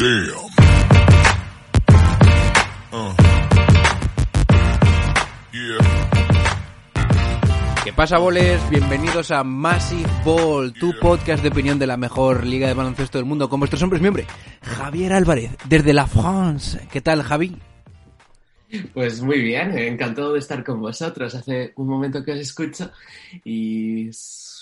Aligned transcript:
¿Qué 0.00 0.32
pasa, 7.94 8.16
boles? 8.16 8.58
Bienvenidos 8.70 9.30
a 9.30 9.44
Massive 9.44 10.08
Ball, 10.24 10.72
tu 10.72 10.98
podcast 10.98 11.42
de 11.42 11.50
opinión 11.50 11.78
de 11.78 11.86
la 11.86 11.98
mejor 11.98 12.46
liga 12.46 12.66
de 12.66 12.72
baloncesto 12.72 13.18
del 13.18 13.26
mundo, 13.26 13.50
con 13.50 13.60
vuestros 13.60 13.82
hombres 13.82 14.00
miembros. 14.00 14.26
Javier 14.62 15.12
Álvarez, 15.12 15.50
desde 15.68 15.92
la 15.92 16.06
France. 16.06 16.80
¿Qué 16.90 17.02
tal, 17.02 17.22
Javi? 17.22 17.58
Pues 18.94 19.20
muy 19.20 19.42
bien, 19.42 19.76
encantado 19.76 20.32
de 20.32 20.38
estar 20.38 20.64
con 20.64 20.80
vosotros. 20.80 21.34
Hace 21.34 21.74
un 21.76 21.88
momento 21.88 22.24
que 22.24 22.32
os 22.32 22.38
escucho 22.38 22.90
y 23.44 24.10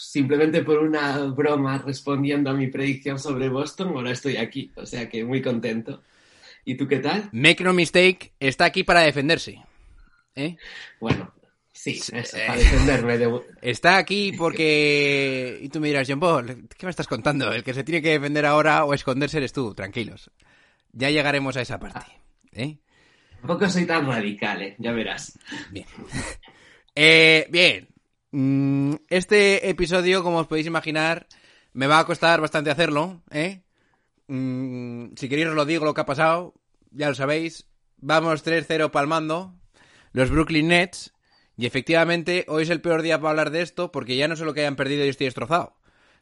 simplemente 0.09 0.63
por 0.63 0.79
una 0.79 1.19
broma 1.27 1.83
respondiendo 1.85 2.49
a 2.49 2.55
mi 2.55 2.69
predicción 2.69 3.19
sobre 3.19 3.51
Boston, 3.51 3.89
ahora 3.89 4.11
estoy 4.11 4.39
aquí, 4.39 4.73
o 4.75 4.87
sea 4.87 5.07
que 5.07 5.23
muy 5.23 5.43
contento. 5.43 6.03
¿Y 6.65 6.77
tú 6.77 6.89
qué 6.89 6.99
tal? 6.99 7.29
Make 7.33 7.63
no 7.63 7.75
mistake, 7.75 8.33
está 8.41 8.65
aquí 8.65 8.85
para 8.85 9.03
defenderse. 9.03 9.63
¿Eh? 10.35 10.57
Bueno, 10.99 11.31
sí, 11.73 12.01
eso, 12.13 12.39
para 12.39 12.57
defenderme. 12.57 13.19
De... 13.19 13.41
Está 13.61 13.99
aquí 13.99 14.33
porque... 14.33 15.59
Y 15.61 15.69
tú 15.69 15.79
me 15.79 15.89
dirás, 15.89 16.09
John 16.09 16.21
Paul, 16.21 16.69
¿qué 16.79 16.87
me 16.87 16.91
estás 16.91 17.07
contando? 17.07 17.53
El 17.53 17.63
que 17.63 17.75
se 17.75 17.85
tiene 17.85 18.01
que 18.01 18.11
defender 18.11 18.47
ahora 18.47 18.87
o 18.87 18.95
esconderse 18.95 19.37
eres 19.37 19.53
tú, 19.53 19.75
tranquilos. 19.75 20.31
Ya 20.93 21.11
llegaremos 21.11 21.59
a 21.59 21.61
esa 21.61 21.79
parte. 21.79 22.07
¿eh? 22.53 22.79
Tampoco 23.43 23.69
soy 23.69 23.85
tan 23.85 24.07
radical, 24.07 24.63
¿eh? 24.63 24.75
ya 24.79 24.93
verás. 24.93 25.39
Bien. 25.71 25.87
Eh, 27.01 27.47
bien. 27.51 27.87
Mm, 28.31 28.95
Este 29.09 29.69
episodio, 29.71 30.23
como 30.23 30.39
os 30.39 30.47
podéis 30.47 30.67
imaginar, 30.67 31.27
me 31.73 31.87
va 31.87 31.99
a 32.01 32.05
costar 32.07 32.41
bastante 32.41 32.71
hacerlo, 32.71 33.23
¿eh? 33.31 33.63
Mm, 34.29 35.15
Si 35.17 35.29
queréis 35.29 35.49
os 35.49 35.55
lo 35.55 35.65
digo 35.65 35.85
lo 35.85 35.95
que 35.95 36.03
ha 36.03 36.07
pasado, 36.07 36.55
ya 36.91 37.09
lo 37.09 37.15
sabéis. 37.15 37.67
Vamos 37.97 38.43
3-0 38.45 38.91
palmando 38.91 39.55
los 40.13 40.31
Brooklyn 40.31 40.69
Nets. 40.69 41.13
Y 41.57 41.67
efectivamente, 41.67 42.45
hoy 42.47 42.63
es 42.63 42.71
el 42.71 42.81
peor 42.81 43.03
día 43.03 43.19
para 43.19 43.31
hablar 43.31 43.51
de 43.51 43.63
esto, 43.63 43.91
porque 43.91 44.17
ya 44.17 44.29
no 44.29 44.37
solo 44.37 44.55
que 44.55 44.61
hayan 44.61 44.77
perdido 44.77 45.05
y 45.05 45.09
estoy 45.09 45.25
destrozado, 45.27 45.75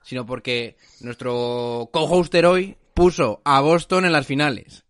sino 0.02 0.24
porque 0.24 0.76
nuestro 1.00 1.90
co-hoster 1.92 2.46
hoy 2.46 2.76
puso 2.94 3.42
a 3.44 3.60
Boston 3.60 4.06
en 4.06 4.12
las 4.12 4.26
finales. 4.26 4.84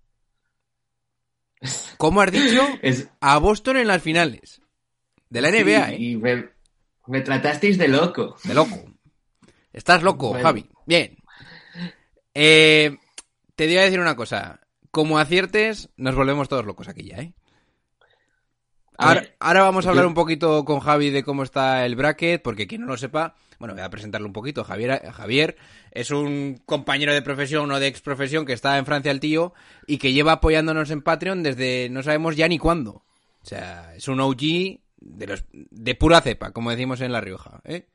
¿Cómo 1.99 2.21
has 2.21 2.31
dicho? 2.31 2.63
Es- 2.83 3.09
A 3.21 3.39
Boston 3.39 3.79
en 3.79 3.89
las 3.89 4.03
finales. 4.03 4.61
De 5.31 5.41
la 5.41 5.49
NBA, 5.49 5.89
Sí, 5.89 5.95
¿eh? 5.95 5.97
Y 5.99 6.17
me, 6.17 6.49
me 7.07 7.21
tratasteis 7.21 7.79
de 7.79 7.89
loco. 7.89 8.37
De 8.45 8.55
loco. 8.55 8.85
Estás 9.73 10.03
loco, 10.03 10.31
Bueno. 10.31 10.45
Javi. 10.45 10.71
Bien. 10.87 11.17
Eh, 12.35 12.97
te 13.55 13.67
voy 13.67 13.77
a 13.79 13.83
decir 13.83 14.01
una 14.01 14.17
cosa. 14.17 14.61
Como 14.91 15.19
aciertes, 15.19 15.91
nos 15.97 16.15
volvemos 16.15 16.49
todos 16.49 16.65
locos 16.65 16.89
aquí 16.89 17.05
ya, 17.05 17.19
¿eh? 17.19 17.35
Ahora, 18.99 19.63
vamos 19.63 19.87
a 19.87 19.91
hablar 19.91 20.07
un 20.07 20.15
poquito 20.15 20.65
con 20.65 20.81
Javi 20.81 21.11
de 21.11 21.23
cómo 21.23 21.43
está 21.43 21.85
el 21.85 21.97
bracket, 21.97 22.43
porque 22.43 22.67
quien 22.67 22.81
no 22.81 22.87
lo 22.87 22.97
sepa, 22.97 23.37
bueno, 23.59 23.75
voy 23.75 23.83
a 23.83 23.91
presentarlo 23.91 24.27
un 24.27 24.33
poquito. 24.33 24.65
Javier, 24.65 25.13
Javier 25.13 25.57
es 25.91 26.11
un 26.11 26.63
compañero 26.65 27.13
de 27.13 27.23
profesión 27.23 27.71
o 27.71 27.79
de 27.79 27.89
ex 27.89 28.01
profesión 28.01 28.47
que 28.47 28.55
está 28.55 28.79
en 28.79 28.87
Francia 28.87 29.11
el 29.11 29.21
tío 29.21 29.53
y 29.87 29.99
que 29.99 30.13
lleva 30.13 30.33
apoyándonos 30.33 30.91
en 30.91 31.03
Patreon 31.03 31.43
desde 31.43 31.89
no 31.91 32.03
sabemos 32.03 32.37
ya 32.37 32.49
ni 32.49 32.59
cuándo. 32.59 33.05
O 33.43 33.49
sea, 33.49 33.95
es 33.95 34.09
un 34.09 34.21
OG 34.21 34.81
de 34.99 35.27
los 35.27 35.45
de 35.53 35.95
pura 35.95 36.21
cepa, 36.21 36.53
como 36.53 36.71
decimos 36.71 37.01
en 37.01 37.13
La 37.13 37.21
Rioja, 37.21 37.61
¿eh? 37.65 37.87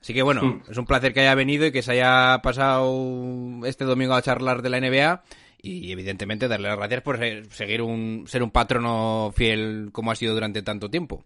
Así 0.00 0.12
que 0.14 0.22
bueno, 0.22 0.42
Mm. 0.42 0.62
es 0.70 0.76
un 0.78 0.86
placer 0.86 1.12
que 1.12 1.20
haya 1.20 1.34
venido 1.34 1.66
y 1.66 1.72
que 1.72 1.82
se 1.82 1.92
haya 1.92 2.40
pasado 2.42 3.64
este 3.64 3.84
domingo 3.84 4.14
a 4.14 4.22
charlar 4.22 4.62
de 4.62 4.70
la 4.70 4.78
NBA 4.78 5.22
y 5.62 5.90
evidentemente 5.90 6.48
darle 6.48 6.68
las 6.68 6.76
gracias 6.76 7.02
por 7.02 7.18
seguir 7.50 7.82
un 7.82 8.24
ser 8.28 8.42
un 8.42 8.50
patrono 8.50 9.32
fiel 9.34 9.88
como 9.92 10.10
ha 10.12 10.16
sido 10.16 10.34
durante 10.34 10.62
tanto 10.62 10.90
tiempo. 10.90 11.24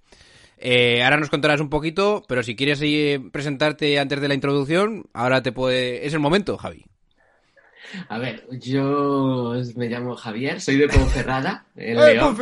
Eh, 0.56 1.02
ahora 1.02 1.16
nos 1.18 1.30
contarás 1.30 1.60
un 1.60 1.68
poquito, 1.70 2.22
pero 2.28 2.42
si 2.42 2.54
quieres 2.54 2.80
eh, 2.82 3.20
presentarte 3.32 3.98
antes 3.98 4.20
de 4.20 4.28
la 4.28 4.34
introducción, 4.34 5.06
ahora 5.14 5.42
te 5.42 5.52
puede 5.52 6.06
es 6.06 6.12
el 6.14 6.20
momento, 6.20 6.56
Javi. 6.58 6.84
A 8.08 8.18
ver, 8.18 8.46
yo 8.52 9.54
me 9.74 9.88
llamo 9.88 10.14
Javier, 10.14 10.60
soy 10.60 10.76
de 10.76 10.88
Ponferrada, 10.88 11.66
en 11.74 11.98
¡Eh, 11.98 12.14
León. 12.14 12.36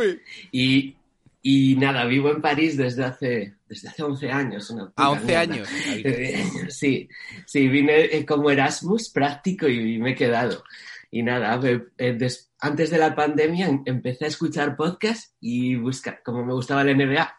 Y, 0.51 0.95
y 1.41 1.75
nada, 1.75 2.05
vivo 2.05 2.29
en 2.31 2.41
París 2.41 2.75
desde 2.77 3.05
hace, 3.05 3.55
desde 3.67 3.89
hace 3.89 4.03
11 4.03 4.31
años. 4.31 4.69
Una 4.71 4.87
puta 4.87 5.03
A 5.03 5.09
11 5.11 5.25
mierda. 5.25 5.41
años. 5.41 5.69
Eh, 5.87 6.43
Sí, 6.69 7.07
sí, 7.45 7.67
vine 7.67 8.05
eh, 8.05 8.25
como 8.25 8.49
Erasmus 8.51 9.09
práctico 9.09 9.67
y 9.67 9.97
me 9.99 10.11
he 10.11 10.15
quedado. 10.15 10.63
Y 11.11 11.23
nada, 11.23 11.59
eh, 11.63 12.17
antes 12.59 12.89
de 12.91 12.97
la 12.97 13.15
pandemia 13.15 13.67
em- 13.67 13.83
empecé 13.85 14.25
a 14.25 14.27
escuchar 14.27 14.75
podcast 14.75 15.33
y 15.39 15.75
buscar, 15.75 16.21
como 16.23 16.45
me 16.45 16.53
gustaba 16.53 16.83
la 16.83 16.91
NBA, 16.91 17.33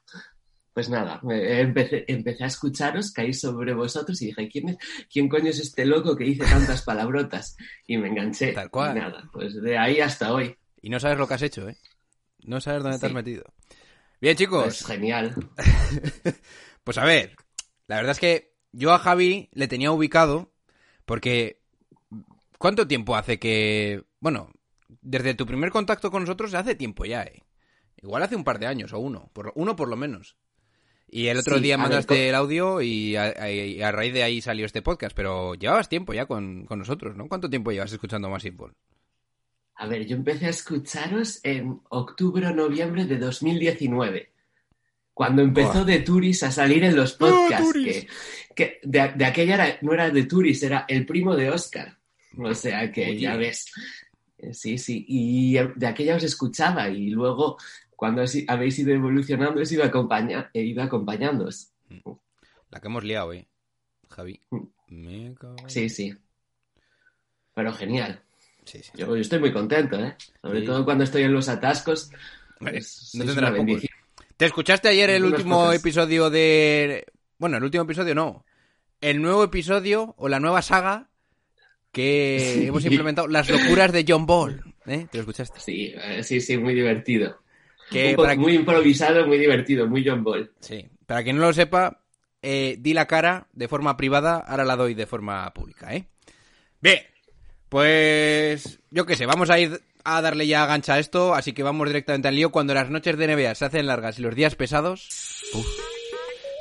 pues 0.72 0.88
nada, 0.88 1.20
empecé, 1.28 2.04
empecé 2.08 2.44
a 2.44 2.46
escucharos, 2.46 3.12
caí 3.12 3.32
sobre 3.34 3.74
vosotros 3.74 4.20
y 4.22 4.26
dije, 4.26 4.48
¿quién, 4.48 4.70
es, 4.70 4.78
¿quién 5.12 5.28
coño 5.28 5.50
es 5.50 5.58
este 5.60 5.84
loco 5.84 6.16
que 6.16 6.24
dice 6.24 6.44
tantas 6.46 6.82
palabrotas? 6.82 7.56
Y 7.86 7.98
me 7.98 8.08
enganché. 8.08 8.52
Tal 8.52 8.70
cual. 8.70 8.96
Y 8.96 9.00
nada, 9.00 9.28
pues 9.32 9.60
de 9.60 9.76
ahí 9.76 10.00
hasta 10.00 10.32
hoy. 10.32 10.54
Y 10.80 10.88
no 10.88 10.98
sabes 10.98 11.18
lo 11.18 11.28
que 11.28 11.34
has 11.34 11.42
hecho, 11.42 11.68
¿eh? 11.68 11.76
No 12.42 12.60
sabes 12.60 12.82
dónde 12.82 12.98
te 12.98 13.06
has 13.06 13.10
Sí. 13.12 13.14
metido. 13.16 13.44
Bien, 14.20 14.36
chicos. 14.36 14.64
Pues 14.64 14.86
genial. 14.86 15.34
Pues 16.84 16.96
a 16.98 17.04
ver, 17.04 17.36
la 17.86 17.96
verdad 17.96 18.12
es 18.12 18.18
que 18.18 18.54
yo 18.72 18.92
a 18.92 18.98
Javi 18.98 19.50
le 19.52 19.68
tenía 19.68 19.92
ubicado 19.92 20.50
porque 21.04 21.60
¿cuánto 22.58 22.88
tiempo 22.88 23.16
hace 23.16 23.38
que... 23.38 24.02
Bueno, 24.18 24.50
desde 25.02 25.34
tu 25.34 25.44
primer 25.46 25.70
contacto 25.70 26.10
con 26.10 26.22
nosotros 26.22 26.54
hace 26.54 26.74
tiempo 26.74 27.04
ya, 27.04 27.22
¿eh? 27.22 27.42
Igual 28.02 28.22
hace 28.22 28.34
un 28.34 28.44
par 28.44 28.58
de 28.58 28.66
años 28.66 28.92
o 28.94 28.98
uno, 28.98 29.30
por, 29.34 29.52
uno 29.56 29.76
por 29.76 29.88
lo 29.88 29.96
menos. 29.96 30.36
Y 31.06 31.26
el 31.26 31.38
otro 31.38 31.56
Sí, 31.56 31.62
día 31.64 31.76
ver, 31.76 31.82
mandaste 31.82 32.28
el 32.30 32.34
audio 32.34 32.80
y 32.80 33.16
a, 33.16 33.24
a- 33.24 33.50
y 33.50 33.82
a 33.82 33.92
raíz 33.92 34.14
de 34.14 34.22
ahí 34.22 34.40
salió 34.40 34.64
este 34.64 34.80
podcast, 34.82 35.14
pero 35.14 35.54
llevabas 35.54 35.88
tiempo 35.90 36.14
ya 36.14 36.24
con, 36.26 36.64
con 36.64 36.78
nosotros, 36.78 37.14
¿no? 37.14 37.28
¿Cuánto 37.28 37.50
tiempo 37.50 37.72
llevas 37.72 37.92
escuchando 37.92 38.30
Massive 38.30 38.56
Ball? 38.56 38.74
A 39.80 39.86
ver, 39.86 40.06
yo 40.06 40.14
empecé 40.16 40.46
a 40.46 40.50
escucharos 40.50 41.40
en 41.42 41.80
octubre 41.88 42.46
o 42.46 42.52
noviembre 42.54 43.06
de 43.06 43.16
2019. 43.18 44.30
Cuando 45.14 45.42
empezó 45.42 45.84
de 45.84 46.00
Turis 46.00 46.42
a 46.42 46.50
salir 46.50 46.84
en 46.84 46.94
los 46.96 47.14
podcasts. 47.14 47.64
Turis! 47.66 48.06
que, 48.06 48.08
que 48.54 48.80
de, 48.82 49.12
de 49.16 49.24
aquella 49.24 49.54
era- 49.54 49.78
no 49.82 49.92
era 49.94 50.10
de 50.10 50.24
Turis, 50.24 50.62
era 50.62 50.84
el 50.88 51.06
primo 51.06 51.34
de 51.34 51.50
Oscar. 51.50 51.96
O 52.38 52.54
sea 52.54 52.92
que 52.92 53.06
Oye. 53.10 53.20
ya 53.20 53.36
ves. 53.36 53.72
Eh, 54.38 54.52
Sí, 54.54 54.76
sí. 54.78 55.04
Y 55.08 55.56
eh, 55.58 55.72
de 55.76 55.86
aquella 55.86 56.16
os 56.16 56.22
escuchaba 56.24 56.88
y 56.88 57.08
luego 57.10 57.56
cuando 57.96 58.22
habéis 58.48 58.78
ido 58.78 58.92
evolucionando 58.94 59.60
os 59.60 59.72
iba, 59.72 59.84
acompaña, 59.86 60.50
he 60.54 60.62
ido 60.62 60.82
acompañándoos. 60.82 61.70
La 62.70 62.80
que 62.80 62.86
hemos 62.88 63.04
liado, 63.04 63.32
¿eh? 63.32 63.46
Javi. 64.08 64.40
Mm. 64.50 64.58
Me 64.88 65.34
cago 65.34 65.56
Sí, 65.68 65.88
sí. 65.88 66.14
Pero 67.54 67.72
genial. 67.74 68.22
Sí, 68.70 68.78
sí. 68.82 68.90
Yo, 68.94 69.06
yo 69.08 69.16
estoy 69.16 69.38
muy 69.40 69.52
contento, 69.52 69.98
¿eh? 69.98 70.14
Sobre 70.40 70.60
Sí. 70.60 70.66
todo 70.66 70.84
cuando 70.84 71.04
estoy 71.04 71.22
en 71.24 71.32
los 71.32 71.48
atascos. 71.48 72.10
Pues, 72.58 73.10
no 73.14 73.24
tendrás. 73.24 73.52
¿Te 74.36 74.44
escuchaste 74.46 74.88
ayer 74.88 75.10
el 75.10 75.24
último 75.24 75.72
episodio 75.72 76.30
de... 76.30 77.04
Bueno, 77.38 77.56
el 77.56 77.64
último 77.64 77.84
episodio 77.84 78.14
no. 78.14 78.44
El 79.00 79.20
nuevo 79.20 79.42
episodio 79.44 80.14
o 80.18 80.28
la 80.28 80.40
nueva 80.40 80.62
saga 80.62 81.08
que 81.92 82.54
Sí. 82.54 82.66
hemos 82.66 82.84
implementado, 82.84 83.26
Las 83.28 83.48
locuras 83.50 83.92
de 83.92 84.04
John 84.06 84.26
Ball. 84.26 84.62
¿Eh? 84.86 85.06
¿Te 85.10 85.18
lo 85.18 85.22
escuchaste? 85.22 85.58
Sí, 85.60 85.92
eh, 85.96 86.22
sí, 86.22 86.40
sí, 86.40 86.56
muy 86.56 86.74
divertido. 86.74 87.40
Que 87.90 88.16
Muy 88.36 88.54
improvisado, 88.54 89.26
muy 89.26 89.38
divertido, 89.38 89.86
muy 89.88 90.06
John 90.06 90.22
Ball. 90.22 90.52
sí, 90.60 90.86
para 91.06 91.24
quien 91.24 91.36
no 91.36 91.42
lo 91.42 91.52
sepa, 91.52 92.02
eh, 92.40 92.76
di 92.78 92.94
la 92.94 93.06
cara 93.06 93.48
de 93.52 93.66
forma 93.66 93.96
privada, 93.96 94.36
ahora 94.36 94.64
la 94.64 94.76
doy 94.76 94.94
de 94.94 95.06
forma 95.06 95.52
pública, 95.52 95.92
¿eh? 95.94 96.06
Bien, 96.80 96.98
pues 97.70 98.80
yo 98.90 99.06
qué 99.06 99.16
sé, 99.16 99.24
vamos 99.24 99.48
a 99.48 99.58
ir 99.58 99.80
a 100.04 100.20
darle 100.20 100.46
ya 100.46 100.66
gancha 100.66 100.94
a 100.94 100.98
esto, 100.98 101.34
así 101.34 101.52
que 101.52 101.62
vamos 101.62 101.86
directamente 101.86 102.28
al 102.28 102.34
lío. 102.34 102.50
Cuando 102.50 102.74
las 102.74 102.90
noches 102.90 103.16
de 103.16 103.28
NBA 103.28 103.54
se 103.54 103.64
hacen 103.64 103.86
largas 103.86 104.18
y 104.18 104.22
los 104.22 104.34
días 104.34 104.56
pesados, 104.56 105.08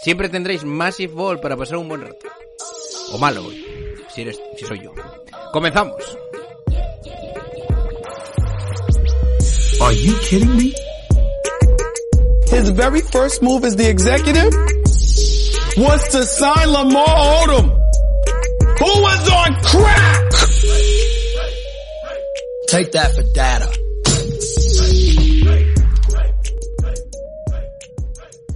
siempre 0.04 0.30
tendréis 0.30 0.64
Massive 0.64 1.14
Ball 1.14 1.40
para 1.40 1.58
pasar 1.58 1.78
un 1.78 1.90
buen 1.90 2.02
rato. 2.02 2.28
O 3.12 3.18
malo, 3.18 3.50
si 4.14 4.22
eres, 4.22 4.40
si 4.56 4.66
soy 4.66 4.82
yo. 4.84 4.94
Comenzamos. 5.52 5.96
Are 9.82 9.96
you 9.96 10.14
kidding 10.20 10.56
me? 10.56 10.74
His 12.52 12.70
very 12.70 13.02
first 13.02 13.42
move 13.42 13.64
as 13.66 13.76
the 13.76 13.90
executive 13.90 14.54
was 15.78 16.08
to 16.10 16.24
sign 16.24 16.72
Lamar 16.72 17.08
Odom, 17.08 17.70
who 18.78 19.02
was 19.02 19.30
on 19.32 19.56
crack. 19.64 20.49
Take 22.72 22.92
that 22.92 23.12
for 23.16 23.24
data. 23.34 23.68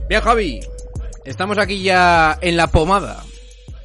Bien, 0.07 0.21
Javi, 0.21 0.59
estamos 1.25 1.57
aquí 1.57 1.81
ya 1.81 2.37
en 2.41 2.55
la 2.55 2.67
pomada. 2.67 3.23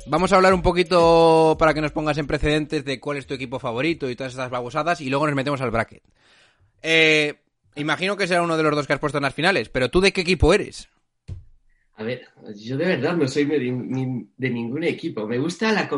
Vamos 0.05 0.31
a 0.31 0.37
hablar 0.37 0.53
un 0.53 0.61
poquito 0.61 1.57
para 1.59 1.73
que 1.73 1.81
nos 1.81 1.93
pongas 1.93 2.19
en 2.19 2.27
precedentes 2.27 2.85
de 2.85 3.01
cuál 3.01 3.17
es 3.17 3.27
tu 3.27 3.33
equipo 3.33 3.59
favorito 3.59 4.11
y 4.11 4.17
todas 4.17 4.33
estas 4.33 4.51
babosadas 4.51 5.01
y 5.01 5.09
luego 5.09 5.27
nos 5.27 5.35
metemos 5.35 5.63
al 5.63 5.71
bracket. 5.71 6.03
Eh, 6.83 7.41
imagino 7.77 8.19
que 8.19 8.27
será 8.27 8.43
uno 8.43 8.59
de 8.59 8.63
los 8.65 8.77
dos 8.77 8.87
que 8.87 8.93
has 8.93 9.01
puesto 9.01 9.17
en 9.17 9.25
las 9.25 9.35
finales, 9.35 9.71
pero 9.71 9.89
¿tú 9.89 10.03
de 10.03 10.13
qué 10.13 10.21
equipo 10.21 10.53
eres? 10.53 10.91
A 11.99 12.05
ver, 12.05 12.29
yo 12.55 12.77
de 12.77 12.87
verdad 12.87 13.17
no 13.17 13.27
soy 13.27 13.45
de, 13.45 13.59
de 14.37 14.51
ningún 14.51 14.85
equipo. 14.85 15.27
Me, 15.27 15.37
gusta 15.37 15.73
la, 15.73 15.91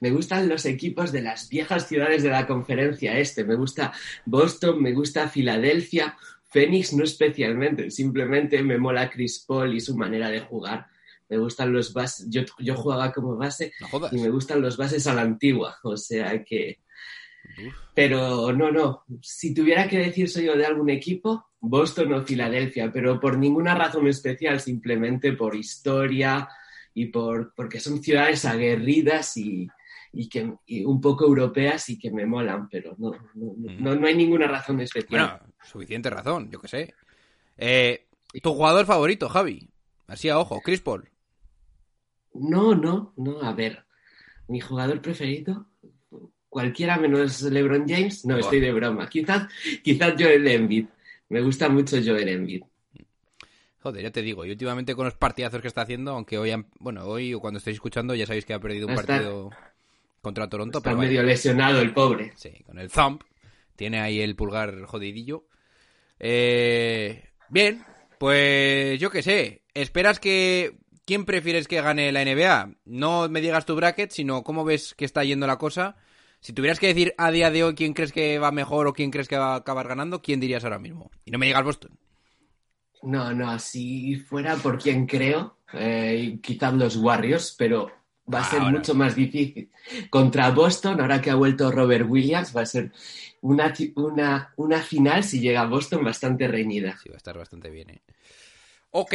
me 0.00 0.10
gustan 0.10 0.50
los 0.50 0.66
equipos 0.66 1.12
de 1.12 1.22
las 1.22 1.48
viejas 1.48 1.88
ciudades 1.88 2.22
de 2.22 2.28
la 2.28 2.46
conferencia 2.46 3.18
este. 3.18 3.42
Me 3.42 3.54
gusta 3.54 3.90
Boston, 4.26 4.82
me 4.82 4.92
gusta 4.92 5.30
Filadelfia, 5.30 6.14
Phoenix 6.44 6.92
no 6.92 7.04
especialmente. 7.04 7.90
Simplemente 7.90 8.62
me 8.62 8.76
mola 8.76 9.08
Chris 9.08 9.46
Paul 9.48 9.74
y 9.74 9.80
su 9.80 9.96
manera 9.96 10.28
de 10.28 10.40
jugar. 10.40 10.88
Me 11.30 11.38
gustan 11.38 11.72
los 11.72 11.94
bases. 11.94 12.26
Yo, 12.28 12.42
yo 12.58 12.74
jugaba 12.74 13.10
como 13.10 13.34
base 13.36 13.72
No 13.80 14.08
y 14.12 14.18
me 14.18 14.28
gustan 14.28 14.60
los 14.60 14.76
bases 14.76 15.06
a 15.06 15.14
la 15.14 15.22
antigua. 15.22 15.78
O 15.84 15.96
sea 15.96 16.44
que... 16.44 16.80
Pero 17.94 18.52
no, 18.52 18.70
no. 18.70 19.04
Si 19.22 19.54
tuviera 19.54 19.88
que 19.88 19.98
decir 19.98 20.28
soy 20.28 20.44
yo 20.44 20.56
de 20.56 20.66
algún 20.66 20.90
equipo, 20.90 21.46
Boston 21.60 22.12
o 22.12 22.24
Filadelfia, 22.24 22.92
pero 22.92 23.18
por 23.18 23.38
ninguna 23.38 23.74
razón 23.74 24.06
especial, 24.06 24.60
simplemente 24.60 25.32
por 25.32 25.54
historia 25.54 26.48
y 26.94 27.06
por 27.06 27.54
porque 27.54 27.80
son 27.80 28.02
ciudades 28.02 28.44
aguerridas 28.44 29.36
y, 29.36 29.68
y 30.12 30.28
que 30.28 30.54
y 30.66 30.84
un 30.84 31.00
poco 31.00 31.24
europeas 31.24 31.88
y 31.88 31.98
que 31.98 32.10
me 32.10 32.26
molan, 32.26 32.68
pero 32.68 32.94
no, 32.98 33.12
no, 33.34 33.54
no, 33.56 33.72
no, 33.78 33.96
no 33.96 34.06
hay 34.06 34.14
ninguna 34.14 34.46
razón 34.46 34.80
especial. 34.80 35.40
Bueno, 35.40 35.54
suficiente 35.62 36.10
razón, 36.10 36.50
yo 36.50 36.60
qué 36.60 36.68
sé. 36.68 36.94
Eh, 37.56 38.06
¿Tu 38.42 38.52
jugador 38.52 38.86
favorito, 38.86 39.28
Javi? 39.28 39.70
Así 40.06 40.28
a 40.28 40.38
ojo, 40.38 40.60
Chris 40.60 40.80
Paul. 40.80 41.10
No, 42.34 42.74
no, 42.74 43.12
no. 43.16 43.42
A 43.42 43.52
ver, 43.52 43.86
mi 44.48 44.60
jugador 44.60 45.00
preferido, 45.00 45.66
cualquiera 46.56 46.96
menos 46.96 47.42
LeBron 47.42 47.84
James. 47.86 48.24
No, 48.24 48.38
estoy 48.38 48.60
de 48.60 48.72
broma. 48.72 49.06
Quizás, 49.10 49.46
quizás 49.84 50.14
Joel 50.18 50.48
Embiid. 50.48 50.86
Me 51.28 51.42
gusta 51.42 51.68
mucho 51.68 51.98
Joel 52.02 52.28
Embiid. 52.30 52.62
Joder, 53.80 54.02
ya 54.04 54.10
te 54.10 54.22
digo, 54.22 54.42
y 54.46 54.50
últimamente 54.50 54.94
con 54.94 55.04
los 55.04 55.14
partidazos 55.16 55.60
que 55.60 55.68
está 55.68 55.82
haciendo, 55.82 56.12
aunque 56.12 56.38
hoy, 56.38 56.50
han- 56.52 56.66
bueno, 56.78 57.04
hoy 57.04 57.34
o 57.34 57.40
cuando 57.40 57.58
estéis 57.58 57.74
escuchando 57.76 58.14
ya 58.14 58.24
sabéis 58.26 58.46
que 58.46 58.54
ha 58.54 58.58
perdido 58.58 58.86
un 58.86 58.94
Está- 58.94 59.06
partido 59.06 59.50
contra 60.22 60.48
Toronto, 60.48 60.78
Está 60.78 60.88
pero 60.90 60.96
vaya. 60.96 61.08
medio 61.10 61.22
lesionado 61.22 61.80
el 61.82 61.92
pobre. 61.92 62.32
Sí, 62.36 62.52
con 62.64 62.78
el 62.78 62.90
thumb. 62.90 63.20
Tiene 63.76 64.00
ahí 64.00 64.20
el 64.20 64.34
pulgar 64.34 64.82
jodidillo. 64.86 65.44
Eh, 66.18 67.22
bien, 67.50 67.84
pues 68.18 68.98
yo 68.98 69.10
qué 69.10 69.22
sé. 69.22 69.62
¿Esperas 69.74 70.18
que... 70.20 70.78
¿Quién 71.04 71.24
prefieres 71.24 71.68
que 71.68 71.80
gane 71.80 72.10
la 72.10 72.24
NBA? 72.24 72.70
No 72.86 73.28
me 73.28 73.40
digas 73.40 73.64
tu 73.66 73.76
bracket, 73.76 74.10
sino 74.10 74.42
cómo 74.42 74.64
ves 74.64 74.92
que 74.94 75.04
está 75.04 75.22
yendo 75.22 75.46
la 75.46 75.56
cosa. 75.58 75.94
Si 76.46 76.52
tuvieras 76.52 76.78
que 76.78 76.86
decir 76.86 77.12
a 77.18 77.32
día 77.32 77.50
de 77.50 77.64
hoy 77.64 77.74
quién 77.74 77.92
crees 77.92 78.12
que 78.12 78.38
va 78.38 78.52
mejor 78.52 78.86
o 78.86 78.92
quién 78.92 79.10
crees 79.10 79.26
que 79.26 79.36
va 79.36 79.54
a 79.54 79.56
acabar 79.56 79.88
ganando, 79.88 80.22
¿quién 80.22 80.38
dirías 80.38 80.62
ahora 80.62 80.78
mismo? 80.78 81.10
Y 81.24 81.32
no 81.32 81.38
me 81.38 81.46
digas 81.46 81.64
Boston. 81.64 81.98
No, 83.02 83.34
no, 83.34 83.58
si 83.58 84.14
fuera 84.14 84.54
por 84.54 84.80
quien 84.80 85.08
creo, 85.08 85.56
eh, 85.72 86.38
quizás 86.40 86.72
los 86.74 86.98
Warriors, 86.98 87.52
pero 87.58 87.90
va 88.32 88.42
a 88.42 88.44
ser 88.44 88.60
Ahora. 88.60 88.78
mucho 88.78 88.94
más 88.94 89.16
difícil. 89.16 89.72
Contra 90.08 90.52
Boston, 90.52 91.00
ahora 91.00 91.20
que 91.20 91.32
ha 91.32 91.34
vuelto 91.34 91.72
Robert 91.72 92.08
Williams, 92.08 92.56
va 92.56 92.60
a 92.60 92.66
ser 92.66 92.92
una, 93.40 93.74
una, 93.96 94.54
una 94.54 94.82
final, 94.82 95.24
si 95.24 95.40
llega 95.40 95.62
a 95.62 95.66
Boston, 95.66 96.04
bastante 96.04 96.46
reñida. 96.46 96.96
Sí, 97.02 97.08
va 97.08 97.16
a 97.16 97.18
estar 97.18 97.36
bastante 97.36 97.70
bien, 97.70 97.90
¿eh? 97.90 98.02
Ok, 98.92 99.14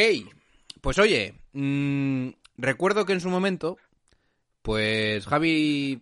pues 0.82 1.00
oye, 1.00 1.36
mm, 1.54 2.28
recuerdo 2.58 3.06
que 3.06 3.14
en 3.14 3.22
su 3.22 3.30
momento, 3.30 3.78
pues 4.64 5.26
Javi... 5.28 6.02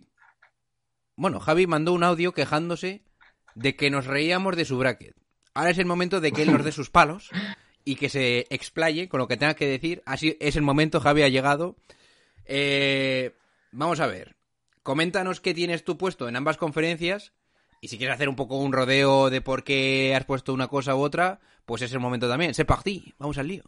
Bueno, 1.20 1.38
Javi 1.38 1.66
mandó 1.66 1.92
un 1.92 2.02
audio 2.02 2.32
quejándose 2.32 3.02
de 3.54 3.76
que 3.76 3.90
nos 3.90 4.06
reíamos 4.06 4.56
de 4.56 4.64
su 4.64 4.78
bracket. 4.78 5.14
Ahora 5.52 5.68
es 5.68 5.76
el 5.76 5.84
momento 5.84 6.22
de 6.22 6.32
que 6.32 6.40
él 6.40 6.50
nos 6.50 6.64
dé 6.64 6.72
sus 6.72 6.88
palos 6.88 7.28
y 7.84 7.96
que 7.96 8.08
se 8.08 8.46
explaye 8.48 9.06
con 9.06 9.20
lo 9.20 9.28
que 9.28 9.36
tenga 9.36 9.52
que 9.52 9.66
decir. 9.66 10.02
Así 10.06 10.38
es 10.40 10.56
el 10.56 10.62
momento, 10.62 10.98
Javi 10.98 11.20
ha 11.20 11.28
llegado. 11.28 11.76
Eh, 12.46 13.36
vamos 13.70 14.00
a 14.00 14.06
ver, 14.06 14.34
coméntanos 14.82 15.42
qué 15.42 15.52
tienes 15.52 15.84
tú 15.84 15.98
puesto 15.98 16.26
en 16.26 16.36
ambas 16.36 16.56
conferencias 16.56 17.34
y 17.82 17.88
si 17.88 17.98
quieres 17.98 18.14
hacer 18.14 18.30
un 18.30 18.36
poco 18.36 18.56
un 18.56 18.72
rodeo 18.72 19.28
de 19.28 19.42
por 19.42 19.62
qué 19.62 20.14
has 20.16 20.24
puesto 20.24 20.54
una 20.54 20.68
cosa 20.68 20.96
u 20.96 21.00
otra, 21.00 21.40
pues 21.66 21.82
es 21.82 21.92
el 21.92 22.00
momento 22.00 22.30
también. 22.30 22.54
Se 22.54 22.64
partí, 22.64 23.12
vamos 23.18 23.36
al 23.36 23.48
lío. 23.48 23.64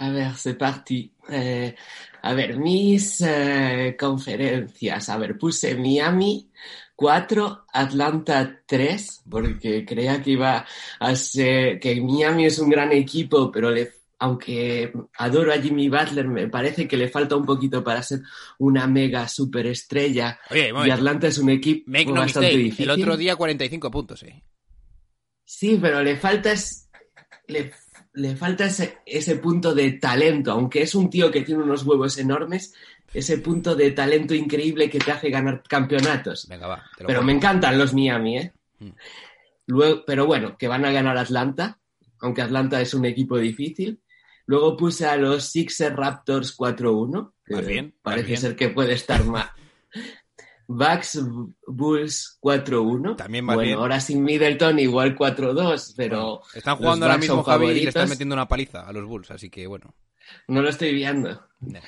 A 0.00 0.10
ver, 0.10 0.34
c'est 0.36 0.54
parti. 0.56 1.12
Eh, 1.28 1.74
a 2.22 2.32
ver, 2.34 2.56
mis 2.56 3.20
eh, 3.20 3.96
conferencias. 3.98 5.08
A 5.08 5.16
ver, 5.18 5.36
puse 5.36 5.74
Miami 5.74 6.48
4, 6.94 7.64
Atlanta 7.72 8.60
3, 8.66 9.22
porque 9.28 9.84
creía 9.84 10.22
que 10.22 10.30
iba 10.32 10.64
a 11.00 11.14
ser, 11.16 11.78
que 11.80 12.00
Miami 12.00 12.46
es 12.46 12.58
un 12.58 12.70
gran 12.70 12.92
equipo, 12.92 13.50
pero 13.50 13.70
le, 13.70 13.90
aunque 14.20 14.92
adoro 15.16 15.52
a 15.52 15.58
Jimmy 15.60 15.88
Butler, 15.88 16.26
me 16.28 16.48
parece 16.48 16.86
que 16.88 16.96
le 16.96 17.08
falta 17.08 17.36
un 17.36 17.44
poquito 17.46 17.82
para 17.84 18.02
ser 18.02 18.20
una 18.58 18.86
mega 18.86 19.28
superestrella. 19.28 20.38
Oye, 20.50 20.72
Y. 20.86 20.90
Atlanta 20.90 21.26
es 21.28 21.38
un 21.38 21.50
equipo 21.50 21.84
Make 21.90 22.06
no 22.06 22.14
bastante 22.20 22.48
mistake, 22.48 22.62
difícil. 22.64 22.84
el 22.84 22.90
otro 23.00 23.16
día 23.16 23.36
45 23.36 23.90
puntos, 23.90 24.22
eh. 24.22 24.42
Sí, 25.44 25.78
pero 25.80 26.02
le 26.02 26.16
falta 26.16 26.52
es- 26.52 26.88
le, 27.46 27.72
le 28.18 28.36
falta 28.36 28.66
ese, 28.66 28.98
ese 29.06 29.36
punto 29.36 29.74
de 29.74 29.92
talento, 29.92 30.52
aunque 30.52 30.82
es 30.82 30.94
un 30.94 31.08
tío 31.08 31.30
que 31.30 31.42
tiene 31.42 31.62
unos 31.62 31.84
huevos 31.84 32.18
enormes, 32.18 32.74
ese 33.14 33.38
punto 33.38 33.74
de 33.74 33.92
talento 33.92 34.34
increíble 34.34 34.90
que 34.90 34.98
te 34.98 35.12
hace 35.12 35.30
ganar 35.30 35.62
campeonatos. 35.66 36.46
Venga, 36.48 36.66
va. 36.66 36.84
Pero 37.06 37.22
me 37.22 37.32
encantan 37.32 37.78
los 37.78 37.94
Miami, 37.94 38.38
¿eh? 38.38 38.52
Mm. 38.80 38.90
Luego, 39.66 40.02
pero 40.06 40.26
bueno, 40.26 40.56
que 40.58 40.68
van 40.68 40.84
a 40.84 40.90
ganar 40.90 41.16
Atlanta, 41.16 41.78
aunque 42.20 42.42
Atlanta 42.42 42.80
es 42.80 42.92
un 42.94 43.04
equipo 43.04 43.38
difícil. 43.38 44.00
Luego 44.46 44.76
puse 44.76 45.06
a 45.06 45.16
los 45.16 45.44
Sixers 45.44 45.94
Raptors 45.94 46.56
4-1. 46.56 47.32
que 47.44 47.60
bien, 47.62 47.94
Parece 48.02 48.28
bien. 48.28 48.40
ser 48.40 48.56
que 48.56 48.70
puede 48.70 48.94
estar 48.94 49.24
más. 49.24 49.48
Bucks 50.68 51.18
Bulls 51.66 52.38
4-1. 52.42 53.16
También 53.16 53.44
más 53.44 53.56
bueno, 53.56 53.66
bien. 53.68 53.78
ahora 53.78 54.00
sin 54.00 54.22
Middleton 54.22 54.78
igual 54.78 55.16
4-2, 55.16 55.94
pero 55.96 56.42
Están 56.54 56.76
jugando 56.76 57.06
ahora 57.06 57.18
mismo 57.18 57.42
Javi 57.42 57.68
y 57.68 57.80
le 57.80 57.88
están 57.88 58.08
metiendo 58.08 58.34
una 58.34 58.46
paliza 58.46 58.86
a 58.86 58.92
los 58.92 59.06
Bulls, 59.06 59.30
así 59.30 59.48
que 59.48 59.66
bueno. 59.66 59.94
no 60.46 60.60
lo 60.60 60.68
estoy 60.68 60.92
viendo. 60.94 61.42
No. 61.60 61.80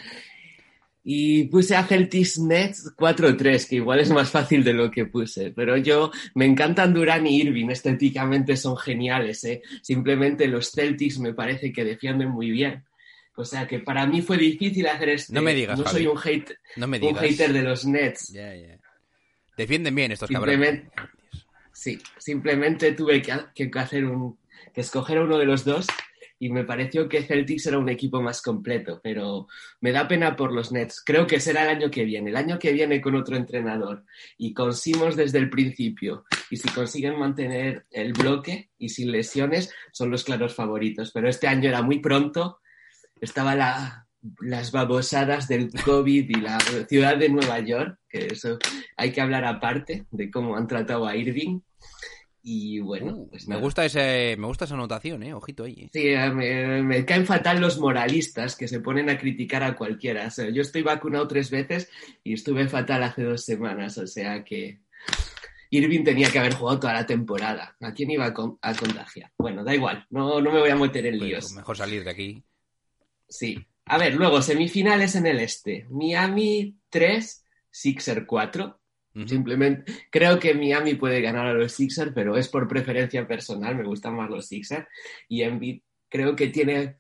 Y 1.03 1.45
puse 1.45 1.77
a 1.77 1.85
Celtics 1.85 2.39
Nets 2.39 2.95
4-3, 2.97 3.69
que 3.69 3.77
igual 3.77 4.01
es 4.01 4.11
más 4.11 4.31
fácil 4.31 4.65
de 4.65 4.73
lo 4.73 4.91
que 4.91 5.07
puse. 5.07 5.51
Pero 5.51 5.77
yo, 5.77 6.11
me 6.35 6.45
encantan 6.47 6.93
Durán 6.95 7.27
y 7.27 7.41
Irving, 7.41 7.69
estéticamente 7.71 8.57
son 8.57 8.77
geniales. 8.77 9.45
¿eh? 9.45 9.63
Simplemente 9.83 10.47
los 10.47 10.71
Celtics 10.71 11.19
me 11.19 11.35
parece 11.35 11.73
que 11.73 11.85
defienden 11.85 12.31
muy 12.31 12.51
bien. 12.51 12.85
O 13.41 13.45
sea 13.45 13.67
que 13.67 13.81
para 13.81 14.07
mí 14.07 14.23
fue 14.23 14.37
difícil 14.37 14.87
hacer 14.87 15.09
este. 15.11 15.33
No 15.33 15.43
me 15.43 15.55
digas, 15.55 15.79
No 15.79 15.85
Javi. 15.85 15.97
soy 15.97 16.07
un, 16.07 16.19
hate, 16.23 16.53
No 16.77 16.87
me 16.87 16.99
un 16.99 17.07
digas. 17.09 17.23
hater 17.25 17.53
de 17.53 17.63
los 17.63 17.85
Nets. 17.87 18.29
Ya, 18.33 18.55
ya. 18.55 18.79
Defienden 19.57 19.95
bien 19.95 20.13
estos 20.13 20.31
cabrones. 20.31 20.55
Simplemente, 20.55 20.93
sí, 21.73 21.99
simplemente 22.19 22.93
tuve 22.93 23.21
que, 23.21 23.71
que 23.71 23.79
hacer 23.79 24.05
un, 24.05 24.39
que 24.73 24.81
escoger 24.81 25.19
a 25.19 25.23
uno 25.25 25.39
de 25.39 25.47
los 25.47 25.65
dos 25.65 25.87
y 26.43 26.49
me 26.49 26.65
pareció 26.65 27.07
que 27.07 27.23
Celtics 27.23 27.67
era 27.67 27.79
un 27.79 27.91
equipo 27.91 28.23
más 28.23 28.41
completo, 28.41 28.99
pero 29.05 29.47
me 29.83 29.93
da 29.93 30.09
pena 30.09 30.37
por 30.37 30.53
los 30.55 30.73
Nets. 30.73 31.03
Creo 31.05 31.27
que 31.27 31.39
será 31.39 31.65
el 31.65 31.77
año 31.77 31.91
que 31.91 32.05
viene, 32.05 32.31
el 32.31 32.37
año 32.37 32.59
que 32.59 32.73
viene 32.73 33.03
con 33.03 33.15
otro 33.15 33.37
entrenador 33.37 34.05
y 34.39 34.55
con 34.55 34.71
desde 34.71 35.39
el 35.39 35.51
principio. 35.51 36.25
Y 36.49 36.57
si 36.57 36.67
consiguen 36.71 37.19
mantener 37.19 37.85
el 37.91 38.15
bloque 38.15 38.71
y 38.79 38.89
sin 38.89 39.13
lesiones, 39.13 39.71
son 39.93 40.11
los 40.11 40.25
claros 40.25 40.55
favoritos. 40.55 41.11
Pero 41.13 41.29
este 41.29 41.47
año 41.47 41.69
era 41.69 41.83
muy 41.83 41.99
pronto, 41.99 42.61
estaba 43.21 43.55
la, 43.55 44.07
las 44.41 44.73
babosadas 44.73 45.49
del 45.49 45.71
COVID 45.85 46.29
y 46.29 46.41
la 46.41 46.59
ciudad 46.89 47.17
de 47.17 47.29
Nueva 47.29 47.61
York, 47.61 47.99
que 48.09 48.27
eso 48.27 48.59
hay 48.97 49.13
que 49.13 49.21
hablar 49.21 49.45
aparte 49.45 50.07
de 50.11 50.31
cómo 50.31 50.57
han 50.57 50.67
tratado 50.67 51.07
a 51.07 51.17
Irving. 51.17 51.61
Y 52.43 52.81
bueno, 52.81 53.13
uh, 53.13 53.29
pues 53.29 53.47
me 53.49 53.59
gusta 53.59 53.85
ese, 53.85 54.35
me 54.39 54.47
gusta 54.47 54.65
esa 54.65 54.73
anotación, 54.73 55.23
eh, 55.23 55.35
ojito 55.35 55.65
ahí. 55.65 55.83
Eh. 55.83 55.91
Sí, 55.93 56.09
eh, 56.09 56.31
me, 56.31 56.83
me, 56.83 57.05
caen 57.05 57.27
fatal 57.27 57.61
los 57.61 57.79
moralistas 57.79 58.57
que 58.57 58.67
se 58.67 58.81
ponen 58.81 59.11
a 59.11 59.19
criticar 59.19 59.63
a 59.63 59.77
cualquiera. 59.77 60.27
O 60.27 60.31
sea, 60.31 60.49
yo 60.49 60.63
estoy 60.63 60.83
vacunado 60.83 61.29
tres 61.29 61.51
veces 61.51 61.91
y 62.25 62.33
estuve 62.33 62.67
fatal 62.67 63.03
hace 63.03 63.25
dos 63.25 63.45
semanas, 63.45 63.99
o 63.99 64.07
sea 64.07 64.43
que 64.43 64.81
Irving 65.69 66.03
tenía 66.03 66.31
que 66.31 66.39
haber 66.39 66.55
jugado 66.55 66.81
toda 66.81 66.95
la 66.95 67.07
temporada. 67.07 67.77
¿A 67.79 67.93
quién 67.93 68.11
iba 68.11 68.25
a, 68.25 68.33
con, 68.33 68.59
a 68.63 68.75
contagiar? 68.75 69.31
Bueno, 69.37 69.63
da 69.63 69.75
igual, 69.75 70.07
no, 70.09 70.41
no 70.41 70.51
me 70.51 70.61
voy 70.61 70.71
a 70.71 70.77
meter 70.77 71.05
en 71.07 71.19
líos. 71.19 71.45
Bueno, 71.45 71.61
mejor 71.61 71.77
salir 71.77 72.05
de 72.05 72.11
aquí. 72.11 72.43
Sí. 73.31 73.65
A 73.87 73.97
ver, 73.97 74.15
luego, 74.15 74.43
semifinales 74.43 75.15
en 75.15 75.27
el 75.27 75.41
este. 75.41 75.87
Miami 75.89 76.77
3, 76.91 77.45
Sixer 77.71 78.27
4. 78.27 78.77
Simplemente 79.27 79.93
creo 80.09 80.39
que 80.39 80.55
Miami 80.55 80.95
puede 80.95 81.21
ganar 81.21 81.47
a 81.47 81.53
los 81.53 81.73
Sixers, 81.73 82.13
pero 82.15 82.37
es 82.37 82.47
por 82.47 82.69
preferencia 82.69 83.27
personal, 83.27 83.75
me 83.75 83.85
gustan 83.85 84.15
más 84.15 84.31
los 84.31 84.47
Sixers. 84.47 84.87
Y 85.29 85.43
Embiid 85.43 85.83
creo 86.09 86.37
que 86.37 86.47
tiene 86.49 86.99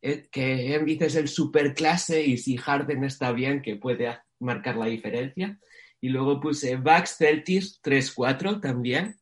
eh, 0.00 0.28
que 0.30 0.74
Embiid 0.74 1.02
es 1.02 1.16
el 1.16 1.26
superclase 1.28 2.22
y 2.24 2.38
si 2.38 2.56
Harden 2.56 3.02
está 3.02 3.32
bien, 3.32 3.60
que 3.60 3.74
puede 3.74 4.18
marcar 4.38 4.76
la 4.76 4.86
diferencia. 4.86 5.58
Y 6.00 6.10
luego 6.10 6.40
puse 6.40 6.76
Bucks 6.76 7.16
Celtics 7.16 7.80
3-4 7.82 8.60
también. 8.60 9.16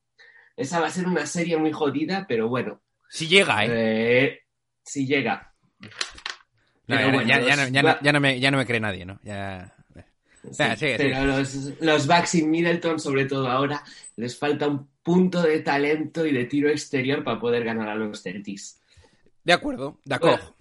Esa 0.57 0.81
va 0.81 0.89
a 0.89 0.91
ser 0.91 1.07
una 1.07 1.27
serie 1.27 1.57
muy 1.57 1.73
jodida, 1.73 2.27
pero 2.29 2.49
bueno. 2.49 2.83
Si 3.09 3.29
llega, 3.29 3.65
¿eh? 3.65 3.71
eh 3.73 4.41
si 4.85 5.07
llega. 5.07 5.55
Ya, 6.87 8.13
no, 8.13 8.21
me, 8.21 8.67
cree 8.67 8.81
nadie, 8.81 9.05
¿no? 9.05 9.19
Ya... 9.23 9.73
Pero 10.57 11.25
los, 11.25 11.55
los 11.81 12.07
Bucks 12.07 12.37
y 12.37 12.45
Middleton, 12.45 13.01
sobre 13.01 13.25
todo 13.25 13.49
ahora, 13.49 13.83
les 14.15 14.39
falta 14.39 14.69
un 14.69 14.89
punto 15.03 15.43
de 15.43 15.61
talento 15.61 16.25
y 16.25 16.33
de 16.33 16.45
tiro 16.45 16.69
exterior 16.69 17.25
para 17.25 17.41
poder 17.41 17.65
ganar 17.65 17.89
a 17.89 17.95
los 17.97 18.23
Celtics. 18.23 18.81
De 19.43 19.53
acuerdo, 19.53 20.01
de 20.05 20.15
acuerdo. 20.15 20.57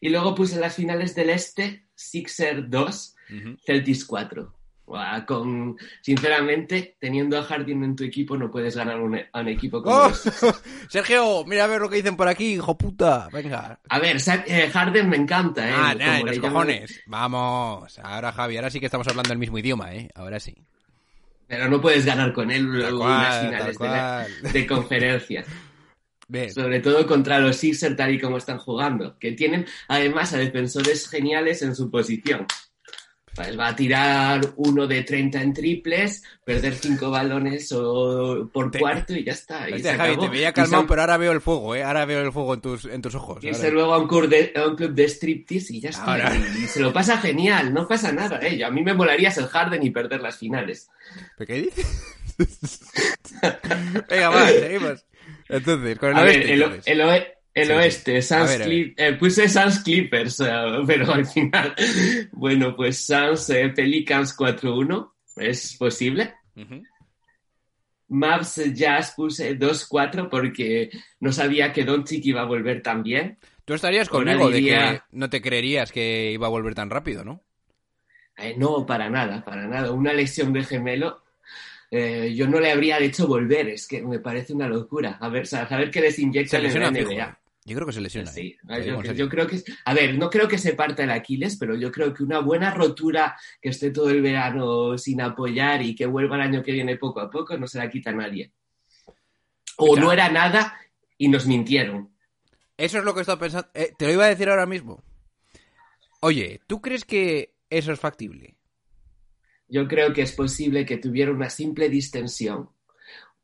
Y 0.00 0.10
luego 0.10 0.34
puse 0.34 0.60
las 0.60 0.74
finales 0.74 1.14
del 1.14 1.30
Este, 1.30 1.86
Sixer 1.94 2.68
2, 2.68 3.16
uh. 3.30 3.56
Celtics 3.64 4.04
4 4.04 4.54
con, 5.26 5.76
sinceramente, 6.00 6.96
teniendo 6.98 7.38
a 7.38 7.42
Harding 7.42 7.84
en 7.84 7.96
tu 7.96 8.04
equipo, 8.04 8.36
no 8.36 8.50
puedes 8.50 8.76
ganar 8.76 9.00
un, 9.00 9.16
a 9.16 9.40
un 9.40 9.48
equipo 9.48 9.82
como 9.82 9.96
¡Oh! 9.96 10.08
este. 10.08 10.30
Sergio, 10.88 11.44
mira 11.44 11.64
a 11.64 11.66
ver 11.66 11.80
lo 11.80 11.88
que 11.88 11.96
dicen 11.96 12.16
por 12.16 12.28
aquí, 12.28 12.54
hijo 12.54 12.76
puta. 12.76 13.28
Venga. 13.32 13.78
A 13.88 13.98
ver, 13.98 14.16
eh, 14.46 14.70
Harden 14.72 15.08
me 15.08 15.16
encanta, 15.16 15.68
¿eh? 15.68 15.72
Ah, 15.74 15.94
nah, 15.94 16.20
los 16.20 16.38
cojones. 16.38 17.00
Vamos. 17.06 17.98
Ahora, 18.00 18.32
Javi, 18.32 18.56
ahora 18.56 18.70
sí 18.70 18.80
que 18.80 18.86
estamos 18.86 19.06
hablando 19.08 19.32
el 19.32 19.38
mismo 19.38 19.58
idioma, 19.58 19.94
¿eh? 19.94 20.08
Ahora 20.14 20.40
sí. 20.40 20.54
Pero 21.46 21.68
no 21.68 21.80
puedes 21.80 22.06
ganar 22.06 22.32
con 22.32 22.50
él 22.50 22.80
tal 22.80 22.94
unas 22.94 23.40
finales 23.40 23.78
de, 23.78 23.86
la, 23.86 24.66
conferencia. 24.68 25.44
Sobre 26.54 26.78
todo 26.78 27.06
contra 27.06 27.40
los 27.40 27.56
Sixers, 27.56 27.96
tal 27.96 28.14
y 28.14 28.20
como 28.20 28.36
están 28.36 28.58
jugando. 28.58 29.18
Que 29.18 29.32
tienen, 29.32 29.66
además, 29.88 30.32
a 30.32 30.38
defensores 30.38 31.08
geniales 31.08 31.62
en 31.62 31.74
su 31.74 31.90
posición. 31.90 32.46
Pues 33.34 33.58
va 33.58 33.68
a 33.68 33.76
tirar 33.76 34.40
uno 34.56 34.86
de 34.86 35.02
30 35.02 35.40
en 35.40 35.54
triples, 35.54 36.22
perder 36.44 36.74
cinco 36.74 37.10
balones 37.10 37.70
o 37.72 38.50
por 38.52 38.76
cuarto 38.76 39.14
y 39.14 39.24
ya 39.24 39.32
está. 39.32 39.70
Y 39.70 39.80
se 39.80 39.94
Javi, 39.94 40.12
acabó. 40.12 40.24
te 40.24 40.28
veía 40.30 40.52
calmado, 40.52 40.86
pero 40.86 41.00
ahora 41.02 41.16
veo 41.16 41.32
el 41.32 41.40
fuego, 41.40 41.74
¿eh? 41.76 41.84
Ahora 41.84 42.04
veo 42.06 42.20
el 42.22 42.32
fuego 42.32 42.54
en 42.54 42.60
tus, 42.60 42.84
en 42.86 43.00
tus 43.00 43.14
ojos. 43.14 43.42
Irse 43.44 43.70
luego 43.70 43.94
a 43.94 43.98
un, 43.98 44.08
club 44.08 44.28
de, 44.28 44.52
a 44.56 44.66
un 44.66 44.74
club 44.74 44.92
de 44.92 45.08
striptease 45.08 45.74
y 45.74 45.80
ya 45.80 45.90
está. 45.90 46.34
Y 46.34 46.66
se 46.66 46.80
lo 46.80 46.92
pasa 46.92 47.18
genial, 47.18 47.72
no 47.72 47.86
pasa 47.86 48.12
nada. 48.12 48.40
¿eh? 48.42 48.64
A 48.64 48.70
mí 48.70 48.82
me 48.82 48.94
molaría 48.94 49.30
ser 49.30 49.46
Harden 49.46 49.82
y 49.82 49.90
perder 49.90 50.20
las 50.20 50.36
finales. 50.36 50.90
¿Pero? 51.38 51.68
Venga, 54.08 54.28
va, 54.30 54.48
seguimos. 54.48 55.04
Entonces, 55.48 55.98
con 55.98 56.10
el 56.10 56.16
a. 56.16 56.22
Ver, 56.22 56.50
el, 56.50 56.80
el, 56.84 57.00
el 57.52 57.72
oeste, 57.72 58.22
Sans 58.22 58.48
eh, 58.60 59.16
puse 59.18 59.48
Sans 59.48 59.82
Clippers, 59.82 60.40
eh, 60.40 60.82
pero 60.86 61.12
al 61.12 61.26
final, 61.26 61.74
bueno, 62.32 62.76
pues 62.76 63.04
Sans 63.04 63.50
eh, 63.50 63.70
Pelicans 63.70 64.36
4-1, 64.36 65.10
es 65.36 65.76
posible. 65.76 66.32
Uh. 66.54 66.82
Maps 68.08 68.58
eh, 68.58 68.72
Jazz 68.72 69.14
puse 69.16 69.58
2-4 69.58 70.28
porque 70.28 70.90
no 71.18 71.32
sabía 71.32 71.72
que 71.72 71.84
Don 71.84 71.98
Doncic 71.98 72.24
iba 72.26 72.42
a 72.42 72.46
volver 72.46 72.82
tan 72.82 73.02
bien. 73.02 73.38
Tú 73.64 73.74
estarías 73.74 74.08
conmigo 74.08 74.48
de 74.48 74.62
que 74.62 75.00
no 75.10 75.28
te 75.28 75.40
creerías 75.40 75.90
que 75.90 76.30
iba 76.32 76.46
a 76.46 76.50
volver 76.50 76.74
tan 76.74 76.90
rápido, 76.90 77.24
¿no? 77.24 77.42
No, 78.56 78.86
para 78.86 79.10
nada, 79.10 79.44
para 79.44 79.66
nada. 79.66 79.92
Una 79.92 80.12
lesión 80.12 80.52
de 80.52 80.64
gemelo 80.64 81.22
yo 81.90 82.46
no 82.48 82.60
le 82.60 82.70
habría 82.70 82.98
hecho 83.00 83.26
volver, 83.26 83.68
es 83.68 83.86
que 83.86 84.00
me 84.00 84.20
parece 84.20 84.54
una 84.54 84.68
locura. 84.68 85.18
A 85.20 85.28
ver, 85.28 85.44
a 85.52 85.76
ver 85.76 85.90
qué 85.90 86.00
les 86.00 86.18
inyecta 86.18 86.58
el 86.58 86.68
NBA. 86.68 87.39
Yo 87.64 87.74
creo 87.74 87.86
que 87.86 87.92
se 87.92 88.00
lesiona. 88.00 88.30
Sí, 88.30 88.56
¿eh? 88.68 89.14
yo, 89.14 89.28
creo 89.28 89.46
que. 89.46 89.62
A 89.84 89.92
ver, 89.92 90.16
no 90.16 90.30
creo 90.30 90.48
que 90.48 90.56
se 90.56 90.72
parta 90.72 91.04
el 91.04 91.10
Aquiles, 91.10 91.56
pero 91.56 91.74
yo 91.74 91.92
creo 91.92 92.14
que 92.14 92.22
una 92.22 92.40
buena 92.40 92.72
rotura 92.72 93.36
que 93.60 93.68
esté 93.68 93.90
todo 93.90 94.10
el 94.10 94.22
verano 94.22 94.96
sin 94.96 95.20
apoyar 95.20 95.82
y 95.82 95.94
que 95.94 96.06
vuelva 96.06 96.36
el 96.36 96.42
año 96.42 96.62
que 96.62 96.72
viene 96.72 96.96
poco 96.96 97.20
a 97.20 97.30
poco 97.30 97.58
no 97.58 97.66
se 97.66 97.78
la 97.78 97.90
quita 97.90 98.12
nadie. 98.12 98.52
O 99.76 99.96
no 99.96 100.10
era 100.10 100.30
nada 100.30 100.78
y 101.18 101.28
nos 101.28 101.46
mintieron. 101.46 102.14
Eso 102.76 102.98
es 102.98 103.04
lo 103.04 103.12
que 103.12 103.20
he 103.20 103.22
estado 103.22 103.38
pensando. 103.38 103.68
Eh, 103.74 103.92
te 103.96 104.06
lo 104.06 104.12
iba 104.12 104.24
a 104.24 104.30
decir 104.30 104.48
ahora 104.48 104.66
mismo. 104.66 105.02
Oye, 106.20 106.60
¿tú 106.66 106.80
crees 106.80 107.04
que 107.04 107.54
eso 107.68 107.92
es 107.92 108.00
factible? 108.00 108.56
Yo 109.68 109.86
creo 109.86 110.12
que 110.14 110.22
es 110.22 110.32
posible 110.32 110.86
que 110.86 110.96
tuviera 110.96 111.30
una 111.30 111.50
simple 111.50 111.88
distensión 111.90 112.70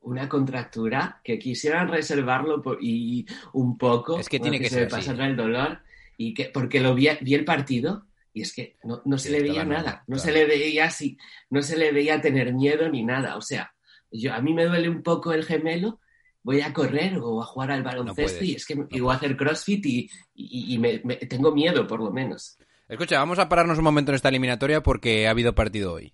una 0.06 0.28
contractura 0.28 1.20
que 1.24 1.38
quisieran 1.38 1.88
reservarlo 1.88 2.62
y 2.80 3.26
un 3.52 3.76
poco. 3.76 4.18
Es 4.20 4.28
que 4.28 4.38
tiene 4.38 4.60
que, 4.60 4.70
que, 4.70 4.86
el 4.86 5.36
dolor 5.36 5.80
y 6.16 6.32
que 6.32 6.46
porque 6.46 6.80
lo 6.80 6.94
vi, 6.94 7.08
el 7.08 7.44
partido 7.44 8.06
y 8.32 8.42
es 8.42 8.54
que 8.54 8.76
no, 8.84 9.02
no 9.04 9.18
se 9.18 9.30
le 9.30 9.42
veía 9.42 9.64
nada, 9.64 10.04
no 10.06 10.18
se 10.18 10.30
le 10.30 10.44
veía 10.44 10.84
así, 10.84 11.18
no 11.50 11.60
se 11.60 11.76
le 11.76 11.90
veía 11.90 12.20
tener 12.20 12.54
miedo 12.54 12.88
ni 12.88 13.02
nada. 13.02 13.36
O 13.36 13.42
sea, 13.42 13.74
yo 14.10 14.32
a 14.32 14.40
mí 14.40 14.54
me 14.54 14.66
duele 14.66 14.88
un 14.88 15.02
poco 15.02 15.32
el 15.32 15.44
gemelo, 15.44 15.98
voy 16.42 16.60
a 16.60 16.72
correr 16.72 17.18
o 17.20 17.42
a 17.42 17.44
jugar 17.44 17.72
al 17.72 17.82
baloncesto 17.82 18.44
y 18.44 18.54
es 18.54 18.64
que 18.64 18.76
no. 18.76 18.86
y 18.88 19.00
voy 19.00 19.12
a 19.12 19.16
hacer 19.16 19.36
CrossFit 19.36 19.84
y, 19.86 20.10
y, 20.34 20.78
me, 20.78 21.00
me, 21.02 21.16
tengo 21.16 21.50
miedo 21.50 21.84
por 21.86 21.98
lo 22.00 22.12
menos. 22.12 22.58
Escucha, 22.88 23.18
vamos 23.18 23.40
a 23.40 23.48
pararnos 23.48 23.78
un 23.78 23.84
momento 23.84 24.12
en 24.12 24.16
esta 24.16 24.28
eliminatoria 24.28 24.84
porque 24.84 25.26
ha 25.26 25.30
habido 25.30 25.56
partido 25.56 25.94
hoy. 25.94 26.12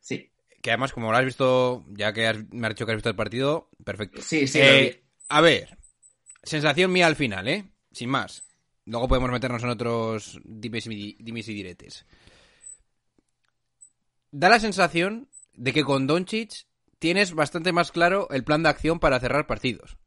Sí 0.00 0.28
que 0.64 0.70
además, 0.70 0.94
como 0.94 1.12
lo 1.12 1.18
has 1.18 1.26
visto, 1.26 1.84
ya 1.90 2.14
que 2.14 2.46
me 2.50 2.66
has 2.66 2.72
dicho 2.72 2.86
que 2.86 2.92
has 2.92 2.96
visto 2.96 3.10
el 3.10 3.16
partido, 3.16 3.68
perfecto. 3.84 4.22
Sí, 4.22 4.46
sí. 4.46 4.60
Eh, 4.62 5.04
a 5.28 5.42
ver, 5.42 5.76
sensación 6.42 6.90
mía 6.90 7.06
al 7.06 7.16
final, 7.16 7.46
¿eh? 7.48 7.70
Sin 7.92 8.08
más. 8.08 8.44
Luego 8.86 9.06
podemos 9.06 9.30
meternos 9.30 9.62
en 9.62 9.68
otros 9.68 10.40
dimes 10.42 10.86
y, 10.86 11.18
diretes. 11.20 12.06
Da 14.30 14.48
la 14.48 14.58
sensación 14.58 15.28
de 15.52 15.74
que 15.74 15.84
con 15.84 16.06
Doncic 16.06 16.66
tienes 16.98 17.34
bastante 17.34 17.72
más 17.72 17.92
claro 17.92 18.28
el 18.30 18.42
plan 18.42 18.62
de 18.62 18.70
acción 18.70 19.00
para 19.00 19.20
cerrar 19.20 19.46
partidos. 19.46 19.98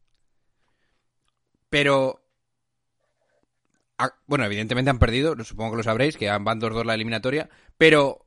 Pero. 1.70 2.24
Bueno, 4.26 4.46
evidentemente 4.46 4.90
han 4.90 4.98
perdido, 4.98 5.36
supongo 5.44 5.72
que 5.72 5.78
lo 5.78 5.84
sabréis, 5.84 6.18
que 6.18 6.32
han 6.32 6.44
van 6.44 6.60
2-2 6.60 6.84
la 6.84 6.96
eliminatoria. 6.96 7.48
Pero 7.78 8.27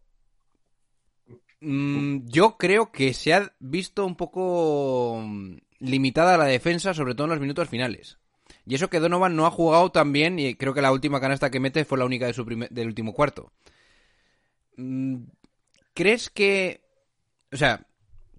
Mm, 1.61 2.27
yo 2.27 2.57
creo 2.57 2.91
que 2.91 3.13
se 3.13 3.35
ha 3.35 3.53
visto 3.59 4.07
un 4.07 4.17
poco 4.17 5.23
mm, 5.23 5.57
limitada 5.81 6.39
la 6.39 6.47
defensa, 6.47 6.95
sobre 6.95 7.15
todo 7.15 7.27
en 7.27 7.31
los 7.31 7.41
minutos 7.41 7.69
finales. 7.69 8.19
Y 8.67 8.75
eso 8.75 8.91
que 8.91 9.01
Donovan 9.01 9.37
no 9.37 9.47
ha 9.47 9.51
jugado 9.51 9.91
tan 9.91 10.13
bien 10.13 10.39
y 10.39 10.55
creo 10.55 10.75
que 10.75 10.83
la 10.83 10.93
última 10.93 11.21
canasta 11.21 11.51
que 11.51 11.61
mete 11.61 11.85
fue 11.85 11.99
la 11.99 12.05
única 12.05 12.27
del 12.27 12.87
último 12.87 13.13
cuarto. 13.13 13.53
Mm, 14.77 15.25
¿Crees 15.95 16.31
que... 16.31 16.83
O 17.53 17.57
sea, 17.57 17.87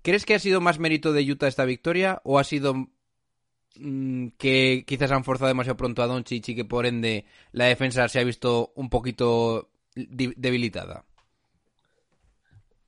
¿crees 0.02 0.26
que 0.26 0.36
ha 0.36 0.40
sido 0.40 0.62
más 0.62 0.80
mérito 0.80 1.14
de 1.14 1.30
Utah 1.30 1.48
esta 1.48 1.66
victoria 1.66 2.22
o 2.24 2.40
ha 2.40 2.44
sido 2.44 2.88
que 4.38 4.84
quizás 4.86 5.12
han 5.12 5.24
forzado 5.24 5.48
demasiado 5.48 5.78
pronto 5.78 6.04
a 6.04 6.08
Doncic 6.08 6.50
y 6.50 6.56
que 6.56 6.66
por 6.66 6.86
ende 6.86 7.26
la 7.52 7.66
defensa 7.66 8.08
se 8.10 8.20
ha 8.20 8.24
visto 8.24 8.72
un 8.76 8.90
poquito 8.90 9.72
debilitada? 9.96 11.06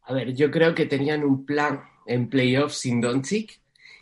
A 0.03 0.13
ver, 0.13 0.33
yo 0.33 0.51
creo 0.51 0.75
que 0.75 0.85
tenían 0.85 1.23
un 1.23 1.45
plan 1.45 1.81
en 2.05 2.29
playoffs 2.29 2.77
sin 2.77 3.01
Doncic 3.01 3.59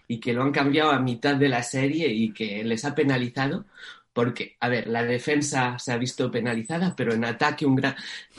y 0.08 0.20
que 0.20 0.34
lo 0.34 0.44
han 0.44 0.52
cambiado 0.52 0.92
a 0.92 1.00
mitad 1.00 1.36
de 1.36 1.50
la 1.50 1.64
serie 1.64 2.08
y 2.10 2.34
que 2.34 2.64
les 2.64 2.84
ha 2.86 2.96
penalizado 2.96 3.66
porque, 4.14 4.58
a 4.60 4.68
ver, 4.68 4.88
la 4.88 5.04
defensa 5.04 5.80
se 5.80 5.92
ha 5.94 5.98
visto 5.98 6.30
penalizada, 6.30 6.94
pero 6.96 7.14
en 7.14 7.24
ataque 7.24 7.66
un 7.66 7.76
gran... 7.76 7.96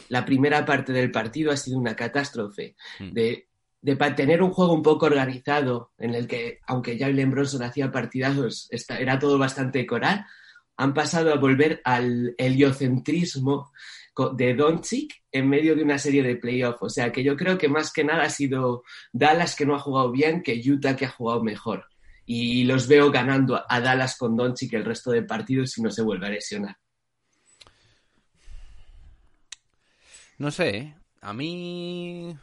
la 0.08 0.24
primera 0.24 0.64
parte 0.64 0.92
del 0.92 1.10
partido 1.10 1.50
ha 1.50 1.56
sido 1.56 1.78
una 1.78 1.96
catástrofe. 1.96 2.76
Hmm. 2.98 3.12
De, 3.12 3.48
de 3.80 3.96
tener 3.96 4.42
un 4.42 4.50
juego 4.50 4.74
un 4.74 4.82
poco 4.82 5.06
organizado, 5.06 5.92
en 5.98 6.14
el 6.14 6.26
que, 6.26 6.60
aunque 6.66 6.98
ya 6.98 7.06
el 7.06 7.26
Bronson 7.26 7.62
hacía 7.62 7.90
partidazos, 7.90 8.68
era 8.88 9.18
todo 9.18 9.38
bastante 9.38 9.86
coral, 9.86 10.26
han 10.76 10.94
pasado 10.94 11.32
a 11.32 11.38
volver 11.38 11.80
al 11.84 12.34
heliocentrismo 12.36 13.72
de 14.34 14.54
Doncic 14.54 15.22
en 15.30 15.48
medio 15.48 15.74
de 15.74 15.82
una 15.82 15.98
serie 15.98 16.22
de 16.22 16.36
playoffs. 16.36 16.82
O 16.82 16.88
sea 16.88 17.12
que 17.12 17.22
yo 17.22 17.36
creo 17.36 17.58
que 17.58 17.68
más 17.68 17.92
que 17.92 18.04
nada 18.04 18.24
ha 18.24 18.30
sido 18.30 18.84
Dallas 19.12 19.56
que 19.56 19.66
no 19.66 19.74
ha 19.74 19.78
jugado 19.78 20.10
bien 20.10 20.42
que 20.42 20.60
Utah 20.64 20.96
que 20.96 21.06
ha 21.06 21.10
jugado 21.10 21.42
mejor. 21.42 21.86
Y 22.24 22.64
los 22.64 22.86
veo 22.86 23.10
ganando 23.10 23.62
a 23.68 23.80
Dallas 23.80 24.16
con 24.16 24.36
Doncic 24.36 24.72
el 24.74 24.84
resto 24.84 25.10
de 25.10 25.22
partidos 25.22 25.72
si 25.72 25.82
no 25.82 25.90
se 25.90 26.02
vuelve 26.02 26.26
a 26.26 26.30
lesionar. 26.30 26.76
No 30.38 30.50
sé, 30.50 30.76
¿eh? 30.76 30.94
a 31.20 31.32
mí 31.32 32.36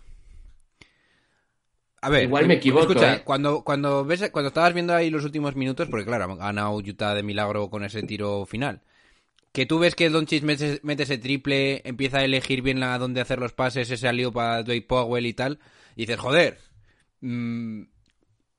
a 2.01 2.09
ver, 2.09 2.23
igual 2.23 2.45
eh, 2.45 2.47
me 2.47 2.53
equivoco. 2.55 2.91
Escucha, 2.91 3.15
¿eh? 3.15 3.21
cuando, 3.23 3.63
cuando, 3.63 4.05
ves, 4.05 4.29
cuando 4.31 4.49
estabas 4.49 4.73
viendo 4.73 4.93
ahí 4.93 5.09
los 5.09 5.25
últimos 5.25 5.55
minutos, 5.55 5.87
porque 5.89 6.05
claro, 6.05 6.25
ha 6.25 6.35
ganado 6.35 6.75
Utah 6.75 7.13
de 7.13 7.23
milagro 7.23 7.69
con 7.69 7.83
ese 7.83 8.03
tiro 8.03 8.45
final. 8.45 8.81
Que 9.51 9.65
tú 9.65 9.79
ves 9.79 9.95
que 9.95 10.09
Doncic 10.09 10.43
mete, 10.43 10.79
mete 10.83 11.03
ese 11.03 11.17
triple, 11.17 11.81
empieza 11.83 12.19
a 12.19 12.23
elegir 12.23 12.61
bien 12.61 12.83
a 12.83 12.97
dónde 12.97 13.21
hacer 13.21 13.39
los 13.39 13.53
pases, 13.53 13.89
ese 13.89 14.13
lío 14.13 14.31
para 14.31 14.63
Dwight 14.63 14.87
Powell 14.87 15.25
y 15.25 15.33
tal, 15.33 15.59
y 15.95 16.01
dices, 16.01 16.19
joder, 16.19 16.59
mm, 17.21 17.81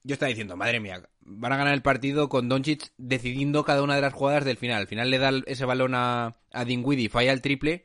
yo 0.02 0.14
estaba 0.14 0.28
diciendo, 0.28 0.56
madre 0.56 0.80
mía, 0.80 1.08
van 1.20 1.52
a 1.52 1.56
ganar 1.56 1.74
el 1.74 1.82
partido 1.82 2.28
con 2.28 2.48
Doncic 2.48 2.90
decidiendo 2.96 3.64
cada 3.64 3.82
una 3.82 3.94
de 3.94 4.00
las 4.00 4.12
jugadas 4.12 4.44
del 4.44 4.56
final. 4.56 4.80
Al 4.80 4.88
final 4.88 5.10
le 5.10 5.18
da 5.18 5.30
ese 5.46 5.64
balón 5.64 5.94
a, 5.94 6.36
a 6.52 6.64
Dinwiddie, 6.64 7.08
falla 7.08 7.32
el 7.32 7.42
triple, 7.42 7.84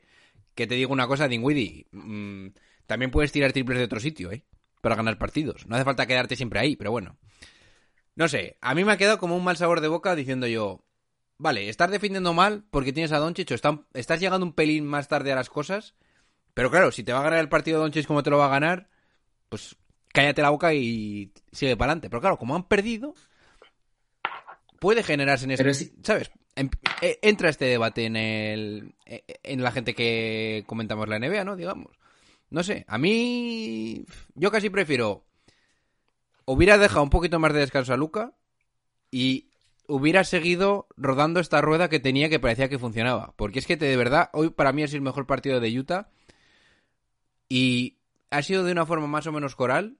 que 0.54 0.66
te 0.66 0.74
digo 0.74 0.92
una 0.92 1.06
cosa, 1.06 1.28
Dinwiddie, 1.28 1.86
mm, 1.92 2.48
también 2.86 3.10
puedes 3.10 3.32
tirar 3.32 3.52
triples 3.52 3.78
de 3.78 3.84
otro 3.84 4.00
sitio, 4.00 4.32
¿eh? 4.32 4.44
Para 4.80 4.96
ganar 4.96 5.18
partidos. 5.18 5.66
No 5.66 5.76
hace 5.76 5.84
falta 5.84 6.06
quedarte 6.06 6.36
siempre 6.36 6.60
ahí, 6.60 6.76
pero 6.76 6.90
bueno. 6.90 7.18
No 8.14 8.28
sé, 8.28 8.56
a 8.62 8.74
mí 8.74 8.84
me 8.84 8.92
ha 8.92 8.96
quedado 8.96 9.18
como 9.18 9.36
un 9.36 9.44
mal 9.44 9.56
sabor 9.56 9.80
de 9.80 9.88
boca 9.88 10.16
diciendo 10.16 10.46
yo, 10.46 10.85
vale, 11.38 11.68
estás 11.68 11.90
defendiendo 11.90 12.32
mal 12.32 12.64
porque 12.70 12.92
tienes 12.92 13.12
a 13.12 13.18
Doncic 13.18 13.50
o 13.50 13.54
están- 13.54 13.86
estás 13.94 14.20
llegando 14.20 14.46
un 14.46 14.52
pelín 14.52 14.86
más 14.86 15.08
tarde 15.08 15.32
a 15.32 15.36
las 15.36 15.48
cosas, 15.50 15.94
pero 16.54 16.70
claro, 16.70 16.90
si 16.92 17.04
te 17.04 17.12
va 17.12 17.20
a 17.20 17.24
ganar 17.24 17.40
el 17.40 17.48
partido 17.48 17.80
Doncic 17.80 18.06
como 18.06 18.22
te 18.22 18.30
lo 18.30 18.38
va 18.38 18.46
a 18.46 18.50
ganar, 18.50 18.88
pues 19.48 19.76
cállate 20.12 20.42
la 20.42 20.50
boca 20.50 20.72
y 20.74 21.32
sigue 21.52 21.76
para 21.76 21.92
adelante. 21.92 22.08
Pero 22.10 22.20
claro, 22.20 22.38
como 22.38 22.56
han 22.56 22.64
perdido, 22.68 23.14
puede 24.80 25.02
generarse 25.02 25.44
en 25.44 25.52
este, 25.52 25.64
Pero 25.64 25.74
sí- 25.74 25.92
¿sabes? 26.02 26.30
Em- 26.54 26.70
eh, 27.02 27.18
Entra 27.22 27.50
este 27.50 27.66
debate 27.66 28.06
en 28.06 28.16
el 28.16 28.94
eh, 29.04 29.24
en 29.42 29.62
la 29.62 29.72
gente 29.72 29.94
que 29.94 30.64
comentamos 30.66 31.08
la 31.08 31.16
NBA, 31.18 31.44
¿no? 31.44 31.56
Digamos. 31.56 31.98
No 32.48 32.62
sé, 32.62 32.84
a 32.88 32.96
mí 32.96 34.06
yo 34.34 34.50
casi 34.50 34.70
prefiero 34.70 35.24
hubiera 36.46 36.78
dejado 36.78 37.02
un 37.02 37.10
poquito 37.10 37.38
más 37.38 37.52
de 37.52 37.60
descanso 37.60 37.92
a 37.92 37.96
Luca 37.96 38.32
y 39.10 39.50
hubiera 39.88 40.24
seguido 40.24 40.86
rodando 40.96 41.40
esta 41.40 41.60
rueda 41.60 41.88
que 41.88 42.00
tenía 42.00 42.28
que 42.28 42.40
parecía 42.40 42.68
que 42.68 42.78
funcionaba. 42.78 43.34
Porque 43.36 43.58
es 43.58 43.66
que 43.66 43.76
de 43.76 43.96
verdad, 43.96 44.30
hoy 44.32 44.50
para 44.50 44.72
mí 44.72 44.82
ha 44.82 44.86
sido 44.86 44.98
el 44.98 45.02
mejor 45.02 45.26
partido 45.26 45.60
de 45.60 45.78
Utah 45.78 46.08
y 47.48 47.98
ha 48.30 48.42
sido 48.42 48.64
de 48.64 48.72
una 48.72 48.86
forma 48.86 49.06
más 49.06 49.26
o 49.26 49.32
menos 49.32 49.54
coral 49.54 49.98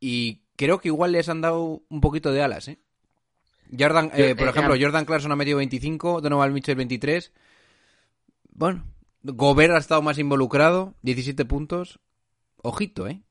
y 0.00 0.42
creo 0.56 0.78
que 0.80 0.88
igual 0.88 1.12
les 1.12 1.28
han 1.28 1.40
dado 1.40 1.82
un 1.88 2.00
poquito 2.00 2.32
de 2.32 2.42
alas, 2.42 2.68
¿eh? 2.68 2.78
Jordan, 3.78 4.10
eh, 4.14 4.34
por 4.34 4.46
eh, 4.46 4.50
ejemplo, 4.50 4.74
eh, 4.74 4.82
Jordan 4.82 5.04
Clarkson 5.04 5.32
ha 5.32 5.36
metido 5.36 5.58
25, 5.58 6.20
Donovan 6.20 6.52
Mitchell 6.52 6.76
23. 6.76 7.32
Bueno, 8.50 8.84
Gobert 9.22 9.74
ha 9.74 9.78
estado 9.78 10.02
más 10.02 10.18
involucrado, 10.18 10.94
17 11.02 11.44
puntos. 11.46 11.98
Ojito, 12.58 13.08
¿eh? 13.08 13.22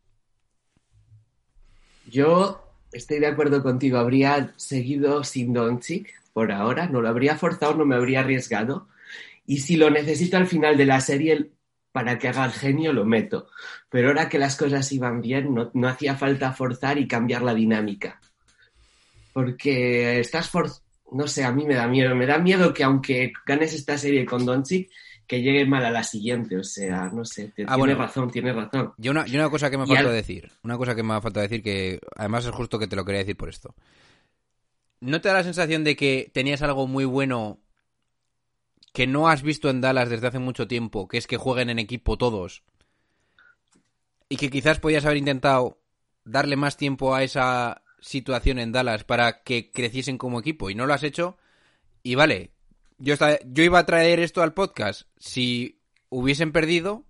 Yo 2.08 2.61
estoy 2.92 3.20
de 3.20 3.28
acuerdo 3.28 3.64
contigo. 3.64 3.98
Habría 3.98 4.54
seguido 4.58 5.24
sin 5.24 5.54
Doncic 5.54 6.14
por 6.34 6.52
ahora. 6.52 6.88
No 6.88 7.02
lo 7.02 7.10
habría 7.10 7.38
forzado, 7.38 7.76
no 7.76 7.86
me 7.86 7.96
habría 7.96 8.22
arriesgado. 8.22 8.88
Y 9.46 9.60
si 9.60 9.76
lo 9.76 9.90
necesito 9.90 10.38
al 10.38 10.48
final 10.48 10.78
de 10.78 10.86
la 10.86 11.02
serie 11.02 11.52
para 11.92 12.18
que 12.18 12.30
haga 12.30 12.46
el 12.46 12.52
genio, 12.52 12.94
lo 12.94 13.06
meto. 13.06 13.48
Pero 13.90 14.10
ahora 14.10 14.30
que 14.30 14.40
las 14.40 14.56
cosas 14.56 14.92
iban 14.92 15.22
bien, 15.22 15.54
no, 15.54 15.72
no 15.74 15.88
hacía 15.88 16.16
falta 16.16 16.54
forzar 16.54 16.98
y 16.98 17.08
cambiar 17.08 17.42
la 17.42 17.54
dinámica. 17.54 18.20
Porque 19.34 20.20
estás 20.20 20.50
for... 20.50 20.70
No 21.12 21.28
sé, 21.28 21.44
a 21.44 21.52
mí 21.52 21.66
me 21.66 21.76
da 21.76 21.88
miedo. 21.88 22.16
Me 22.16 22.26
da 22.26 22.38
miedo 22.38 22.74
que 22.74 22.84
aunque 22.84 23.34
ganes 23.46 23.74
esta 23.74 23.98
serie 23.98 24.26
con 24.26 24.46
Doncic, 24.46 24.90
que 25.32 25.42
llegue 25.42 25.66
mal 25.66 25.86
a 25.86 25.92
la 25.92 26.04
siguiente. 26.04 26.58
O 26.58 26.64
sea, 26.64 27.10
no 27.10 27.24
sé. 27.24 27.54
te- 27.56 27.64
Ah, 27.66 27.78
bueno. 27.78 27.96
razón, 27.96 28.30
tienes 28.30 28.54
razón. 28.54 28.92
Y 28.98 29.08
una, 29.08 29.26
y 29.26 29.34
una 29.38 29.50
cosa 29.50 29.70
que 29.72 29.78
me 29.78 29.86
Y 29.86 29.88
falta 29.88 30.10
al- 30.10 30.14
decir, 30.14 30.52
una 30.62 30.78
cosa 30.78 30.94
que 30.94 31.04
me 31.04 31.14
ha 31.14 31.22
faltado 31.22 31.44
decir 31.44 31.64
que 31.64 32.02
además 32.18 32.46
es 32.46 32.52
justo 32.52 32.78
que 32.78 32.88
te 32.88 32.98
lo 32.98 33.06
quería 33.06 33.20
decir 33.20 33.38
por 33.38 33.48
esto. 33.48 33.74
¿No 35.00 35.22
te 35.22 35.30
da 35.30 35.36
la 35.36 35.44
sensación 35.44 35.86
de 35.86 35.96
que 35.96 36.30
tenías 36.34 36.62
algo 36.62 36.86
muy 36.86 37.06
bueno 37.06 37.60
que 38.94 39.08
no 39.08 39.30
has 39.30 39.42
visto 39.42 39.70
en 39.70 39.80
Dallas 39.80 40.10
desde 40.10 40.28
hace 40.28 40.40
mucho 40.40 40.68
tiempo, 40.68 41.08
que 41.08 41.18
es 41.18 41.28
que 41.28 41.38
jueguen 41.38 41.70
en 41.70 41.80
equipo 41.80 42.18
todos? 42.18 42.64
Y 44.30 44.38
que 44.38 44.50
quizás 44.50 44.80
podías 44.80 45.06
haber 45.06 45.18
intentado 45.18 45.80
darle 46.26 46.56
más 46.56 46.78
tiempo 46.78 47.16
a 47.16 47.24
esa 47.24 47.84
situación 48.02 48.60
en 48.60 48.72
Dallas 48.72 49.04
para 49.06 49.44
que 49.44 49.72
creciesen 49.72 50.18
como 50.18 50.40
equipo 50.40 50.70
y 50.70 50.76
no 50.76 50.86
lo 50.86 50.94
has 50.94 51.04
hecho. 51.04 51.38
Y 52.04 52.16
vale, 52.16 52.52
yo, 53.02 53.14
esta- 53.14 53.40
yo 53.46 53.64
iba 53.64 53.80
a 53.80 53.86
traer 53.86 54.20
esto 54.20 54.42
al 54.42 54.54
podcast 54.54 55.04
si 55.18 55.80
hubiesen 56.10 56.52
perdido, 56.52 57.06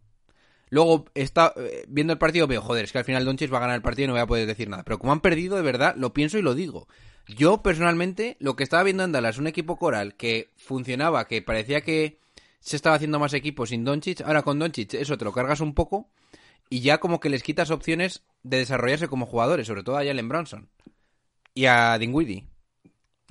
Luego, 0.74 1.04
está, 1.16 1.54
eh, 1.58 1.84
viendo 1.90 2.14
el 2.14 2.18
partido, 2.18 2.48
veo, 2.48 2.62
joder, 2.62 2.86
es 2.86 2.94
que 2.94 2.98
al 2.98 3.04
final 3.04 3.26
Doncic 3.26 3.52
va 3.54 3.58
a 3.58 3.60
ganar 3.62 3.76
el 3.76 3.82
partido 3.82 4.06
y 4.06 4.08
no 4.08 4.14
voy 4.14 4.22
a 4.22 4.26
poder 4.26 4.48
decir 4.48 4.70
nada. 4.70 4.84
Pero 4.84 5.00
como 5.00 5.12
han 5.12 5.20
perdido, 5.20 5.58
de 5.58 5.64
verdad, 5.64 5.96
lo 5.98 6.14
pienso 6.14 6.38
y 6.38 6.42
lo 6.42 6.56
digo. 6.56 6.88
Yo, 7.28 7.62
personalmente, 7.62 8.38
lo 8.40 8.56
que 8.56 8.64
estaba 8.64 8.82
viendo 8.84 9.04
en 9.04 9.12
Dallas, 9.12 9.38
un 9.38 9.48
equipo 9.48 9.76
coral 9.78 10.16
que 10.16 10.50
funcionaba, 10.56 11.28
que 11.28 11.42
parecía 11.42 11.82
que 11.82 12.20
se 12.62 12.78
estaba 12.78 12.96
haciendo 12.96 13.20
más 13.20 13.34
equipo 13.34 13.66
sin 13.66 13.84
Doncic, 13.84 14.22
ahora 14.22 14.44
con 14.44 14.60
Doncic 14.60 14.94
eso 14.94 15.18
te 15.18 15.26
lo 15.26 15.34
cargas 15.34 15.60
un 15.60 15.74
poco 15.74 16.10
y 16.70 16.80
ya 16.80 17.00
como 17.00 17.20
que 17.20 17.30
les 17.30 17.44
quitas 17.44 17.70
opciones 17.70 18.24
de 18.44 18.60
desarrollarse 18.60 19.10
como 19.10 19.26
jugadores, 19.26 19.68
sobre 19.68 19.84
todo 19.84 19.98
a 19.98 20.06
Jalen 20.06 20.30
Bronson 20.30 20.70
y 21.54 21.66
a 21.66 21.98
Dinwiddie. 21.98 22.46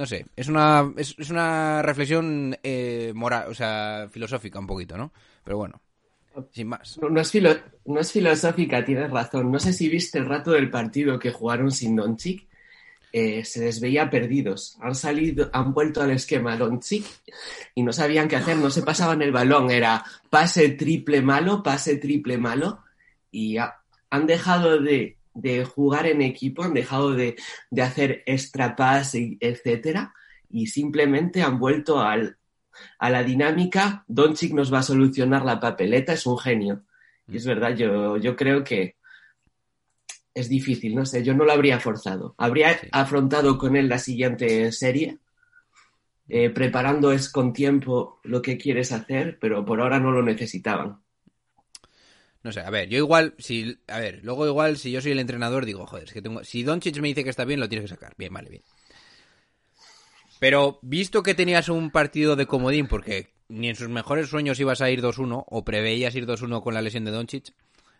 No 0.00 0.06
sé, 0.06 0.24
es 0.34 0.48
una, 0.48 0.90
es, 0.96 1.14
es 1.18 1.28
una 1.28 1.82
reflexión 1.82 2.56
eh, 2.62 3.12
moral, 3.14 3.48
o 3.50 3.54
sea, 3.54 4.08
filosófica 4.10 4.58
un 4.58 4.66
poquito, 4.66 4.96
¿no? 4.96 5.12
Pero 5.44 5.58
bueno, 5.58 5.78
sin 6.52 6.68
más. 6.68 6.98
No, 7.02 7.20
es 7.20 7.30
filo- 7.30 7.60
no 7.84 8.00
es 8.00 8.10
filosófica, 8.10 8.82
tienes 8.82 9.10
razón. 9.10 9.52
No 9.52 9.58
sé 9.58 9.74
si 9.74 9.90
viste 9.90 10.16
el 10.18 10.24
rato 10.24 10.52
del 10.52 10.70
partido 10.70 11.18
que 11.18 11.30
jugaron 11.32 11.70
sin 11.70 11.96
Doncic. 11.96 12.48
Eh, 13.12 13.44
se 13.44 13.60
les 13.60 13.78
veía 13.78 14.08
perdidos. 14.08 14.78
Han 14.80 14.94
salido, 14.94 15.50
han 15.52 15.74
vuelto 15.74 16.00
al 16.00 16.12
esquema 16.12 16.56
Doncic 16.56 17.04
y 17.74 17.82
no 17.82 17.92
sabían 17.92 18.26
qué 18.26 18.36
hacer, 18.36 18.56
no 18.56 18.70
se 18.70 18.82
pasaban 18.82 19.20
el 19.20 19.32
balón. 19.32 19.70
Era 19.70 20.02
pase 20.30 20.70
triple 20.70 21.20
malo, 21.20 21.62
pase 21.62 21.96
triple 21.96 22.38
malo. 22.38 22.84
Y 23.30 23.58
ha- 23.58 23.76
han 24.08 24.26
dejado 24.26 24.80
de, 24.80 25.18
de 25.40 25.64
jugar 25.64 26.06
en 26.06 26.22
equipo, 26.22 26.62
han 26.62 26.74
dejado 26.74 27.12
de, 27.12 27.36
de 27.70 27.82
hacer 27.82 28.22
extra 28.26 28.76
pase, 28.76 29.36
etcétera, 29.40 30.12
y 30.48 30.66
simplemente 30.66 31.42
han 31.42 31.58
vuelto 31.58 32.00
al, 32.00 32.36
a 32.98 33.10
la 33.10 33.22
dinámica, 33.22 34.04
Doncic 34.08 34.52
nos 34.52 34.72
va 34.72 34.78
a 34.80 34.82
solucionar 34.82 35.44
la 35.44 35.60
papeleta, 35.60 36.12
es 36.12 36.26
un 36.26 36.38
genio. 36.38 36.84
Y 37.28 37.36
es 37.36 37.46
verdad, 37.46 37.76
yo, 37.76 38.16
yo 38.16 38.34
creo 38.34 38.64
que 38.64 38.96
es 40.34 40.48
difícil, 40.48 40.94
no 40.94 41.04
sé, 41.06 41.22
yo 41.22 41.34
no 41.34 41.44
lo 41.44 41.52
habría 41.52 41.80
forzado. 41.80 42.34
Habría 42.38 42.78
Sí. 42.78 42.88
afrontado 42.92 43.58
con 43.58 43.76
él 43.76 43.88
la 43.88 43.98
siguiente 43.98 44.70
serie, 44.72 45.18
eh, 46.28 46.50
preparando 46.50 47.12
es 47.12 47.28
con 47.28 47.52
tiempo 47.52 48.20
lo 48.24 48.40
que 48.40 48.56
quieres 48.56 48.92
hacer, 48.92 49.38
pero 49.40 49.64
por 49.64 49.80
ahora 49.80 49.98
no 49.98 50.12
lo 50.12 50.22
necesitaban. 50.22 51.00
No 52.42 52.52
sé, 52.52 52.60
a 52.60 52.70
ver, 52.70 52.88
yo 52.88 52.96
igual, 52.96 53.34
si, 53.38 53.78
a 53.86 53.98
ver, 53.98 54.20
luego 54.22 54.46
igual 54.46 54.78
si 54.78 54.90
yo 54.90 55.02
soy 55.02 55.12
el 55.12 55.18
entrenador 55.18 55.66
digo, 55.66 55.86
joder, 55.86 56.04
es 56.04 56.12
que 56.12 56.22
tengo, 56.22 56.42
si 56.42 56.62
Doncic 56.62 56.98
me 56.98 57.08
dice 57.08 57.22
que 57.22 57.30
está 57.30 57.44
bien, 57.44 57.60
lo 57.60 57.68
tienes 57.68 57.90
que 57.90 57.94
sacar. 57.94 58.14
Bien, 58.16 58.32
vale, 58.32 58.48
bien. 58.48 58.62
Pero 60.38 60.78
visto 60.80 61.22
que 61.22 61.34
tenías 61.34 61.68
un 61.68 61.90
partido 61.90 62.36
de 62.36 62.46
comodín, 62.46 62.86
porque 62.86 63.28
ni 63.48 63.68
en 63.68 63.76
sus 63.76 63.90
mejores 63.90 64.28
sueños 64.28 64.58
ibas 64.58 64.80
a 64.80 64.90
ir 64.90 65.02
2-1 65.02 65.44
o 65.46 65.64
preveías 65.64 66.14
ir 66.14 66.26
2-1 66.26 66.62
con 66.62 66.72
la 66.72 66.80
lesión 66.80 67.04
de 67.04 67.10
Doncic, 67.10 67.52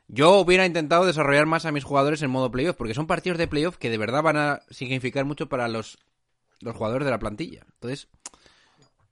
yo 0.08 0.38
hubiera 0.38 0.64
intentado 0.64 1.04
desarrollar 1.04 1.46
más 1.46 1.66
a 1.66 1.72
mis 1.72 1.84
jugadores 1.84 2.22
en 2.22 2.30
modo 2.30 2.50
playoff, 2.50 2.76
porque 2.76 2.94
son 2.94 3.06
partidos 3.06 3.38
de 3.38 3.46
playoff 3.46 3.76
que 3.76 3.90
de 3.90 3.98
verdad 3.98 4.22
van 4.22 4.38
a 4.38 4.62
significar 4.70 5.24
mucho 5.26 5.48
para 5.48 5.68
los, 5.68 5.98
los 6.60 6.74
jugadores 6.74 7.04
de 7.04 7.10
la 7.10 7.18
plantilla. 7.18 7.66
Entonces, 7.74 8.08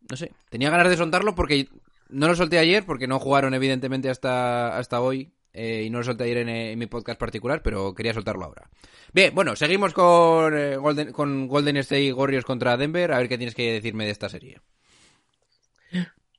no 0.08 0.16
sé, 0.16 0.32
tenía 0.48 0.70
ganas 0.70 0.88
de 0.88 0.96
soltarlo 0.96 1.34
porque 1.34 1.68
no 2.08 2.28
lo 2.28 2.34
solté 2.34 2.58
ayer, 2.58 2.84
porque 2.84 3.06
no 3.06 3.18
jugaron 3.18 3.54
evidentemente 3.54 4.10
hasta, 4.10 4.76
hasta 4.76 5.00
hoy, 5.00 5.32
eh, 5.52 5.82
y 5.86 5.90
no 5.90 5.98
lo 5.98 6.04
solté 6.04 6.24
ayer 6.24 6.38
en, 6.38 6.48
eh, 6.48 6.72
en 6.72 6.78
mi 6.78 6.86
podcast 6.86 7.18
particular, 7.18 7.62
pero 7.62 7.94
quería 7.94 8.14
soltarlo 8.14 8.44
ahora. 8.44 8.68
Bien, 9.12 9.34
bueno, 9.34 9.56
seguimos 9.56 9.92
con, 9.94 10.56
eh, 10.56 10.76
Golden, 10.76 11.12
con 11.12 11.48
Golden 11.48 11.78
State 11.78 12.12
Warriors 12.12 12.44
contra 12.44 12.76
Denver, 12.76 13.12
a 13.12 13.18
ver 13.18 13.28
qué 13.28 13.38
tienes 13.38 13.54
que 13.54 13.72
decirme 13.72 14.04
de 14.04 14.10
esta 14.10 14.28
serie. 14.28 14.60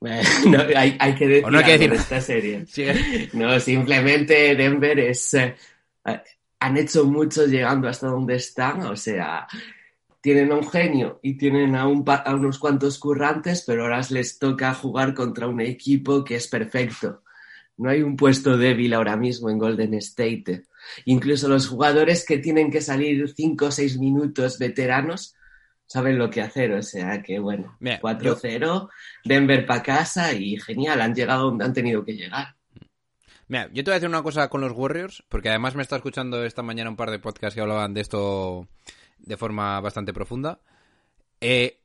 No, 0.45 0.60
hay, 0.77 0.95
hay 0.97 1.15
que 1.15 1.27
decir 1.27 1.45
O 1.45 1.51
no 1.51 1.58
hay 1.58 1.65
que 1.65 1.71
algo 1.73 1.84
decir 1.84 1.89
de 1.91 1.95
esta 1.97 2.21
serie. 2.21 2.65
Sigue. 2.67 3.29
No, 3.34 3.60
simplemente 3.60 4.55
Denver 4.55 4.97
es. 4.97 5.34
eh, 5.34 5.55
eh, 6.05 6.21
han 6.62 6.77
hecho 6.77 7.05
mucho 7.05 7.45
llegando 7.45 7.88
hasta 7.89 8.08
donde 8.08 8.36
están, 8.36 8.82
o 8.84 8.95
sea, 8.95 9.45
tienen 10.21 10.51
a 10.51 10.55
un 10.55 10.69
genio 10.69 11.19
y 11.21 11.38
tienen 11.38 11.75
a, 11.75 11.88
un 11.88 12.03
a 12.08 12.36
unos 12.36 12.60
cuantos 12.60 12.99
currantes, 12.99 13.63
pero 13.65 13.84
ahora 13.84 14.01
les 14.10 14.38
toca 14.38 14.73
jugar 14.73 15.13
contra 15.13 15.47
un 15.47 15.62
equipo 15.62 16.23
que 16.23 16.36
es 16.36 16.47
perfecto. 16.47 17.23
No 17.77 17.89
hay 17.89 18.01
un 18.01 18.17
puesto 18.17 18.58
débil 18.58 18.93
ahora 18.93 19.15
mismo 19.15 19.49
en 19.49 19.58
Golden 19.58 19.93
State. 19.95 20.63
Incluso 21.05 21.47
los 21.47 21.67
jugadores 21.67 22.25
que 22.25 22.38
tienen 22.38 22.69
que 22.71 22.82
salir 22.82 23.34
5 23.34 23.65
o 23.65 23.71
6 23.71 23.97
minutos 23.99 24.60
veteranos 24.60 25.36
saben 25.86 26.19
lo 26.19 26.29
que 26.29 26.41
hacer, 26.41 26.71
o 26.73 26.84
sea 26.84 27.23
que 27.23 27.39
bueno, 27.39 27.75
Mira, 27.79 27.99
4-0, 27.99 28.89
Denver 29.25 29.65
para 29.65 29.82
casa 29.82 30.34
y 30.34 30.60
genial, 30.60 31.01
han 31.01 31.15
llegado 31.15 31.45
donde 31.45 31.65
han 31.65 31.73
tenido 31.73 32.05
que 32.05 32.13
llegar. 32.13 32.55
Mira, 33.47 33.67
yo 33.73 33.84
te 33.84 33.89
voy 33.89 33.93
a 33.93 33.95
decir 33.95 34.10
una 34.10 34.21
cosa 34.21 34.49
con 34.49 34.62
los 34.62 34.73
Warriors, 34.73 35.23
porque 35.29 35.49
además 35.49 35.73
me 35.75 35.82
está 35.82 35.95
escuchando 35.95 36.43
esta 36.43 36.62
mañana 36.62 36.91
un 36.91 36.95
par 36.95 37.10
de 37.10 37.17
podcasts 37.17 37.55
que 37.55 37.62
hablaban 37.62 37.95
de 37.95 38.01
esto 38.01 38.67
de 39.19 39.38
forma 39.38 39.79
bastante 39.82 40.13
profunda. 40.13 40.60
Eh, 41.41 41.79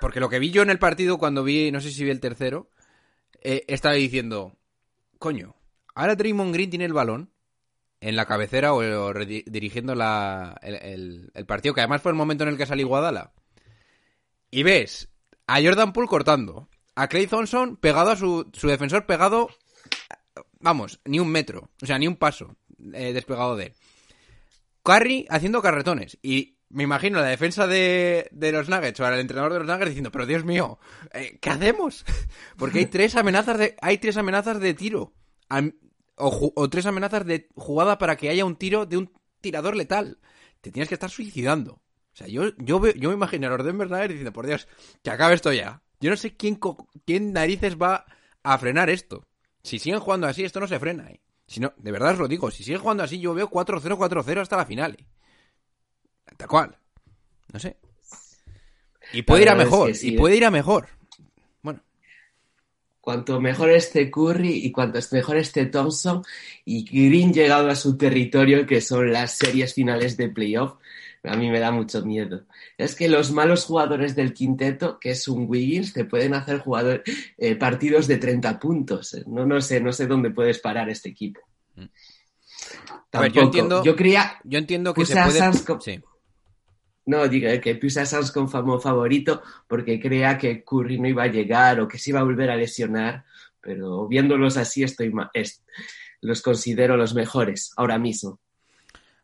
porque 0.00 0.20
lo 0.20 0.28
que 0.28 0.38
vi 0.38 0.50
yo 0.50 0.62
en 0.62 0.70
el 0.70 0.78
partido 0.78 1.18
cuando 1.18 1.44
vi, 1.44 1.70
no 1.70 1.80
sé 1.80 1.90
si 1.90 2.04
vi 2.04 2.10
el 2.10 2.20
tercero, 2.20 2.70
eh, 3.40 3.64
estaba 3.68 3.94
diciendo, 3.94 4.56
coño, 5.18 5.56
ahora 5.94 6.16
Draymond 6.16 6.52
Green 6.52 6.70
tiene 6.70 6.84
el 6.84 6.92
balón 6.92 7.30
en 8.00 8.16
la 8.16 8.26
cabecera 8.26 8.74
o, 8.74 8.78
o 8.78 9.14
dirigiendo 9.14 9.94
la, 9.94 10.58
el 10.62 11.30
partido, 11.46 11.74
que 11.74 11.80
además 11.80 12.02
fue 12.02 12.12
el 12.12 12.16
momento 12.16 12.44
en 12.44 12.50
el 12.50 12.56
que 12.56 12.66
salió 12.66 12.86
Guadala. 12.86 13.32
Y 14.50 14.62
ves 14.62 15.08
a 15.46 15.60
Jordan 15.60 15.92
Poole 15.92 16.08
cortando, 16.08 16.68
a 16.94 17.08
Clay 17.08 17.26
Thompson 17.26 17.76
pegado 17.76 18.10
a 18.10 18.16
su, 18.16 18.50
su 18.52 18.68
defensor 18.68 19.06
pegado, 19.06 19.48
vamos, 20.60 21.00
ni 21.04 21.20
un 21.20 21.28
metro, 21.28 21.70
o 21.82 21.86
sea, 21.86 21.98
ni 21.98 22.06
un 22.06 22.16
paso 22.16 22.56
eh, 22.92 23.12
despegado 23.12 23.56
de 23.56 23.66
él. 23.66 23.74
Curry 24.88 25.26
haciendo 25.28 25.60
carretones. 25.60 26.16
Y 26.22 26.56
me 26.70 26.84
imagino 26.84 27.20
la 27.20 27.26
defensa 27.26 27.66
de, 27.66 28.26
de 28.32 28.52
los 28.52 28.70
Nuggets 28.70 28.98
o 29.00 29.06
el 29.06 29.20
entrenador 29.20 29.52
de 29.52 29.58
los 29.58 29.68
Nuggets 29.68 29.90
diciendo, 29.90 30.10
pero 30.10 30.24
Dios 30.24 30.44
mío, 30.46 30.78
eh, 31.12 31.38
¿qué 31.42 31.50
hacemos? 31.50 32.06
Porque 32.56 32.78
hay 32.78 32.86
tres 32.86 33.14
amenazas 33.14 33.58
de, 33.58 33.76
hay 33.82 33.98
tres 33.98 34.16
amenazas 34.16 34.58
de 34.60 34.72
tiro. 34.72 35.12
O, 36.16 36.68
tres 36.70 36.86
amenazas 36.86 37.24
de 37.26 37.48
jugada 37.54 37.98
para 37.98 38.16
que 38.16 38.28
haya 38.30 38.44
un 38.44 38.56
tiro 38.56 38.86
de 38.86 38.96
un 38.96 39.12
tirador 39.40 39.76
letal. 39.76 40.18
Te 40.62 40.72
tienes 40.72 40.88
que 40.88 40.94
estar 40.94 41.10
suicidando. 41.10 41.74
O 41.74 42.16
sea, 42.18 42.26
yo, 42.26 42.56
yo, 42.56 42.80
veo- 42.80 42.94
yo 42.94 43.10
me 43.10 43.14
imagino 43.14 43.46
a 43.46 43.50
los 43.50 43.64
Denver 43.64 43.88
Nuggets 43.90 44.08
diciendo, 44.08 44.32
por 44.32 44.46
Dios, 44.46 44.66
que 45.04 45.10
acabe 45.10 45.34
esto 45.34 45.52
ya. 45.52 45.82
Yo 46.00 46.10
no 46.10 46.16
sé 46.16 46.34
quién, 46.36 46.58
quién 47.06 47.32
narices 47.32 47.76
va 47.76 48.06
a 48.42 48.58
frenar 48.58 48.90
esto. 48.90 49.28
Si 49.62 49.78
siguen 49.78 50.00
jugando 50.00 50.26
así, 50.26 50.44
esto 50.44 50.60
no 50.60 50.66
se 50.66 50.78
frena, 50.80 51.08
¿eh? 51.10 51.20
Si 51.48 51.60
no, 51.60 51.72
de 51.78 51.90
verdad 51.90 52.12
os 52.12 52.18
lo 52.18 52.28
digo, 52.28 52.50
si 52.50 52.62
siguen 52.62 52.82
jugando 52.82 53.02
así, 53.02 53.18
yo 53.18 53.32
veo 53.32 53.50
4-0, 53.50 53.96
4-0 53.96 54.40
hasta 54.42 54.56
la 54.58 54.66
final. 54.66 54.96
¿eh? 54.98 55.04
Tal 56.36 56.46
cual. 56.46 56.76
No 57.50 57.58
sé. 57.58 57.78
Y 59.14 59.22
puede 59.22 59.44
ir 59.44 59.48
a 59.48 59.52
es 59.52 59.58
mejor, 59.58 59.88
que 59.88 59.94
sí, 59.94 60.10
y 60.10 60.14
¿eh? 60.14 60.18
puede 60.18 60.36
ir 60.36 60.44
a 60.44 60.50
mejor. 60.50 60.88
Bueno, 61.62 61.80
Cuanto 63.00 63.40
mejor 63.40 63.70
esté 63.70 64.10
Curry 64.10 64.66
y 64.66 64.70
cuanto 64.70 64.98
mejor 65.12 65.38
esté 65.38 65.64
Thompson 65.64 66.22
y 66.66 66.84
Green 66.84 67.32
llegado 67.32 67.70
a 67.70 67.74
su 67.74 67.96
territorio, 67.96 68.66
que 68.66 68.82
son 68.82 69.10
las 69.10 69.38
series 69.38 69.72
finales 69.72 70.18
de 70.18 70.28
playoff, 70.28 70.74
a 71.24 71.36
mí 71.36 71.50
me 71.50 71.58
da 71.60 71.70
mucho 71.70 72.04
miedo. 72.04 72.44
Es 72.76 72.94
que 72.94 73.08
los 73.08 73.30
malos 73.32 73.64
jugadores 73.64 74.14
del 74.16 74.32
quinteto, 74.32 74.98
que 75.00 75.10
es 75.10 75.26
un 75.28 75.46
Wiggins, 75.48 75.92
te 75.92 76.04
pueden 76.04 76.34
hacer 76.34 76.58
jugador, 76.60 77.02
eh, 77.36 77.56
partidos 77.56 78.06
de 78.06 78.18
30 78.18 78.58
puntos. 78.58 79.16
No, 79.26 79.44
no 79.46 79.60
sé, 79.60 79.80
no 79.80 79.92
sé 79.92 80.06
dónde 80.06 80.30
puedes 80.30 80.58
parar 80.58 80.88
este 80.90 81.08
equipo. 81.10 81.40
A 83.12 83.20
ver, 83.20 83.32
yo 83.32 83.42
entiendo- 83.42 83.84
Yo 83.84 83.96
creía, 83.96 84.38
yo 84.44 84.58
entiendo 84.58 84.92
que 84.94 85.00
se 85.06 85.14
puede... 85.30 85.38
Sí. 85.80 86.00
no, 87.06 87.26
diga 87.28 87.58
que 87.60 87.74
puse 87.76 88.00
a 88.00 88.06
Suns 88.06 88.30
como 88.32 88.78
favorito 88.80 89.42
porque 89.66 89.98
creía 89.98 90.36
que 90.36 90.62
Curry 90.62 90.98
no 90.98 91.08
iba 91.08 91.22
a 91.22 91.28
llegar 91.28 91.80
o 91.80 91.88
que 91.88 91.98
se 91.98 92.10
iba 92.10 92.20
a 92.20 92.24
volver 92.24 92.50
a 92.50 92.56
lesionar, 92.56 93.24
pero 93.60 94.06
viéndolos 94.08 94.56
así 94.58 94.82
estoy 94.82 95.10
ma- 95.10 95.30
los 96.20 96.42
considero 96.42 96.96
los 96.96 97.14
mejores 97.14 97.72
ahora 97.76 97.98
mismo. 97.98 98.40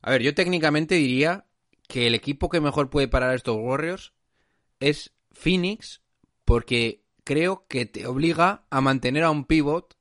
A 0.00 0.12
ver, 0.12 0.22
yo 0.22 0.34
técnicamente 0.34 0.94
diría 0.94 1.44
que 1.88 2.06
el 2.06 2.14
equipo 2.14 2.48
que 2.48 2.60
mejor 2.60 2.90
puede 2.90 3.08
parar 3.08 3.30
a 3.30 3.34
estos 3.34 3.56
Warriors 3.58 4.12
es 4.80 5.12
Phoenix, 5.32 6.02
porque 6.44 7.04
creo 7.24 7.66
que 7.68 7.86
te 7.86 8.06
obliga 8.06 8.66
a 8.70 8.80
mantener 8.80 9.22
a 9.24 9.30
un 9.30 9.44
pivot 9.44 9.96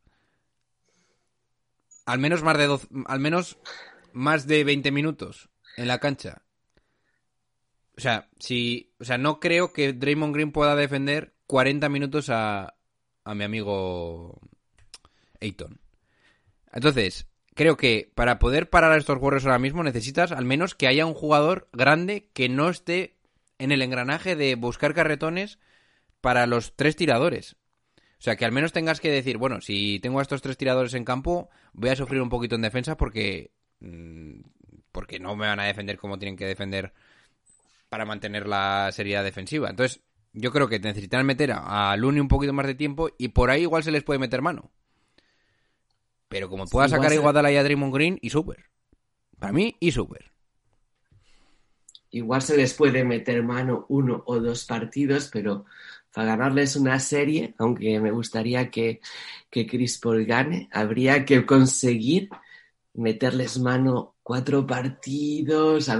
al 2.05 2.19
menos 2.19 2.43
más 2.43 2.57
de 2.57 2.67
doce- 2.67 2.87
al 3.07 3.19
menos 3.19 3.57
más 4.11 4.45
de 4.47 4.63
20 4.63 4.91
minutos 4.91 5.49
en 5.77 5.87
la 5.87 5.99
cancha. 5.99 6.43
O 7.95 8.01
sea, 8.01 8.29
si, 8.39 8.93
o 8.99 9.05
sea, 9.05 9.17
no 9.17 9.39
creo 9.39 9.71
que 9.71 9.93
Draymond 9.93 10.33
Green 10.33 10.51
pueda 10.51 10.75
defender 10.75 11.35
40 11.47 11.89
minutos 11.89 12.29
a, 12.29 12.75
a 13.23 13.35
mi 13.35 13.43
amigo 13.43 14.41
Ayton. 15.39 15.79
Entonces, 16.71 17.27
creo 17.55 17.77
que 17.77 18.11
para 18.15 18.39
poder 18.39 18.69
parar 18.69 18.91
a 18.91 18.97
estos 18.97 19.19
Warriors 19.19 19.45
ahora 19.45 19.59
mismo 19.59 19.83
necesitas 19.83 20.31
al 20.31 20.45
menos 20.45 20.75
que 20.75 20.87
haya 20.87 21.05
un 21.05 21.13
jugador 21.13 21.67
grande 21.73 22.29
que 22.33 22.49
no 22.49 22.69
esté 22.69 23.15
en 23.59 23.71
el 23.71 23.81
engranaje 23.81 24.35
de 24.35 24.55
buscar 24.55 24.93
carretones 24.93 25.59
para 26.21 26.47
los 26.47 26.75
tres 26.75 26.95
tiradores. 26.95 27.55
O 27.97 28.23
sea, 28.23 28.37
que 28.37 28.45
al 28.45 28.53
menos 28.53 28.71
tengas 28.71 29.01
que 29.01 29.11
decir, 29.11 29.37
bueno, 29.37 29.59
si 29.59 29.99
tengo 29.99 30.19
a 30.19 30.21
estos 30.21 30.41
tres 30.41 30.57
tiradores 30.57 30.93
en 30.93 31.03
campo, 31.03 31.49
voy 31.73 31.89
a 31.89 31.95
sufrir 31.95 32.21
un 32.21 32.29
poquito 32.29 32.55
en 32.55 32.61
defensa 32.61 32.95
porque 32.95 33.51
mm, 33.81 34.39
porque 34.93 35.19
no 35.19 35.35
me 35.35 35.47
van 35.47 35.59
a 35.59 35.65
defender 35.65 35.97
como 35.97 36.17
tienen 36.17 36.37
que 36.37 36.45
defender 36.45 36.93
para 37.89 38.05
mantener 38.05 38.47
la 38.47 38.89
seriedad 38.93 39.23
defensiva. 39.23 39.69
Entonces, 39.69 40.01
yo 40.31 40.51
creo 40.51 40.69
que 40.69 40.79
necesitan 40.79 41.25
meter 41.25 41.51
a, 41.53 41.95
Looney 41.97 42.21
un 42.21 42.27
poquito 42.27 42.53
más 42.53 42.65
de 42.65 42.75
tiempo 42.75 43.09
y 43.17 43.29
por 43.29 43.49
ahí 43.49 43.63
igual 43.63 43.83
se 43.83 43.91
les 43.91 44.03
puede 44.03 44.19
meter 44.19 44.41
mano. 44.41 44.71
Pero 46.33 46.49
como 46.49 46.65
pueda 46.65 46.87
Sí, 46.87 46.91
sacar 46.95 47.11
a 47.11 47.13
Iguodala 47.13 47.51
y 47.51 47.57
a 47.57 47.63
Draymond 47.63 47.93
Green, 47.93 48.17
y 48.19 48.31
super. 48.31 48.65
Para 49.37 49.53
mí, 49.53 49.75
y 49.79 49.91
super. 49.91 50.31
Igual 52.09 52.41
se 52.41 52.57
les 52.57 52.73
puede 52.73 53.03
meter 53.03 53.43
mano 53.43 53.85
uno 53.89 54.23
o 54.25 54.39
dos 54.39 54.65
partidos, 54.65 55.29
pero 55.31 55.65
para 56.11 56.29
ganarles 56.29 56.75
una 56.75 56.99
serie, 56.99 57.53
aunque 57.59 57.99
me 57.99 58.09
gustaría 58.09 58.71
que, 58.71 58.99
que 59.51 59.67
Chris 59.67 59.99
Paul 59.99 60.25
gane, 60.25 60.69
habría 60.71 61.23
que 61.23 61.45
conseguir 61.45 62.29
meterles 62.95 63.59
mano 63.59 64.15
cuatro 64.23 64.65
partidos, 64.65 65.91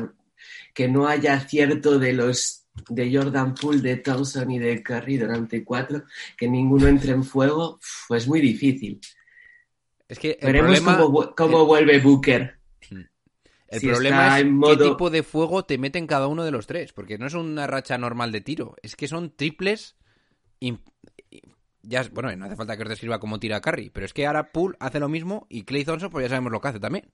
que 0.73 0.87
no 0.87 1.07
haya 1.07 1.35
acierto 1.35 1.99
de 1.99 2.13
los 2.13 2.65
de 2.89 3.15
Jordan 3.15 3.53
Poole, 3.53 3.81
de 3.81 3.97
Thompson 3.97 4.49
y 4.49 4.57
de 4.57 4.81
Curry 4.81 5.17
durante 5.17 5.63
cuatro, 5.63 6.05
que 6.35 6.47
ninguno 6.47 6.87
entre 6.87 7.11
en 7.11 7.23
fuego, 7.23 7.79
es 8.09 8.27
muy 8.27 8.41
difícil. 8.41 8.99
Es 10.07 10.19
que 10.19 10.37
el 10.41 10.47
Veremos 10.47 10.79
problema, 10.79 10.97
cómo, 10.97 11.35
cómo 11.35 11.65
vuelve 11.65 11.99
Booker. 11.99 12.59
el 12.89 13.79
si 13.79 13.87
problema 13.87 14.39
es 14.39 14.45
qué 14.45 14.77
tipo 14.77 15.09
de 15.09 15.23
fuego 15.23 15.65
te 15.65 15.77
meten 15.77 16.07
cada 16.07 16.27
uno 16.27 16.43
de 16.43 16.51
los 16.51 16.67
tres. 16.67 16.93
Porque 16.93 17.17
no 17.17 17.25
es 17.27 17.33
una 17.33 17.67
racha 17.67 17.97
normal 17.97 18.31
de 18.31 18.41
tiro. 18.41 18.75
Es 18.83 18.95
que 18.95 19.07
son 19.07 19.35
triples. 19.35 19.95
Ya, 21.81 22.03
bueno, 22.11 22.33
no 22.35 22.45
hace 22.45 22.55
falta 22.55 22.77
que 22.77 22.83
os 22.83 22.89
describa 22.89 23.19
cómo 23.19 23.39
tira 23.39 23.61
Curry. 23.61 23.89
Pero 23.89 24.05
es 24.05 24.13
que 24.13 24.27
ahora 24.27 24.51
Poole 24.51 24.77
hace 24.79 24.99
lo 24.99 25.09
mismo 25.09 25.47
y 25.49 25.63
Clay 25.63 25.83
Thompson, 25.83 26.09
pues 26.09 26.23
ya 26.23 26.29
sabemos 26.29 26.51
lo 26.51 26.61
que 26.61 26.67
hace 26.67 26.79
también. 26.79 27.11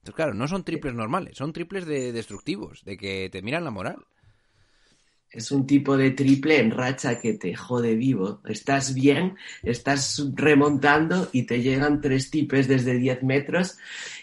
Entonces, 0.00 0.14
claro, 0.14 0.34
no 0.34 0.48
son 0.48 0.64
triples 0.64 0.94
normales. 0.94 1.36
Son 1.36 1.52
triples 1.52 1.86
de 1.86 2.12
destructivos. 2.12 2.84
De 2.84 2.96
que 2.96 3.28
te 3.30 3.42
miran 3.42 3.64
la 3.64 3.70
moral. 3.70 4.04
Es 5.30 5.50
un 5.52 5.66
tipo 5.66 5.96
de 5.96 6.10
triple 6.12 6.58
en 6.58 6.70
racha 6.70 7.20
que 7.20 7.34
te 7.34 7.54
jode 7.54 7.94
vivo. 7.96 8.40
Estás 8.46 8.94
bien, 8.94 9.36
estás 9.62 10.24
remontando 10.34 11.28
y 11.32 11.42
te 11.42 11.60
llegan 11.62 12.00
tres 12.00 12.30
tipes 12.30 12.66
desde 12.66 12.94
10 12.98 13.22
metros 13.24 13.76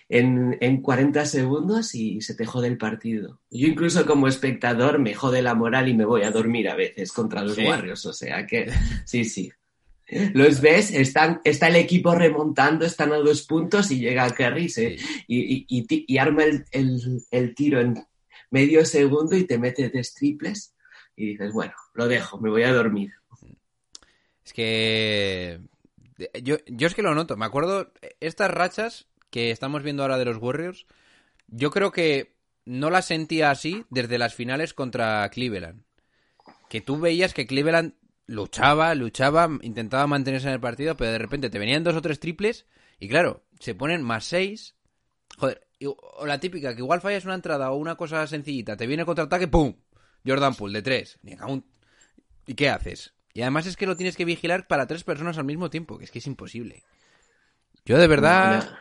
en, 0.09 0.57
en 0.61 0.81
40 0.81 1.25
segundos 1.25 1.93
y 1.95 2.21
se 2.21 2.33
te 2.33 2.45
jode 2.45 2.67
el 2.67 2.77
partido. 2.77 3.39
Yo 3.51 3.67
incluso 3.67 4.05
como 4.05 4.27
espectador 4.27 4.97
me 4.99 5.13
jode 5.13 5.41
la 5.43 5.53
moral 5.53 5.87
y 5.87 5.93
me 5.93 6.05
voy 6.05 6.23
a 6.23 6.31
dormir 6.31 6.69
a 6.69 6.75
veces 6.75 7.11
contra 7.11 7.43
los 7.43 7.55
¿Sí? 7.55 7.65
Warriors. 7.65 8.05
O 8.07 8.13
sea 8.13 8.45
que 8.47 8.71
sí, 9.05 9.25
sí. 9.25 9.51
Los 10.33 10.61
ves, 10.61 10.91
están, 10.91 11.41
está 11.43 11.67
el 11.67 11.77
equipo 11.77 12.13
remontando, 12.13 12.85
están 12.85 13.11
a 13.11 13.17
dos 13.17 13.41
puntos 13.43 13.89
y 13.89 13.97
llega 13.99 14.29
Curry 14.29 14.69
se- 14.69 14.97
Sí. 14.99 15.05
y, 15.27 15.65
y- 15.67 15.85
y 16.13 16.17
arma 16.19 16.43
el, 16.43 16.63
el- 16.71 17.23
el 17.31 17.55
tiro 17.55 17.79
en 17.81 17.95
medio 18.51 18.85
segundo 18.85 19.35
y 19.35 19.45
te 19.45 19.57
mete 19.57 19.89
tres 19.89 20.13
triples 20.13 20.73
y 21.15 21.27
dices, 21.27 21.53
bueno, 21.53 21.73
lo 21.93 22.07
dejo, 22.07 22.39
me 22.39 22.49
voy 22.49 22.63
a 22.63 22.73
dormir. 22.73 23.13
Es 24.43 24.53
que. 24.53 25.59
Yo, 26.41 26.57
yo 26.67 26.87
es 26.87 26.95
que 26.95 27.01
lo 27.01 27.15
noto. 27.15 27.35
Me 27.35 27.45
acuerdo. 27.45 27.91
Estas 28.19 28.51
rachas 28.51 29.07
que 29.29 29.51
estamos 29.51 29.83
viendo 29.83 30.03
ahora 30.03 30.17
de 30.17 30.25
los 30.25 30.37
Warriors. 30.37 30.85
Yo 31.47 31.71
creo 31.71 31.91
que 31.91 32.35
no 32.65 32.89
las 32.89 33.05
sentía 33.05 33.51
así 33.51 33.85
desde 33.89 34.17
las 34.17 34.33
finales 34.33 34.73
contra 34.73 35.27
Cleveland. 35.29 35.83
Que 36.69 36.81
tú 36.81 36.99
veías 36.99 37.33
que 37.33 37.45
Cleveland 37.45 37.93
luchaba, 38.27 38.95
luchaba, 38.95 39.49
intentaba 39.61 40.07
mantenerse 40.07 40.47
en 40.47 40.53
el 40.53 40.59
partido, 40.59 40.95
pero 40.97 41.11
de 41.11 41.19
repente 41.19 41.49
te 41.49 41.59
venían 41.59 41.83
dos 41.83 41.95
o 41.95 42.01
tres 42.01 42.19
triples. 42.19 42.65
Y 42.99 43.07
claro, 43.07 43.43
se 43.59 43.75
ponen 43.75 44.01
más 44.01 44.25
seis. 44.25 44.75
Joder, 45.37 45.67
o 45.85 46.25
la 46.25 46.39
típica, 46.39 46.73
que 46.73 46.81
igual 46.81 47.01
fallas 47.01 47.25
una 47.25 47.35
entrada 47.35 47.71
o 47.71 47.75
una 47.75 47.95
cosa 47.95 48.25
sencillita, 48.27 48.77
te 48.77 48.87
viene 48.87 49.01
el 49.01 49.07
contraataque, 49.07 49.47
¡pum! 49.47 49.75
Jordan 50.25 50.55
Poole 50.55 50.79
de 50.79 50.83
tres. 50.83 51.19
¿Y 52.47 52.53
qué 52.53 52.69
haces? 52.69 53.13
Y 53.33 53.41
además 53.41 53.65
es 53.65 53.75
que 53.75 53.85
lo 53.85 53.97
tienes 53.97 54.15
que 54.15 54.25
vigilar 54.25 54.67
para 54.67 54.87
tres 54.87 55.03
personas 55.03 55.37
al 55.37 55.45
mismo 55.45 55.69
tiempo, 55.69 55.97
que 55.97 56.05
es 56.05 56.11
que 56.11 56.19
es 56.19 56.27
imposible. 56.27 56.83
Yo 57.85 57.97
de 57.97 58.07
verdad, 58.07 58.79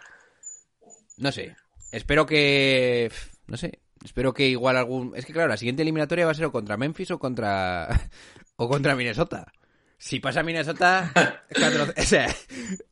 no 1.19 1.33
sé. 1.33 1.57
Espero 1.93 2.25
que, 2.27 3.11
no 3.47 3.57
sé, 3.57 3.81
espero 4.05 4.33
que 4.33 4.49
igual 4.49 4.77
algún, 4.77 5.13
es 5.17 5.27
que 5.27 5.33
claro, 5.33 5.49
la 5.49 5.57
siguiente 5.57 5.83
eliminatoria 5.83 6.25
va 6.25 6.33
a 6.33 6.35
ser 6.35 6.47
o 6.47 6.53
contra 6.53 6.77
Memphis 6.77 7.11
o 7.11 7.19
contra 7.19 7.89
o 8.57 8.69
contra 8.69 8.97
Minnesota. 8.97 9.53
Si 9.99 10.21
pasa 10.21 10.43
Minnesota 10.43 11.13
4 11.55 11.95
o 11.97 12.03
sea, 12.03 12.29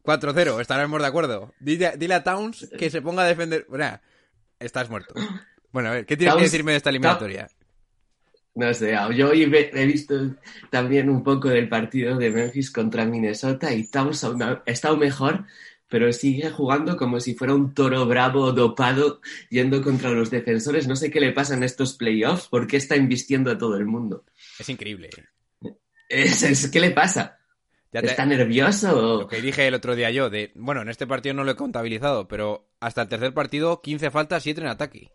4-0, 0.02 0.60
estaremos 0.60 1.00
de 1.00 1.06
acuerdo. 1.06 1.54
Dile, 1.60 1.94
dile 1.96 2.14
a 2.14 2.24
Towns 2.24 2.70
que 2.78 2.90
se 2.90 3.02
ponga 3.02 3.22
a 3.22 3.26
defender. 3.26 3.66
Bueno, 3.68 4.00
estás 4.58 4.88
muerto. 4.90 5.14
Bueno, 5.72 5.90
a 5.90 5.92
ver, 5.92 6.06
¿qué 6.06 6.16
tienes 6.16 6.34
que 6.36 6.42
decirme 6.42 6.72
de 6.72 6.78
esta 6.78 6.90
eliminatoria? 6.90 7.48
No 8.54 8.72
sé, 8.74 8.94
yo 9.16 9.30
hoy 9.30 9.42
he 9.44 9.86
visto 9.86 10.14
también 10.70 11.08
un 11.08 11.22
poco 11.24 11.48
del 11.48 11.68
partido 11.70 12.18
de 12.18 12.30
Memphis 12.30 12.70
contra 12.70 13.06
Minnesota 13.06 13.72
y 13.72 13.86
Towns 13.86 14.24
aún 14.24 14.42
ha 14.42 14.62
estado 14.66 14.98
mejor, 14.98 15.46
pero 15.88 16.12
sigue 16.12 16.50
jugando 16.50 16.98
como 16.98 17.18
si 17.18 17.34
fuera 17.34 17.54
un 17.54 17.72
toro 17.72 18.04
bravo 18.06 18.52
dopado 18.52 19.20
yendo 19.48 19.80
contra 19.80 20.10
los 20.10 20.30
defensores. 20.30 20.86
No 20.86 20.96
sé 20.96 21.10
qué 21.10 21.18
le 21.20 21.32
pasa 21.32 21.54
en 21.54 21.62
estos 21.62 21.94
playoffs, 21.94 22.48
por 22.48 22.66
qué 22.66 22.76
está 22.76 22.94
invistiendo 22.96 23.50
a 23.50 23.56
todo 23.56 23.76
el 23.78 23.86
mundo. 23.86 24.24
Es 24.58 24.68
increíble. 24.68 25.08
Es, 26.08 26.42
es- 26.42 26.68
¿Qué 26.70 26.80
le 26.80 26.90
pasa? 26.90 27.38
Ya 27.90 28.00
te- 28.00 28.08
¿Está 28.08 28.26
nervioso? 28.26 29.20
Lo 29.20 29.28
que 29.28 29.40
dije 29.40 29.66
el 29.66 29.74
otro 29.74 29.94
día 29.96 30.10
yo, 30.10 30.28
de, 30.28 30.50
bueno, 30.54 30.82
en 30.82 30.88
este 30.90 31.06
partido 31.06 31.34
no 31.34 31.44
lo 31.44 31.52
he 31.52 31.56
contabilizado, 31.56 32.28
pero 32.28 32.68
hasta 32.80 33.02
el 33.02 33.08
tercer 33.08 33.32
partido, 33.32 33.80
15 33.80 34.10
faltas, 34.10 34.42
7 34.42 34.60
en 34.60 34.66
ataque. 34.66 35.10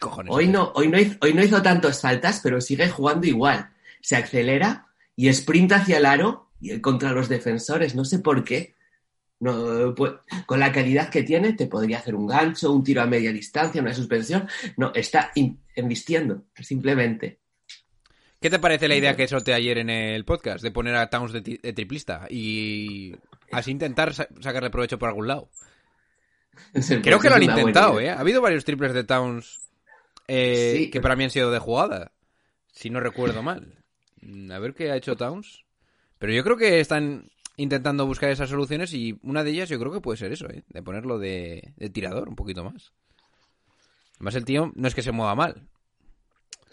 Cojones. 0.00 0.32
Hoy 0.34 0.48
no, 0.48 0.72
hoy, 0.74 0.88
no 0.88 0.98
hizo, 0.98 1.16
hoy 1.20 1.34
no 1.34 1.42
hizo 1.42 1.60
tantas 1.62 2.00
faltas, 2.00 2.40
pero 2.42 2.60
sigue 2.60 2.88
jugando 2.88 3.26
igual. 3.26 3.70
Se 4.00 4.16
acelera 4.16 4.86
y 5.16 5.32
sprinta 5.32 5.76
hacia 5.76 5.98
el 5.98 6.06
aro 6.06 6.50
y 6.60 6.78
contra 6.80 7.12
los 7.12 7.28
defensores. 7.28 7.94
No 7.94 8.04
sé 8.04 8.18
por 8.20 8.44
qué. 8.44 8.74
No, 9.40 9.94
pues, 9.94 10.14
con 10.46 10.58
la 10.58 10.72
calidad 10.72 11.10
que 11.10 11.22
tiene, 11.22 11.52
te 11.52 11.66
podría 11.68 11.98
hacer 11.98 12.14
un 12.16 12.26
gancho, 12.26 12.72
un 12.72 12.82
tiro 12.82 13.02
a 13.02 13.06
media 13.06 13.32
distancia, 13.32 13.80
una 13.80 13.94
suspensión. 13.94 14.48
No, 14.76 14.92
está 14.94 15.30
in- 15.36 15.60
embistiendo, 15.76 16.42
simplemente. 16.60 17.38
¿Qué 18.40 18.50
te 18.50 18.58
parece 18.58 18.88
la 18.88 18.96
idea 18.96 19.16
que 19.16 19.26
solté 19.28 19.52
ayer 19.54 19.78
en 19.78 19.90
el 19.90 20.24
podcast 20.24 20.62
de 20.62 20.70
poner 20.70 20.94
a 20.96 21.08
Towns 21.10 21.32
de, 21.32 21.40
triplista 21.42 22.26
y 22.30 23.14
así 23.52 23.70
intentar 23.72 24.14
sa- 24.14 24.28
sacarle 24.40 24.70
provecho 24.70 24.98
por 24.98 25.08
algún 25.08 25.28
lado? 25.28 25.48
Creo 27.02 27.20
que 27.20 27.28
lo 27.28 27.36
han 27.36 27.42
intentado, 27.42 28.00
¿eh? 28.00 28.10
Ha 28.10 28.18
habido 28.20 28.40
varios 28.40 28.64
triples 28.64 28.92
de 28.92 29.04
Towns 29.04 29.60
eh, 30.28 30.74
Sí. 30.76 30.90
que 30.90 31.00
para 31.00 31.16
mí 31.16 31.24
han 31.24 31.30
sido 31.30 31.50
de 31.50 31.58
jugada, 31.58 32.12
si 32.72 32.90
no 32.90 33.00
recuerdo 33.00 33.42
mal. 33.42 33.82
Mm, 34.20 34.52
A 34.52 34.58
ver 34.58 34.74
qué 34.74 34.90
ha 34.90 34.96
hecho 34.96 35.16
Towns. 35.16 35.64
Pero 36.18 36.32
yo 36.32 36.42
creo 36.44 36.56
que 36.56 36.80
están 36.80 37.30
intentando 37.56 38.06
buscar 38.06 38.30
esas 38.30 38.50
soluciones 38.50 38.92
y 38.94 39.18
una 39.22 39.42
de 39.44 39.50
ellas 39.50 39.68
yo 39.68 39.78
creo 39.80 39.92
que 39.92 40.00
puede 40.00 40.16
ser 40.18 40.30
eso, 40.32 40.48
¿eh? 40.48 40.62
De 40.68 40.82
ponerlo 40.82 41.18
de, 41.18 41.72
de 41.76 41.90
tirador 41.90 42.28
un 42.28 42.36
poquito 42.36 42.62
más. 42.64 42.92
Además 44.16 44.34
el 44.36 44.44
tío 44.44 44.72
no 44.74 44.88
es 44.88 44.94
que 44.94 45.02
se 45.02 45.12
mueva 45.12 45.34
mal. 45.34 45.68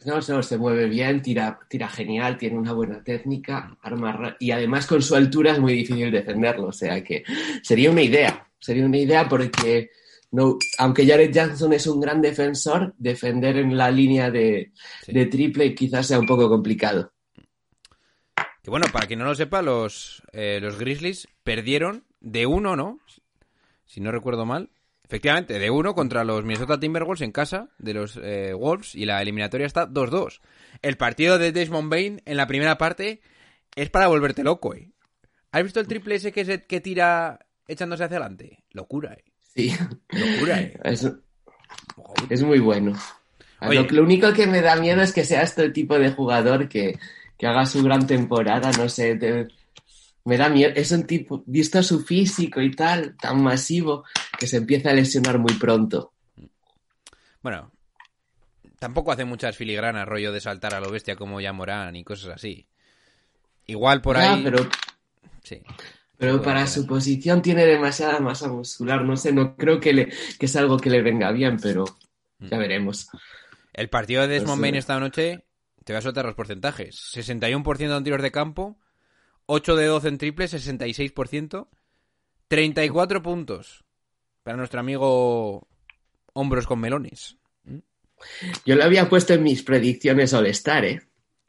No, 0.06 0.20
no, 0.28 0.44
se 0.44 0.58
mueve 0.58 0.88
bien, 0.88 1.22
tira, 1.24 1.60
tira 1.68 1.88
genial, 1.90 2.38
tiene 2.38 2.58
una 2.60 2.74
buena 2.74 3.04
técnica, 3.04 3.76
arma 3.82 4.36
y 4.40 4.52
además 4.52 4.86
con 4.86 5.02
su 5.02 5.16
altura 5.16 5.54
es 5.54 5.60
muy 5.60 5.74
difícil 5.74 6.12
defenderlo, 6.12 6.68
o 6.68 6.72
sea 6.72 7.04
que 7.04 7.24
sería 7.64 7.90
una 7.90 8.04
idea, 8.04 8.48
sería 8.60 8.86
una 8.86 8.98
idea 8.98 9.28
porque 9.28 9.90
no, 10.36 10.58
aunque 10.78 11.08
Jared 11.08 11.32
Jackson 11.32 11.74
es 11.74 11.88
un 11.88 12.00
gran 12.02 12.22
defensor, 12.22 12.94
defender 12.98 13.58
en 13.58 13.76
la 13.78 13.90
línea 13.90 14.30
de, 14.30 14.72
Sí. 15.04 15.14
de 15.14 15.26
triple 15.28 15.74
quizás 15.74 16.08
sea 16.08 16.20
un 16.20 16.26
poco 16.26 16.50
complicado. 16.50 17.12
Que 18.62 18.70
bueno, 18.70 18.88
para 18.92 19.06
quien 19.08 19.20
no 19.20 19.26
lo 19.26 19.36
sepa, 19.36 19.62
los, 19.62 20.24
eh, 20.32 20.60
los 20.62 20.78
Grizzlies 20.80 21.28
perdieron 21.44 22.04
de 22.20 22.46
uno, 22.48 22.76
¿no? 22.76 23.00
Si 23.86 24.02
no 24.02 24.12
recuerdo 24.12 24.46
mal. 24.46 24.70
Efectivamente, 25.04 25.60
de 25.60 25.70
uno 25.70 25.94
contra 25.94 26.24
los 26.24 26.44
Minnesota 26.44 26.80
Timberwolves 26.80 27.22
en 27.22 27.32
casa 27.32 27.70
de 27.78 27.94
los 27.94 28.20
eh, 28.22 28.54
Wolves 28.54 28.96
y 28.96 29.06
la 29.06 29.22
eliminatoria 29.22 29.68
está 29.68 29.88
2-2. 29.88 30.42
El 30.82 30.98
partido 30.98 31.38
de 31.38 31.52
Desmond 31.52 31.92
Bain 31.92 32.22
en 32.26 32.38
la 32.38 32.48
primera 32.48 32.80
parte 32.80 33.22
es 33.76 33.92
para 33.92 34.08
volverte 34.08 34.44
loco, 34.44 34.74
¿eh? 34.74 34.90
¿Has 35.52 35.64
visto 35.64 35.80
el 35.80 35.88
triple 35.88 36.16
ese 36.16 36.32
que, 36.32 36.44
se, 36.44 36.66
que 36.66 36.82
tira 36.82 37.46
echándose 37.68 38.04
hacia 38.04 38.18
adelante? 38.18 38.64
Locura, 38.72 39.14
¿eh? 39.14 39.24
Sí, 39.56 39.74
Locura, 40.10 40.62
¿eh? 40.62 40.80
es, 40.84 41.10
es 42.30 42.44
muy 42.44 42.60
bueno. 42.60 42.94
Oye. 43.62 43.84
Lo, 43.84 43.90
lo 43.90 44.04
único 44.04 44.34
que 44.34 44.48
me 44.48 44.62
da 44.62 44.76
miedo 44.76 45.02
es 45.02 45.14
que 45.14 45.24
sea 45.24 45.44
este 45.44 45.70
tipo 45.70 45.98
de 45.98 46.12
jugador 46.12 46.68
que, 46.68 47.00
que 47.38 47.48
haga 47.48 47.66
su 47.66 47.82
gran 47.84 48.06
temporada, 48.06 48.72
no 48.74 48.90
sé, 48.90 49.18
me 50.26 50.38
da 50.38 50.50
miedo. 50.50 50.74
Es 50.76 50.92
un 50.92 51.06
tipo, 51.08 51.44
visto 51.46 51.82
su 51.84 52.02
físico 52.04 52.62
y 52.62 52.72
tal, 52.72 53.16
tan 53.18 53.42
masivo, 53.42 54.04
que 54.38 54.48
se 54.48 54.58
empieza 54.58 54.90
a 54.90 54.94
lesionar 54.94 55.40
muy 55.40 55.54
pronto. 55.54 56.12
Bueno, 57.42 57.72
tampoco 58.80 59.12
hace 59.12 59.24
muchas 59.24 59.56
filigranas 59.56 60.08
rollo 60.08 60.32
de 60.32 60.42
saltar 60.42 60.74
a 60.74 60.80
lo 60.80 60.92
bestia 60.92 61.16
como 61.16 61.40
ya 61.40 61.54
Morán 61.54 61.96
y 61.96 62.04
cosas 62.04 62.36
así. 62.36 62.68
Igual 63.68 64.02
por 64.02 64.18
Ya, 64.18 64.34
ahí... 64.34 64.44
pero, 64.44 64.68
Sí. 65.44 65.62
Pero 66.18 66.42
para 66.42 66.68
su 66.68 66.86
posición 66.86 67.42
tiene 67.42 67.66
demasiada 67.66 68.20
masa 68.20 68.48
muscular, 68.48 69.04
no 69.04 69.18
sé, 69.18 69.32
no 69.34 69.56
creo 69.56 69.80
que, 69.80 69.94
le, 69.94 70.14
que 70.40 70.46
es 70.46 70.56
algo 70.56 70.78
que 70.78 70.90
le 70.90 71.02
venga 71.02 71.32
bien, 71.32 71.58
pero 71.62 71.86
ya 72.40 72.58
veremos. 72.58 73.10
El 73.74 73.90
partido 73.90 74.22
de 74.22 74.28
Desmond 74.28 74.60
Pues, 74.60 74.62
Bain 74.62 74.76
eh, 74.76 74.80
esta 74.80 75.00
noche, 75.00 75.46
te 75.84 75.94
voy 75.94 75.98
a 75.98 76.02
soltar 76.02 76.26
los 76.26 76.36
porcentajes. 76.36 76.96
61% 77.14 77.98
en 77.98 78.04
tiros 78.04 78.22
de 78.22 78.32
campo, 78.32 78.78
8 79.48 79.76
de 79.76 79.86
12 79.86 80.08
en 80.08 80.18
triple, 80.18 80.46
66%, 80.46 81.68
34 82.48 83.22
puntos 83.22 83.84
para 84.44 84.58
nuestro 84.58 84.80
amigo 84.80 85.68
Hombros 86.34 86.68
con 86.68 86.80
Melones. 86.80 87.38
Yo 88.66 88.76
lo 88.76 88.84
había 88.84 89.10
puesto 89.10 89.34
en 89.34 89.44
mis 89.44 89.64
predicciones 89.64 90.34
All-Star, 90.34 90.86
¿eh? 90.86 91.02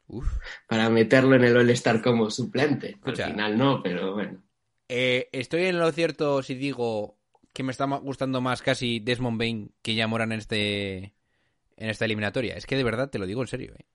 Uf. 0.07 0.27
Para 0.67 0.89
meterlo 0.89 1.35
en 1.35 1.43
el 1.43 1.57
All-Star 1.57 2.01
como 2.01 2.29
suplente. 2.29 2.97
Al 3.03 3.15
final 3.15 3.57
no, 3.57 3.81
pero 3.83 4.13
bueno. 4.13 4.43
Eh, 4.89 5.29
estoy 5.31 5.65
en 5.65 5.79
lo 5.79 5.91
cierto 5.91 6.41
si 6.43 6.55
digo 6.55 7.17
que 7.53 7.63
me 7.63 7.71
está 7.71 7.85
gustando 7.85 8.39
más 8.41 8.61
casi 8.61 8.99
Desmond 8.99 9.37
Bain 9.39 9.73
que 9.81 9.95
ya 9.95 10.07
Moran 10.07 10.31
en 10.31 10.39
este 10.39 11.13
en 11.75 11.89
esta 11.89 12.05
eliminatoria. 12.05 12.55
Es 12.55 12.65
que 12.65 12.75
de 12.77 12.83
verdad 12.83 13.09
te 13.09 13.19
lo 13.19 13.25
digo 13.25 13.41
en 13.41 13.47
serio. 13.47 13.73
Eh. 13.77 13.85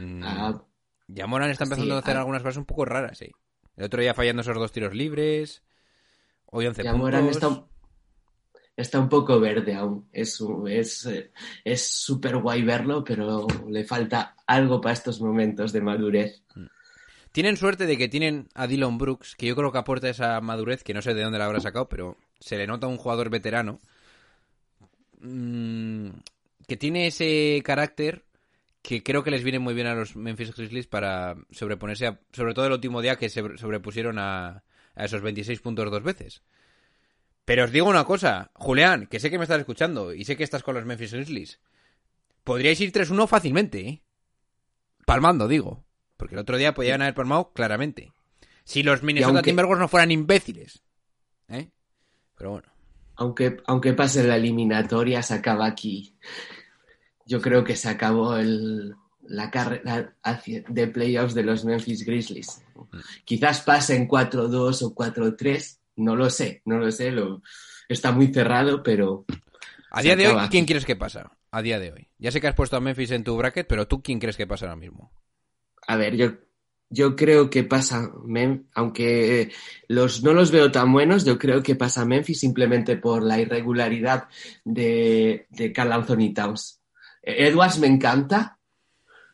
Mm, 0.00 0.22
Ah, 0.24 0.62
ya 1.08 1.26
Moran 1.26 1.50
está 1.50 1.64
empezando 1.64 1.94
sí, 1.94 1.96
a 1.96 2.00
hacer 2.00 2.16
ah. 2.16 2.20
algunas 2.20 2.42
cosas 2.42 2.56
un 2.56 2.64
poco 2.64 2.84
raras. 2.84 3.20
Eh. 3.22 3.32
El 3.76 3.84
otro 3.84 4.00
día 4.00 4.14
fallando 4.14 4.42
esos 4.42 4.56
dos 4.56 4.72
tiros 4.72 4.94
libres. 4.94 5.62
Hoy 6.46 6.66
11 6.66 6.82
Ya 6.82 6.92
puntos. 6.92 7.06
Morán 7.10 7.28
está, 7.28 7.48
un- 7.48 7.66
está 8.76 9.00
un 9.00 9.08
poco 9.08 9.40
verde 9.40 9.74
aún. 9.74 10.08
Es 10.12 10.40
un- 10.40 10.68
es 10.68 11.06
eh, 11.06 11.32
es 11.64 11.86
súper 11.86 12.36
guay 12.38 12.62
verlo, 12.62 13.02
pero 13.04 13.46
le 13.68 13.84
falta 13.84 14.36
algo 14.46 14.80
para 14.80 14.92
estos 14.94 15.20
momentos 15.20 15.72
de 15.72 15.80
madurez. 15.80 16.42
Tienen 17.32 17.56
suerte 17.56 17.86
de 17.86 17.96
que 17.96 18.08
tienen 18.08 18.48
a 18.54 18.66
Dylan 18.66 18.98
Brooks, 18.98 19.34
que 19.36 19.46
yo 19.46 19.56
creo 19.56 19.72
que 19.72 19.78
aporta 19.78 20.08
esa 20.08 20.40
madurez, 20.40 20.84
que 20.84 20.92
no 20.94 21.00
sé 21.02 21.14
de 21.14 21.22
dónde 21.22 21.38
la 21.38 21.46
habrá 21.46 21.60
sacado, 21.60 21.88
pero 21.88 22.16
se 22.40 22.58
le 22.58 22.66
nota 22.66 22.86
un 22.86 22.98
jugador 22.98 23.30
veterano. 23.30 23.80
mm, 25.20 26.08
que 26.66 26.76
tiene 26.76 27.06
ese 27.06 27.60
carácter 27.64 28.24
que 28.82 29.02
creo 29.02 29.22
que 29.22 29.30
les 29.30 29.44
viene 29.44 29.58
muy 29.60 29.74
bien 29.74 29.86
a 29.86 29.94
los 29.94 30.16
Memphis 30.16 30.54
Grizzlies 30.54 30.86
para 30.88 31.36
sobreponerse, 31.52 32.06
a- 32.06 32.20
sobre 32.32 32.54
todo 32.54 32.66
el 32.66 32.72
último 32.72 33.00
día 33.00 33.16
que 33.16 33.28
se 33.28 33.40
sobrepusieron 33.56 34.18
a, 34.18 34.64
a 34.94 35.04
esos 35.04 35.22
26 35.22 35.60
puntos 35.60 35.90
dos 35.90 36.02
veces. 36.02 36.42
Pero 37.44 37.64
os 37.64 37.72
digo 37.72 37.88
una 37.88 38.04
cosa, 38.04 38.50
Julián, 38.54 39.06
que 39.06 39.20
sé 39.20 39.30
que 39.30 39.38
me 39.38 39.44
estás 39.44 39.60
escuchando 39.60 40.12
y 40.12 40.24
sé 40.24 40.36
que 40.36 40.44
estás 40.44 40.62
con 40.62 40.74
los 40.74 40.84
Memphis 40.84 41.12
Grizzlies. 41.12 41.60
Podríais 42.44 42.80
ir 42.80 42.92
3-1 42.92 43.26
fácilmente, 43.28 43.80
¿eh? 43.88 44.02
Palmando, 45.06 45.46
digo. 45.48 45.84
Porque 46.22 46.36
el 46.36 46.40
otro 46.40 46.56
día 46.56 46.72
podían 46.72 47.02
haber 47.02 47.14
palmado 47.14 47.52
claramente. 47.52 48.12
Si 48.62 48.84
los 48.84 49.02
Minnesota 49.02 49.38
aunque- 49.38 49.50
Timberwolves 49.50 49.80
no 49.80 49.88
fueran 49.88 50.12
imbéciles. 50.12 50.84
¿Eh? 51.48 51.68
Pero 52.38 52.50
bueno. 52.52 52.68
Aunque, 53.16 53.56
aunque 53.66 53.92
pase 53.92 54.22
la 54.22 54.36
eliminatoria, 54.36 55.20
se 55.20 55.34
acaba 55.34 55.66
aquí. 55.66 56.14
Yo 57.26 57.40
creo 57.40 57.64
que 57.64 57.74
se 57.74 57.88
acabó 57.88 58.36
el, 58.36 58.94
la 59.22 59.50
carrera 59.50 60.14
hacia- 60.22 60.62
de 60.68 60.86
playoffs 60.86 61.34
de 61.34 61.42
los 61.42 61.64
Memphis 61.64 62.04
Grizzlies. 62.06 62.62
Quizás 63.24 63.62
pasen 63.62 64.06
4-2 64.06 64.82
o 64.82 64.94
4-3, 64.94 65.80
no 65.96 66.14
lo 66.14 66.30
sé, 66.30 66.62
no 66.64 66.78
lo 66.78 66.92
sé, 66.92 67.10
lo, 67.10 67.42
está 67.88 68.12
muy 68.12 68.28
cerrado, 68.32 68.84
pero 68.84 69.24
A 69.90 70.02
día 70.02 70.14
de 70.14 70.28
hoy, 70.28 70.34
¿quién 70.50 70.62
aquí. 70.62 70.72
crees 70.72 70.84
que 70.86 70.94
pasa? 70.94 71.32
A 71.50 71.62
día 71.62 71.80
de 71.80 71.90
hoy. 71.92 72.08
Ya 72.18 72.30
sé 72.30 72.40
que 72.40 72.46
has 72.46 72.54
puesto 72.54 72.76
a 72.76 72.80
Memphis 72.80 73.10
en 73.10 73.24
tu 73.24 73.36
bracket, 73.36 73.66
pero 73.66 73.88
tú, 73.88 74.02
¿quién 74.02 74.20
crees 74.20 74.36
que 74.36 74.46
pasa 74.46 74.66
ahora 74.66 74.76
mismo? 74.76 75.12
A 75.86 75.96
ver, 75.96 76.16
yo, 76.16 76.32
yo 76.90 77.16
creo 77.16 77.50
que 77.50 77.64
pasa, 77.64 78.10
Mem- 78.24 78.66
aunque 78.74 79.50
los, 79.88 80.22
no 80.22 80.32
los 80.32 80.50
veo 80.50 80.70
tan 80.70 80.92
buenos, 80.92 81.24
yo 81.24 81.38
creo 81.38 81.62
que 81.62 81.74
pasa 81.76 82.04
Memphis 82.04 82.40
simplemente 82.40 82.96
por 82.96 83.22
la 83.22 83.40
irregularidad 83.40 84.28
de, 84.64 85.46
de 85.50 85.72
Carl 85.72 85.92
Anthony 85.92 86.32
Towns. 86.34 86.80
Eh, 87.22 87.48
Edwards 87.48 87.78
me 87.78 87.86
encanta, 87.86 88.58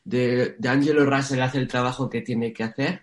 de, 0.05 0.57
de 0.59 0.69
Angelo 0.69 1.05
Russell 1.05 1.41
hace 1.43 1.59
el 1.59 1.69
trabajo 1.69 2.09
que 2.09 2.23
tiene 2.23 2.53
que 2.53 2.65
hacer, 2.65 3.03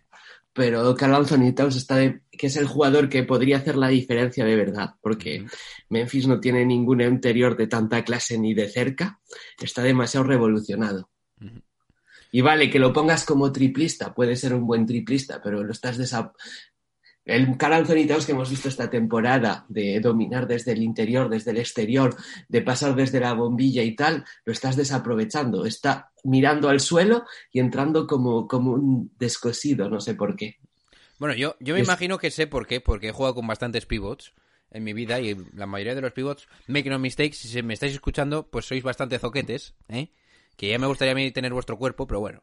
pero 0.54 0.96
Carl 0.96 1.16
Anthony 1.16 1.54
Towns 1.54 1.76
está 1.76 1.98
de- 1.98 2.22
que 2.32 2.48
es 2.48 2.56
el 2.56 2.66
jugador 2.66 3.10
que 3.10 3.24
podría 3.24 3.58
hacer 3.58 3.76
la 3.76 3.90
diferencia 3.90 4.46
de 4.46 4.56
verdad, 4.56 4.96
porque 5.02 5.46
Memphis 5.90 6.28
no 6.28 6.40
tiene 6.40 6.66
ningún 6.66 7.02
interior 7.02 7.56
de 7.58 7.68
tanta 7.68 8.04
clase 8.04 8.38
ni 8.40 8.54
de 8.54 8.70
cerca, 8.70 9.20
está 9.62 9.84
demasiado 9.84 10.26
revolucionado. 10.26 11.10
Y 12.38 12.42
vale, 12.42 12.70
que 12.70 12.80
lo 12.80 12.92
pongas 12.92 13.24
como 13.24 13.50
triplista, 13.54 14.14
puede 14.14 14.36
ser 14.36 14.54
un 14.54 14.68
buen 14.68 14.86
triplista, 14.86 15.42
pero 15.42 15.64
lo 15.64 15.72
estás 15.72 15.98
desa... 15.98 16.34
El 17.24 17.56
Carl 17.56 17.76
Anthony 17.76 18.06
Towns 18.06 18.26
que 18.26 18.34
hemos 18.34 18.50
visto 18.50 18.68
esta 18.68 18.90
temporada 18.90 19.66
de 19.70 20.02
dominar 20.02 20.46
desde 20.46 20.74
el 20.74 20.84
interior, 20.84 21.30
desde 21.30 21.52
el 21.52 21.58
exterior, 21.60 22.14
de 22.50 22.62
pasar 22.62 22.94
desde 22.94 23.22
la 23.22 23.32
bombilla 23.32 23.84
y 23.84 23.96
tal, 23.96 24.26
lo 24.44 24.52
estás 24.52 24.76
desaprovechando. 24.76 25.66
Está 25.66 26.12
mirando 26.26 26.68
al 26.68 26.82
suelo 26.82 27.24
y 27.54 27.62
entrando 27.62 28.06
como, 28.06 28.50
como 28.50 28.74
un 28.74 29.12
descosido, 29.18 29.90
no 29.90 30.02
sé 30.02 30.14
por 30.16 30.36
qué. 30.36 30.58
Bueno, 31.20 31.36
yo, 31.36 31.56
yo 31.62 31.74
me 31.74 31.80
Es- 31.80 31.88
imagino 31.88 32.18
que 32.18 32.32
sé 32.32 32.48
por 32.48 32.68
qué, 32.68 32.82
porque 32.82 33.08
he 33.08 33.12
jugado 33.14 33.36
con 33.36 33.48
bastantes 33.48 33.86
pivots 33.86 34.34
en 34.72 34.84
mi 34.84 34.92
vida 34.92 35.22
y 35.22 35.38
la 35.54 35.68
mayoría 35.68 35.96
de 35.96 36.02
los 36.02 36.12
pivots, 36.12 36.50
make 36.68 36.90
no 36.90 37.00
mistakes, 37.00 37.38
si 37.38 37.64
me 37.64 37.74
estáis 37.74 37.94
escuchando, 37.94 38.50
pues 38.52 38.66
sois 38.66 38.84
bastante 38.84 39.20
zoquetes, 39.20 39.74
¿eh? 39.88 40.10
Que 40.58 40.70
ya 40.70 40.80
me 40.80 40.88
gustaría 40.88 41.12
a 41.14 41.16
mí 41.16 41.32
tener 41.32 41.54
vuestro 41.54 41.78
cuerpo, 41.78 42.08
pero 42.08 42.20
bueno. 42.20 42.42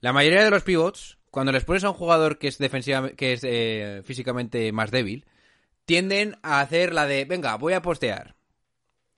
La 0.00 0.12
mayoría 0.12 0.42
de 0.44 0.50
los 0.50 0.62
pivots, 0.64 1.18
cuando 1.30 1.52
les 1.52 1.64
pones 1.64 1.84
a 1.84 1.90
un 1.90 1.94
jugador 1.96 2.38
que 2.38 2.48
es 2.48 2.58
defensiva, 2.58 3.10
que 3.10 3.34
es 3.34 3.40
eh, 3.44 4.02
físicamente 4.04 4.72
más 4.72 4.90
débil, 4.90 5.26
tienden 5.84 6.36
a 6.42 6.60
hacer 6.60 6.92
la 6.92 7.06
de, 7.06 7.24
venga, 7.24 7.56
voy 7.56 7.72
a 7.74 7.82
postear, 7.82 8.34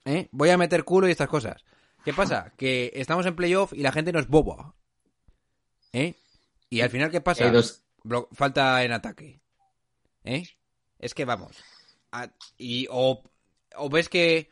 ¿eh? 0.05 0.29
Voy 0.33 0.51
a 0.51 0.59
meter 0.59 0.85
culo 0.85 1.09
y 1.09 1.11
estas 1.12 1.29
cosas. 1.29 1.64
¿Qué 2.05 2.12
pasa? 2.12 2.53
Que 2.59 2.92
estamos 2.94 3.25
en 3.27 3.35
playoff 3.37 3.73
y 3.73 3.81
la 3.83 3.92
gente 3.92 4.12
no 4.12 4.18
es 4.18 4.29
boba, 4.29 4.75
¿eh? 5.92 6.14
Y 6.70 6.81
al 6.81 6.90
final, 6.90 7.11
¿qué 7.11 7.20
pasa? 7.20 7.44
Dos- 8.05 8.27
falta 8.33 8.83
en 8.85 8.92
ataque. 8.92 9.40
¿Eh? 10.25 10.44
Es 10.99 11.14
que 11.14 11.25
vamos. 11.25 11.57
a- 12.12 12.31
y 12.59 12.87
o, 12.90 13.23
o 13.77 13.88
ves 13.88 14.09
que. 14.09 14.51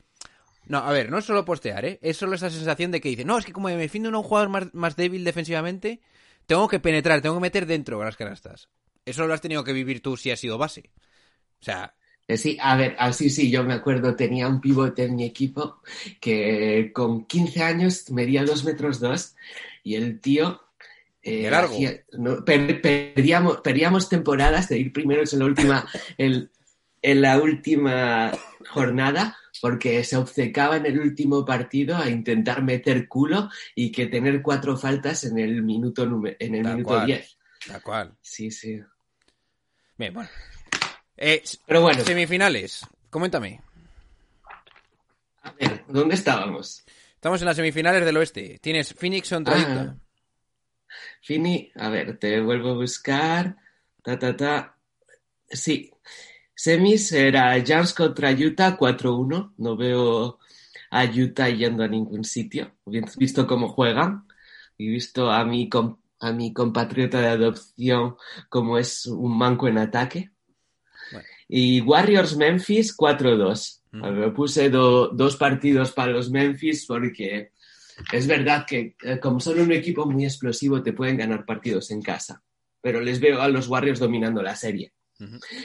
No, 0.66 0.78
a 0.78 0.92
ver, 0.92 1.10
no 1.10 1.18
es 1.18 1.24
solo 1.24 1.44
postear, 1.44 1.84
¿eh? 1.84 1.98
Es 2.02 2.16
solo 2.16 2.34
esa 2.34 2.50
sensación 2.50 2.90
de 2.92 3.00
que 3.00 3.08
dice, 3.08 3.24
no, 3.24 3.38
es 3.38 3.44
que 3.44 3.52
como 3.52 3.68
me 3.68 3.76
defiendo 3.76 4.08
en 4.08 4.14
un 4.14 4.22
jugador 4.22 4.48
más, 4.48 4.72
más 4.74 4.96
débil 4.96 5.24
defensivamente, 5.24 6.00
tengo 6.46 6.68
que 6.68 6.80
penetrar, 6.80 7.20
tengo 7.20 7.36
que 7.36 7.40
meter 7.42 7.66
dentro 7.66 7.98
de 7.98 8.04
las 8.04 8.16
canastas. 8.16 8.68
Eso 9.04 9.26
lo 9.26 9.34
has 9.34 9.40
tenido 9.40 9.64
que 9.64 9.72
vivir 9.72 10.02
tú 10.02 10.16
si 10.16 10.30
has 10.30 10.40
sido 10.40 10.58
base. 10.58 10.90
O 11.60 11.64
sea, 11.64 11.94
Eh, 12.28 12.36
Sí, 12.36 12.56
a 12.60 12.76
ver, 12.76 12.96
así 12.98 13.30
sí, 13.30 13.50
yo 13.50 13.64
me 13.64 13.74
acuerdo, 13.74 14.14
tenía 14.16 14.48
un 14.48 14.60
pivote 14.60 15.04
en 15.04 15.16
mi 15.16 15.24
equipo 15.24 15.82
que 16.20 16.90
con 16.94 17.26
15 17.26 17.62
años 17.62 18.10
medía 18.10 18.44
2 18.44 18.64
metros 18.64 19.00
2 19.00 19.34
y 19.82 19.96
el 19.96 20.20
tío... 20.20 20.60
eh, 21.22 21.48
largo. 21.50 21.74
hacía- 21.76 22.04
no, 22.12 22.44
per- 22.44 22.80
perdíamos, 22.82 23.60
perdíamos 23.62 24.08
temporadas 24.08 24.68
de 24.68 24.78
ir 24.78 24.92
primeros 24.92 25.32
en 25.32 25.38
la 25.40 25.44
última, 25.46 25.86
en, 26.18 26.50
en 27.02 27.22
la 27.22 27.38
última 27.40 28.32
jornada 28.68 29.36
porque 29.62 30.02
se 30.02 30.16
obcecaba 30.16 30.76
en 30.76 30.86
el 30.86 30.98
último 30.98 31.44
partido 31.44 31.96
a 31.96 32.10
intentar 32.10 32.62
meter 32.64 33.06
culo 33.06 33.48
y 33.76 33.92
que 33.92 34.08
tener 34.08 34.42
cuatro 34.42 34.76
faltas 34.76 35.22
en 35.22 35.38
el 35.38 35.62
minuto, 35.62 36.02
en 36.02 36.54
el 36.56 36.62
Tal 36.64 36.74
minuto 36.74 36.88
cual. 36.94 37.06
10. 37.06 37.38
tal 37.68 37.82
cual. 37.82 38.16
Sí, 38.20 38.50
sí. 38.50 38.80
Bien, 39.96 40.12
bueno. 40.12 40.28
Eh, 41.16 41.44
Pero 41.64 41.80
bueno, 41.80 42.02
semifinales. 42.04 42.84
Coméntame. 43.08 43.60
a 45.44 45.52
ver, 45.52 45.84
¿dónde 45.86 46.16
estábamos? 46.16 46.84
Estamos 47.14 47.40
en 47.40 47.46
las 47.46 47.54
semifinales 47.56 48.04
del 48.04 48.16
oeste. 48.16 48.58
Tienes 48.60 48.92
Phoenix 48.94 49.28
contra 49.30 49.54
Ah. 49.54 49.58
Utah. 49.60 49.96
Fini, 51.22 51.70
a 51.76 51.88
ver, 51.88 52.18
te 52.18 52.40
vuelvo 52.40 52.70
a 52.70 52.74
buscar. 52.74 53.56
Ta, 54.02 54.18
ta, 54.18 54.36
ta. 54.36 54.76
Sí. 55.48 55.91
Semis 56.54 57.12
era 57.12 57.56
Jazz 57.58 57.94
contra 57.94 58.30
Utah 58.32 58.76
4-1. 58.76 59.54
No 59.58 59.76
veo 59.76 60.38
a 60.90 61.04
Utah 61.04 61.48
yendo 61.48 61.82
a 61.82 61.88
ningún 61.88 62.24
sitio. 62.24 62.72
Visto 63.16 63.46
cómo 63.46 63.68
juegan 63.68 64.26
y 64.78 64.88
visto 64.88 65.30
a 65.30 65.44
mi, 65.44 65.68
a 66.20 66.32
mi 66.32 66.52
compatriota 66.52 67.20
de 67.20 67.28
adopción 67.28 68.16
como 68.48 68.78
es 68.78 69.06
un 69.06 69.36
manco 69.36 69.68
en 69.68 69.78
ataque. 69.78 70.30
Bueno. 71.10 71.26
Y 71.48 71.80
Warriors 71.80 72.36
Memphis 72.36 72.94
4-2. 72.96 73.82
Ujú. 73.92 74.04
A 74.04 74.10
ver, 74.10 74.32
puse 74.32 74.70
do- 74.70 75.08
dos 75.08 75.36
partidos 75.36 75.92
para 75.92 76.12
los 76.12 76.30
Memphis 76.30 76.86
porque 76.86 77.50
es 78.12 78.26
verdad 78.26 78.64
que 78.66 78.96
eh, 79.02 79.18
como 79.20 79.40
son 79.40 79.60
un 79.60 79.72
equipo 79.72 80.06
muy 80.06 80.24
explosivo 80.24 80.82
te 80.82 80.92
pueden 80.92 81.16
ganar 81.18 81.44
partidos 81.44 81.90
en 81.90 82.00
casa, 82.00 82.42
pero 82.80 83.00
les 83.00 83.20
veo 83.20 83.40
a 83.42 83.48
los 83.48 83.68
Warriors 83.68 83.98
dominando 84.00 84.42
la 84.42 84.56
serie. 84.56 84.92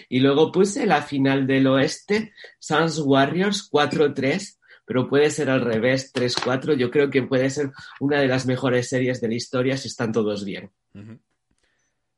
Y 0.10 0.20
luego 0.20 0.52
puse 0.52 0.86
la 0.86 1.02
final 1.02 1.48
del 1.48 1.68
oeste, 1.68 2.34
Suns 2.60 3.00
Warriors 3.00 3.70
4-3, 3.72 4.58
pero 4.86 5.08
puede 5.10 5.30
ser 5.30 5.50
al 5.50 5.62
revés, 5.62 6.14
3-4. 6.14 6.76
Yo 6.76 6.90
creo 6.92 7.10
que 7.10 7.24
puede 7.24 7.50
ser 7.50 7.72
una 8.00 8.20
de 8.20 8.28
las 8.28 8.46
mejores 8.46 8.90
series 8.90 9.20
de 9.22 9.28
la 9.28 9.36
historia 9.36 9.78
si 9.78 9.88
están 9.88 10.12
todos 10.12 10.46
bien. 10.46 10.72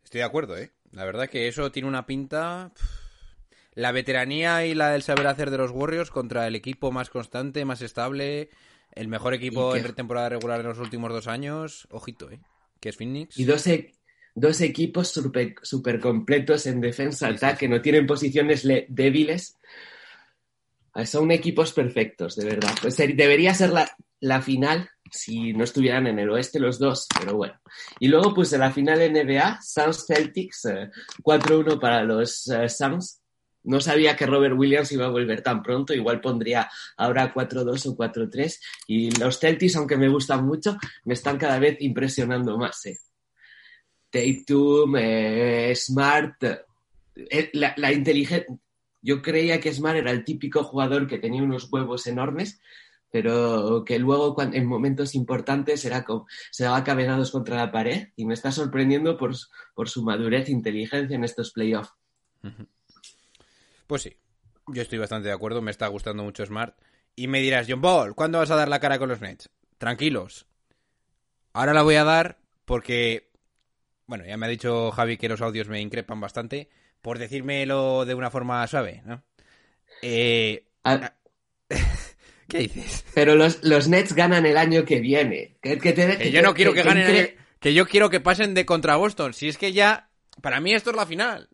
Estoy 0.03 0.19
de 0.19 0.23
acuerdo, 0.23 0.57
¿eh? 0.57 0.71
La 0.91 1.05
verdad 1.05 1.29
que 1.29 1.47
eso 1.47 1.71
tiene 1.71 1.87
una 1.87 2.05
pinta... 2.05 2.71
La 3.75 3.91
veteranía 3.91 4.65
y 4.65 4.73
la 4.73 4.89
del 4.89 5.03
saber 5.03 5.27
hacer 5.27 5.51
de 5.51 5.57
los 5.57 5.71
Warriors 5.71 6.09
contra 6.09 6.47
el 6.47 6.55
equipo 6.55 6.91
más 6.91 7.09
constante, 7.09 7.63
más 7.63 7.81
estable, 7.81 8.49
el 8.93 9.07
mejor 9.07 9.33
equipo 9.33 9.73
en 9.75 9.93
temporada 9.93 10.27
regular 10.27 10.59
en 10.59 10.67
los 10.67 10.79
últimos 10.79 11.13
dos 11.13 11.27
años. 11.27 11.87
Ojito, 11.91 12.29
¿eh? 12.29 12.41
Que 12.81 12.89
es 12.89 12.97
Phoenix. 12.97 13.37
Y 13.37 13.45
dos, 13.45 13.65
e- 13.67 13.93
dos 14.39 14.61
equipos 14.61 15.07
super, 15.09 15.55
super 15.61 15.99
completos 15.99 16.65
en 16.67 16.81
defensa, 16.81 17.27
Sí, 17.27 17.33
sí, 17.37 17.45
ataque, 17.45 17.65
sí. 17.65 17.71
no 17.71 17.81
tienen 17.81 18.07
posiciones 18.07 18.65
le- 18.65 18.85
débiles. 18.89 19.55
Ah, 20.93 21.05
Son 21.05 21.31
equipos 21.31 21.71
perfectos, 21.73 22.35
de 22.35 22.45
verdad. 22.45 22.73
Pues 22.81 22.97
debería 22.97 23.53
ser 23.53 23.69
la, 23.69 23.89
la 24.19 24.41
final 24.41 24.89
si 25.11 25.53
no 25.53 25.63
estuvieran 25.63 26.07
en 26.07 26.19
el 26.19 26.29
oeste 26.29 26.59
los 26.59 26.77
dos, 26.79 27.07
pero 27.19 27.35
bueno. 27.35 27.59
Y 27.99 28.07
luego 28.07 28.33
puse 28.33 28.57
la 28.57 28.71
final 28.71 28.99
NBA, 29.01 29.59
Suns 29.61 30.05
Celtics, 30.05 30.65
eh, 30.65 30.89
4-1 31.23 31.79
para 31.79 32.03
los 32.03 32.47
eh, 32.49 32.69
Suns. 32.69 33.21
No 33.63 33.81
sabía 33.81 34.15
que 34.15 34.25
Robert 34.25 34.55
Williams 34.57 34.91
iba 34.91 35.05
a 35.05 35.09
volver 35.09 35.41
tan 35.41 35.61
pronto, 35.61 35.93
igual 35.93 36.21
pondría 36.21 36.69
ahora 36.97 37.33
4-2 37.33 37.85
o 37.87 37.95
4-3. 37.95 38.59
Y 38.87 39.11
los 39.19 39.39
Celtics, 39.39 39.75
aunque 39.75 39.97
me 39.97 40.09
gustan 40.09 40.45
mucho, 40.45 40.77
me 41.05 41.13
están 41.13 41.37
cada 41.37 41.59
vez 41.59 41.77
impresionando 41.81 42.57
más. 42.57 42.85
eh. 42.85 42.97
Tatum, 44.09 44.95
eh, 44.97 45.73
Smart, 45.75 46.43
eh, 47.15 47.49
la. 47.53 47.75
Yo 49.01 49.21
creía 49.21 49.59
que 49.59 49.73
Smart 49.73 49.97
era 49.97 50.11
el 50.11 50.25
típico 50.25 50.63
jugador 50.63 51.07
que 51.07 51.19
tenía 51.19 51.41
unos 51.41 51.71
huevos 51.71 52.05
enormes, 52.07 52.59
pero 53.11 53.83
que 53.85 53.97
luego 53.97 54.35
en 54.41 54.65
momentos 54.65 55.15
importantes 55.15 55.85
era 55.85 56.03
como, 56.03 56.27
se 56.51 56.65
daba 56.65 56.83
cabenados 56.83 57.31
contra 57.31 57.55
la 57.55 57.71
pared 57.71 58.09
y 58.17 58.25
me 58.25 58.33
está 58.33 58.51
sorprendiendo 58.51 59.17
por, 59.17 59.33
por 59.73 59.89
su 59.89 60.03
madurez 60.03 60.49
e 60.49 60.51
inteligencia 60.51 61.15
en 61.15 61.23
estos 61.23 61.51
playoffs. 61.51 61.93
Pues 63.87 64.01
sí, 64.01 64.17
yo 64.67 64.81
estoy 64.81 64.99
bastante 64.99 65.29
de 65.29 65.33
acuerdo, 65.33 65.61
me 65.61 65.71
está 65.71 65.87
gustando 65.87 66.23
mucho 66.23 66.45
Smart. 66.45 66.75
Y 67.15 67.27
me 67.27 67.41
dirás, 67.41 67.67
John 67.69 67.81
Ball, 67.81 68.15
¿cuándo 68.15 68.37
vas 68.37 68.51
a 68.51 68.55
dar 68.55 68.69
la 68.69 68.79
cara 68.79 68.99
con 68.99 69.09
los 69.09 69.21
Nets? 69.21 69.49
Tranquilos. 69.77 70.45
Ahora 71.53 71.73
la 71.73 71.81
voy 71.81 71.95
a 71.95 72.03
dar 72.03 72.37
porque, 72.65 73.28
bueno, 74.09 74.25
ya 74.25 74.35
me 74.37 74.47
ha 74.47 74.49
dicho 74.49 74.91
Javi 74.91 75.17
que 75.17 75.29
los 75.29 75.39
audios 75.41 75.67
me 75.69 75.79
increpan 75.79 76.19
bastante, 76.19 76.67
por 77.01 77.19
decírmelo 77.19 78.05
de 78.05 78.15
una 78.15 78.31
forma 78.31 78.65
suave, 78.67 79.03
¿no? 79.05 79.23
Eh, 80.01 80.65
Ah, 80.83 81.13
¿Qué 82.47 82.57
dices? 82.59 83.05
pero 83.13 83.35
los, 83.35 83.63
los 83.63 83.87
Nets 83.87 84.13
ganan 84.13 84.45
el 84.47 84.57
año 84.57 84.83
que 84.83 84.99
viene. 84.99 85.57
Que, 85.61 85.77
que 85.77 85.93
te- 85.93 86.07
Que 86.17 86.23
que 86.23 86.31
yo 86.31 86.41
no 86.41 86.53
quiero 86.55 86.73
que 86.73 86.81
ganen, 86.83 87.03
entre- 87.07 87.37
que 87.59 87.73
yo 87.75 87.85
quiero 87.85 88.09
que 88.09 88.19
pasen 88.19 88.53
de 88.55 88.65
contra 88.65 88.95
Boston. 88.95 89.33
Si 89.33 89.47
es 89.47 89.57
que 89.59 89.71
ya, 89.73 90.09
para 90.41 90.59
mí 90.59 90.73
esto 90.73 90.89
es 90.89 90.95
la 90.95 91.05
final. 91.05 91.47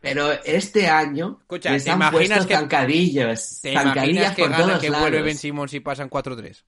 Pero 0.00 0.30
este 0.44 0.86
año 0.86 1.38
Escucha, 1.40 1.72
les 1.72 1.82
¿te 1.82 1.90
han 1.90 1.96
imaginas 1.96 2.28
puesto 2.28 2.46
que- 2.46 2.54
zancadillos. 2.54 3.60
¿Te 3.60 3.72
zancadillas 3.72 4.04
imaginas 4.06 4.34
que, 4.36 4.42
por 4.42 4.50
gana, 4.52 4.64
todos 4.66 4.78
que 4.80 4.90
vuelve 4.90 5.22
Ben 5.22 5.36
Simmons 5.36 5.74
y 5.74 5.80
pasan 5.80 6.08
4-3? 6.08 6.62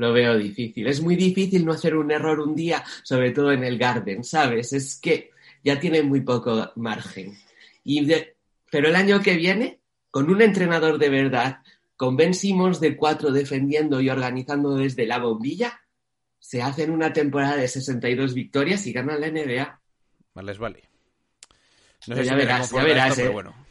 Lo 0.00 0.14
veo 0.14 0.38
difícil. 0.38 0.86
Es 0.86 1.02
muy 1.02 1.14
difícil 1.14 1.62
no 1.62 1.72
hacer 1.72 1.94
un 1.94 2.10
error 2.10 2.40
un 2.40 2.56
día, 2.56 2.82
sobre 3.02 3.32
todo 3.32 3.52
en 3.52 3.64
el 3.64 3.76
Garden, 3.76 4.24
¿sabes? 4.24 4.72
Es 4.72 4.98
que 4.98 5.28
ya 5.62 5.78
tiene 5.78 6.02
muy 6.02 6.22
poco 6.22 6.72
margen. 6.76 7.36
Y 7.84 8.06
de- 8.06 8.34
Pero 8.70 8.88
el 8.88 8.96
año 8.96 9.20
que 9.20 9.36
viene, 9.36 9.80
con 10.10 10.30
un 10.30 10.40
entrenador 10.40 10.96
de 10.96 11.10
verdad, 11.10 11.58
con 11.98 12.16
Ben 12.16 12.32
Simmons 12.32 12.80
de 12.80 12.96
cuatro 12.96 13.30
defendiendo 13.30 14.00
y 14.00 14.08
organizando 14.08 14.74
desde 14.74 15.04
la 15.04 15.18
bombilla, 15.18 15.78
se 16.38 16.62
hacen 16.62 16.92
una 16.92 17.12
temporada 17.12 17.56
de 17.56 17.68
62 17.68 18.32
victorias 18.32 18.86
y 18.86 18.94
ganan 18.94 19.20
la 19.20 19.26
NBA. 19.26 19.82
Más 20.32 20.44
les 20.46 20.56
vale. 20.56 20.82
No 22.06 22.16
sé 22.16 22.24
ya 22.24 22.32
si 22.32 22.38
verás, 22.38 22.70
ya 22.70 22.84
verás, 22.84 23.10
esto, 23.10 23.16
pero 23.16 23.28
eh. 23.28 23.32
bueno. 23.34 23.66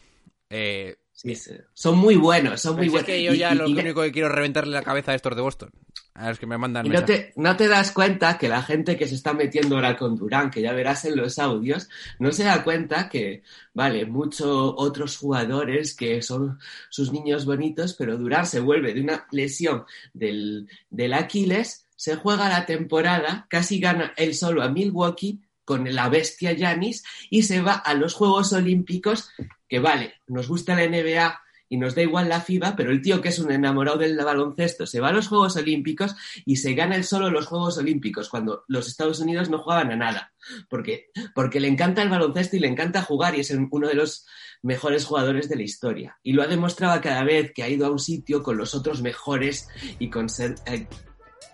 Eh, 0.52 0.96
Sí. 1.22 1.36
Son 1.74 1.98
muy 1.98 2.16
buenos, 2.16 2.62
son 2.62 2.76
pero 2.76 2.78
muy 2.78 2.86
si 2.86 2.88
es 2.88 2.92
buenos. 2.94 3.06
que 3.08 3.24
yo 3.24 3.34
ya 3.34 3.54
y- 3.54 3.58
lo 3.58 3.68
y- 3.68 3.74
único 3.78 4.02
que 4.02 4.12
quiero 4.12 4.30
es 4.30 4.36
reventarle 4.36 4.72
la 4.74 4.84
cabeza 4.84 5.12
a 5.12 5.16
estos 5.16 5.36
de 5.36 5.42
Boston. 5.42 5.70
A 6.14 6.30
los 6.30 6.40
que 6.40 6.46
me 6.48 6.58
mandan 6.58 6.86
Y 6.86 6.90
no 6.90 7.04
te, 7.06 7.34
no 7.38 7.56
te 7.58 7.68
das 7.68 7.92
cuenta 7.92 8.38
que 8.38 8.48
la 8.50 8.62
gente 8.62 8.98
que 8.98 9.08
se 9.08 9.16
está 9.16 9.34
metiendo 9.34 9.76
ahora 9.76 9.96
con 9.98 10.16
Durán, 10.18 10.50
que 10.50 10.62
ya 10.62 10.74
verás 10.74 11.06
en 11.06 11.16
los 11.18 11.40
audios, 11.40 11.88
no 12.20 12.32
se 12.32 12.44
da 12.46 12.64
cuenta 12.64 13.10
que, 13.10 13.44
vale, 13.74 14.06
muchos 14.06 14.74
otros 14.78 15.18
jugadores 15.18 15.96
que 15.96 16.22
son 16.22 16.60
sus 16.90 17.12
niños 17.14 17.46
bonitos, 17.46 17.94
pero 17.96 18.18
Durán 18.18 18.46
se 18.46 18.60
vuelve 18.60 18.94
de 18.94 19.02
una 19.02 19.28
lesión 19.32 19.84
del, 20.14 20.68
del 20.90 21.14
Aquiles, 21.14 21.86
se 21.96 22.16
juega 22.16 22.50
la 22.50 22.66
temporada, 22.66 23.46
casi 23.50 23.80
gana 23.80 24.14
él 24.18 24.34
solo 24.36 24.62
a 24.64 24.70
Milwaukee 24.70 25.42
con 25.66 25.94
la 25.94 26.10
bestia 26.10 26.52
Yanis 26.54 27.04
y 27.30 27.44
se 27.44 27.62
va 27.62 27.74
a 27.74 27.94
los 27.94 28.14
Juegos 28.14 28.52
Olímpicos, 28.54 29.30
que 29.70 29.80
vale, 29.80 30.16
nos 30.28 30.48
gusta 30.50 30.76
la 30.76 30.86
NBA 30.88 31.40
y 31.72 31.78
nos 31.78 31.94
da 31.94 32.02
igual 32.02 32.28
la 32.28 32.42
FIBA, 32.42 32.76
pero 32.76 32.90
el 32.92 33.00
tío 33.04 33.22
que 33.22 33.30
es 33.30 33.38
un 33.38 33.52
enamorado 33.52 34.00
del 34.00 34.18
baloncesto 34.18 34.88
se 34.88 35.00
va 35.00 35.10
a 35.10 35.14
los 35.14 35.28
Juegos 35.28 35.56
Olímpicos 35.56 36.16
y 36.44 36.56
se 36.56 36.74
gana 36.74 36.96
él 36.96 37.04
solo 37.04 37.30
los 37.30 37.46
Juegos 37.46 37.78
Olímpicos, 37.78 38.28
cuando 38.28 38.66
los 38.68 38.88
Estados 38.88 39.20
Unidos 39.20 39.52
no 39.52 39.60
jugaban 39.60 39.92
a 39.92 39.96
nada, 39.96 40.34
porque, 40.68 41.12
porque 41.36 41.60
le 41.60 41.68
encanta 41.68 42.02
el 42.02 42.10
baloncesto 42.10 42.56
y 42.58 42.60
le 42.60 42.68
encanta 42.68 43.04
jugar 43.04 43.36
y 43.36 43.42
es 43.42 43.52
el- 43.52 43.68
uno 43.70 43.88
de 43.88 43.94
los 43.94 44.26
mejores 44.64 45.06
jugadores 45.06 45.48
de 45.48 45.58
la 45.58 45.62
historia. 45.62 46.18
Y 46.24 46.34
lo 46.34 46.42
ha 46.42 46.48
demostrado 46.48 47.00
cada 47.02 47.24
vez 47.24 47.52
que 47.54 47.62
ha 47.62 47.70
ido 47.70 47.86
a 47.86 47.92
un 47.92 48.00
sitio 48.00 48.42
con 48.42 48.58
los 48.58 48.74
otros 48.74 49.04
mejores 49.04 49.68
y 50.00 50.10
con 50.10 50.28
ser... 50.28 50.56
eh, 50.66 50.88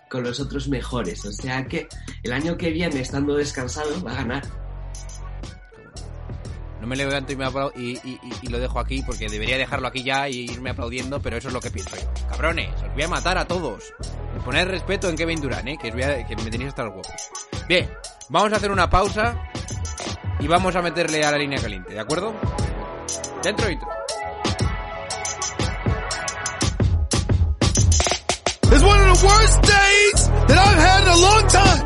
con 0.08 0.22
los 0.22 0.38
otros 0.38 0.68
mejores, 0.68 1.24
o 1.24 1.32
sea 1.32 1.66
que 1.66 1.88
el 2.22 2.32
año 2.32 2.56
que 2.56 2.70
viene, 2.70 3.00
estando 3.00 3.34
descansado, 3.34 4.02
va 4.04 4.12
a 4.12 4.14
ganar. 4.22 4.65
Me 6.86 6.94
levanto 6.96 7.32
y, 7.32 7.36
me 7.36 7.44
y, 7.74 7.98
y- 8.42 8.48
lo 8.48 8.58
dejo 8.58 8.78
aquí 8.78 9.02
porque 9.02 9.28
debería 9.28 9.58
dejarlo 9.58 9.88
aquí 9.88 10.02
ya 10.04 10.28
y 10.28 10.50
irme 10.50 10.70
aplaudiendo, 10.70 11.20
pero 11.20 11.36
eso 11.36 11.48
es 11.48 11.54
lo 11.54 11.60
que 11.60 11.70
pienso 11.70 11.96
yo. 11.96 12.28
Cabrones, 12.28 12.70
os 12.82 12.94
voy 12.94 13.02
a 13.02 13.08
matar 13.08 13.38
a 13.38 13.46
todos. 13.46 13.92
Y 14.36 14.40
poner 14.40 14.68
respeto 14.68 15.08
en 15.08 15.16
Kevin 15.16 15.40
Durant, 15.40 15.66
¿eh? 15.68 15.76
que, 15.80 15.88
os 15.88 15.94
voy 15.94 16.04
a- 16.04 16.26
que 16.26 16.36
me 16.36 16.50
tenéis 16.50 16.68
hasta 16.68 16.84
los 16.84 16.92
huevos. 16.92 17.08
Bien, 17.68 17.90
vamos 18.28 18.52
a 18.52 18.56
hacer 18.56 18.70
una 18.70 18.88
pausa 18.88 19.36
y 20.38 20.46
vamos 20.46 20.76
a 20.76 20.82
meterle 20.82 21.24
a 21.24 21.32
la 21.32 21.38
línea 21.38 21.60
caliente, 21.60 21.92
¿de 21.92 22.00
acuerdo? 22.00 22.34
Dentro 23.42 23.68
intro. 23.68 23.88
It's. 31.58 31.85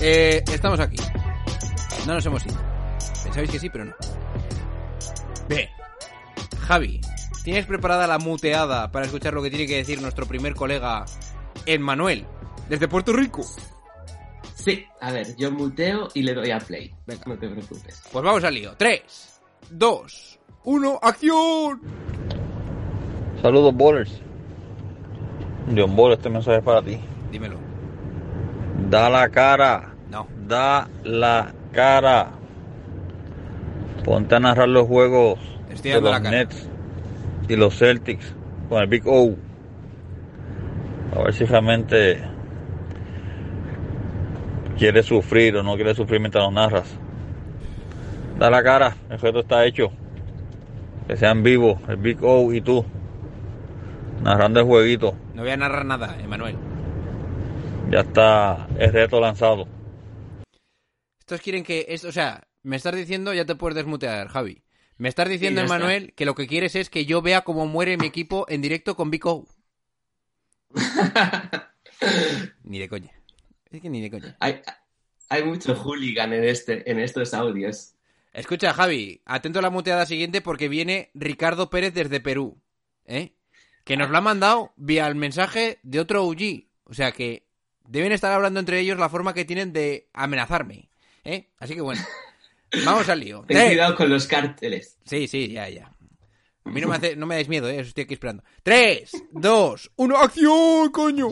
Eh, 0.00 0.44
estamos 0.52 0.78
aquí. 0.80 0.96
No 2.06 2.14
nos 2.14 2.24
hemos 2.26 2.44
ido. 2.46 2.56
Pensabais 3.24 3.50
que 3.50 3.58
sí, 3.58 3.68
pero 3.68 3.84
no. 3.86 3.94
Bien. 5.48 5.68
Javi, 6.60 7.00
¿tienes 7.42 7.66
preparada 7.66 8.06
la 8.06 8.18
muteada 8.18 8.92
para 8.92 9.06
escuchar 9.06 9.34
lo 9.34 9.42
que 9.42 9.50
tiene 9.50 9.66
que 9.66 9.76
decir 9.76 10.00
nuestro 10.00 10.26
primer 10.26 10.54
colega, 10.54 11.04
Emmanuel, 11.66 12.26
desde 12.68 12.88
Puerto 12.88 13.12
Rico? 13.12 13.42
Sí, 14.54 14.84
a 15.00 15.12
ver, 15.12 15.34
yo 15.36 15.50
muteo 15.50 16.08
y 16.14 16.22
le 16.22 16.34
doy 16.34 16.50
a 16.50 16.58
play. 16.58 16.94
No 17.26 17.38
te 17.38 17.48
preocupes. 17.48 18.02
Pues 18.12 18.24
vamos 18.24 18.44
al 18.44 18.54
lío. 18.54 18.74
3, 18.76 19.40
2, 19.70 20.38
1, 20.64 20.98
¡acción! 21.02 21.80
Saludos, 23.40 23.74
bowlers. 23.74 24.20
John 25.74 25.94
Ball, 25.96 26.12
este 26.12 26.28
mensaje 26.28 26.58
es 26.58 26.64
para 26.64 26.82
ti. 26.82 26.98
Dímelo. 27.30 27.67
Da 28.78 29.10
la 29.10 29.28
cara. 29.28 29.94
No. 30.10 30.26
Da 30.46 30.88
la 31.04 31.52
cara. 31.72 32.30
Ponte 34.04 34.36
a 34.36 34.40
narrar 34.40 34.68
los 34.68 34.86
juegos 34.86 35.38
Estoy 35.70 35.92
de 35.92 36.00
los. 36.00 36.22
Nets 36.22 36.68
y 37.48 37.56
los 37.56 37.76
Celtics 37.78 38.34
con 38.68 38.80
el 38.80 38.88
Big 38.88 39.02
O. 39.06 39.34
A 41.14 41.22
ver 41.22 41.34
si 41.34 41.44
realmente 41.44 42.22
quieres 44.78 45.06
sufrir 45.06 45.56
o 45.56 45.62
no 45.62 45.74
quieres 45.74 45.96
sufrir 45.96 46.20
mientras 46.20 46.44
lo 46.44 46.50
narras. 46.50 46.88
Da 48.38 48.50
la 48.50 48.62
cara, 48.62 48.96
el 49.10 49.18
reto 49.18 49.40
está 49.40 49.64
hecho. 49.64 49.90
Que 51.06 51.16
sean 51.16 51.42
vivos, 51.42 51.78
el 51.88 51.96
Big 51.96 52.22
O 52.22 52.52
y 52.52 52.60
tú. 52.60 52.84
Narrando 54.22 54.60
el 54.60 54.66
jueguito. 54.66 55.14
No 55.34 55.42
voy 55.42 55.50
a 55.50 55.56
narrar 55.56 55.84
nada, 55.84 56.16
Emmanuel. 56.22 56.56
Ya 57.90 58.00
está 58.00 58.68
el 58.78 58.92
reto 58.92 59.18
lanzado. 59.18 59.66
Estos 61.18 61.40
quieren 61.40 61.64
que... 61.64 61.86
Esto, 61.88 62.08
o 62.08 62.12
sea, 62.12 62.46
me 62.62 62.76
estás 62.76 62.94
diciendo, 62.94 63.32
ya 63.32 63.46
te 63.46 63.54
puedes 63.54 63.76
desmutear, 63.76 64.28
Javi. 64.28 64.62
Me 64.98 65.08
estás 65.08 65.26
diciendo, 65.26 65.62
Sí, 65.62 65.64
Emmanuel, 65.64 66.12
que 66.14 66.26
lo 66.26 66.34
que 66.34 66.46
quieres 66.46 66.76
es 66.76 66.90
que 66.90 67.06
yo 67.06 67.22
vea 67.22 67.42
cómo 67.42 67.66
muere 67.66 67.96
mi 67.96 68.06
equipo 68.06 68.44
en 68.50 68.60
directo 68.60 68.94
con 68.94 69.10
Vico. 69.10 69.46
ni 72.62 72.78
de 72.78 72.90
coña. 72.90 73.12
Es 73.70 73.80
que 73.80 73.88
ni 73.88 74.02
de 74.02 74.10
coña. 74.10 74.36
Hay, 74.40 74.60
hay 75.30 75.44
mucho 75.44 75.74
hooligan 75.74 76.34
en, 76.34 76.44
este, 76.44 76.90
en 76.90 76.98
estos 76.98 77.32
audios. 77.32 77.94
Escucha, 78.34 78.74
Javi, 78.74 79.22
atento 79.24 79.60
a 79.60 79.62
la 79.62 79.70
muteada 79.70 80.04
siguiente 80.04 80.42
porque 80.42 80.68
viene 80.68 81.10
Ricardo 81.14 81.70
Pérez 81.70 81.94
desde 81.94 82.20
Perú. 82.20 82.60
¿Eh? 83.06 83.32
Que 83.84 83.96
nos 83.96 84.10
lo 84.10 84.18
ha 84.18 84.20
mandado 84.20 84.74
vía 84.76 85.06
el 85.06 85.14
mensaje 85.14 85.78
de 85.82 86.00
otro 86.00 86.26
OG. 86.26 86.66
O 86.84 86.92
sea 86.92 87.12
que 87.12 87.47
deben 87.88 88.12
estar 88.12 88.32
hablando 88.32 88.60
entre 88.60 88.78
ellos 88.80 88.98
la 88.98 89.08
forma 89.08 89.34
que 89.34 89.44
tienen 89.44 89.72
de 89.72 90.08
amenazarme. 90.12 90.90
¿Eh? 91.24 91.48
Así 91.58 91.74
que 91.74 91.80
bueno. 91.80 92.02
Vamos 92.84 93.08
al 93.08 93.20
lío. 93.20 93.40
Ten 93.48 93.56
Tres. 93.56 93.68
cuidado 93.70 93.94
con 93.96 94.10
los 94.10 94.26
cárteles. 94.26 94.98
Sí, 95.04 95.26
sí, 95.26 95.48
ya, 95.48 95.68
ya. 95.68 95.90
A 96.64 96.70
mí 96.70 96.82
no 96.82 96.88
me, 96.88 96.96
hace, 96.96 97.16
no 97.16 97.26
me 97.26 97.34
dais 97.34 97.48
miedo, 97.48 97.68
¿eh? 97.68 97.80
Os 97.80 97.88
estoy 97.88 98.04
aquí 98.04 98.14
esperando. 98.14 98.42
3, 98.62 99.10
2, 99.32 99.90
1, 99.96 100.16
¡acción, 100.18 100.90
coño! 100.90 101.28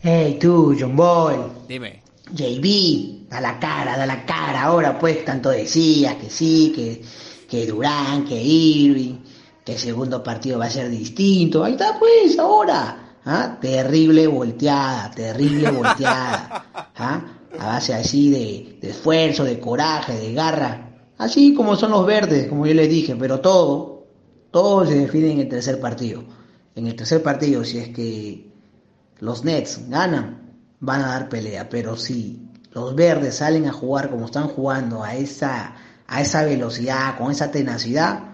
Hey, 0.00 0.38
tú, 0.40 0.74
John 0.78 0.96
Boy. 0.96 1.36
Dime. 1.68 2.02
JB, 2.30 3.28
da 3.28 3.40
la 3.42 3.60
cara, 3.60 3.98
da 3.98 4.06
la 4.06 4.24
cara. 4.24 4.62
Ahora 4.62 4.98
pues 4.98 5.22
tanto 5.26 5.50
decías 5.50 6.14
que 6.14 6.30
sí, 6.30 6.72
que, 6.74 7.02
que 7.48 7.66
Durán, 7.66 8.24
que 8.24 8.34
Irving, 8.34 9.18
que 9.62 9.72
el 9.72 9.78
segundo 9.78 10.22
partido 10.22 10.58
va 10.58 10.66
a 10.66 10.70
ser 10.70 10.88
distinto. 10.88 11.62
Ahí 11.62 11.72
está 11.72 11.98
pues, 11.98 12.38
ahora. 12.38 13.01
¿Ah? 13.24 13.58
Terrible 13.60 14.26
volteada, 14.26 15.10
terrible 15.10 15.70
volteada. 15.70 16.66
¿Ah? 16.96 17.22
A 17.58 17.66
base 17.66 17.94
así 17.94 18.30
de, 18.30 18.88
esfuerzo, 18.88 19.44
de 19.44 19.60
coraje, 19.60 20.18
de 20.18 20.32
garra. 20.32 20.88
Así 21.18 21.54
como 21.54 21.76
son 21.76 21.92
los 21.92 22.06
verdes, 22.06 22.48
como 22.48 22.66
yo 22.66 22.74
les 22.74 22.88
dije, 22.88 23.14
pero 23.16 23.40
todo, 23.40 24.06
todo 24.50 24.86
se 24.86 24.98
define 24.98 25.32
en 25.32 25.40
el 25.40 25.48
tercer 25.48 25.78
partido. 25.78 26.24
En 26.74 26.86
el 26.86 26.96
tercer 26.96 27.22
partido, 27.22 27.64
si 27.64 27.78
es 27.78 27.90
que 27.90 28.50
los 29.20 29.44
Nets 29.44 29.88
ganan, 29.88 30.56
van 30.80 31.02
a 31.02 31.08
dar 31.08 31.28
pelea, 31.28 31.68
pero 31.68 31.96
si 31.96 32.48
los 32.72 32.94
verdes 32.94 33.36
salen 33.36 33.66
a 33.66 33.72
jugar 33.72 34.10
como 34.10 34.26
están 34.26 34.48
jugando, 34.48 35.04
a 35.04 35.14
esa, 35.14 35.74
a 36.06 36.20
esa 36.20 36.44
velocidad, 36.44 37.18
con 37.18 37.30
esa 37.30 37.50
tenacidad, 37.50 38.24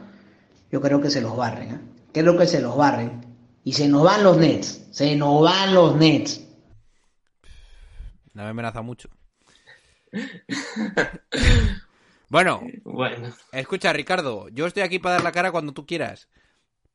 yo 0.70 0.80
creo 0.80 1.00
que 1.00 1.10
se 1.10 1.20
los 1.20 1.36
barren. 1.36 1.70
¿eh? 1.70 1.80
Creo 2.12 2.38
que 2.38 2.46
se 2.46 2.60
los 2.60 2.76
barren. 2.76 3.27
Y 3.68 3.74
se 3.74 3.86
nos 3.86 4.02
van 4.02 4.24
los 4.24 4.38
Nets, 4.38 4.86
se 4.92 5.14
nos 5.14 5.42
van 5.42 5.74
los 5.74 5.94
Nets. 5.94 6.40
No 8.32 8.44
me 8.44 8.48
amenaza 8.48 8.80
mucho. 8.80 9.10
bueno, 12.30 12.62
Bueno, 12.82 13.28
escucha, 13.52 13.92
Ricardo, 13.92 14.48
yo 14.48 14.66
estoy 14.66 14.84
aquí 14.84 14.98
para 14.98 15.16
dar 15.16 15.24
la 15.24 15.32
cara 15.32 15.52
cuando 15.52 15.74
tú 15.74 15.84
quieras. 15.84 16.30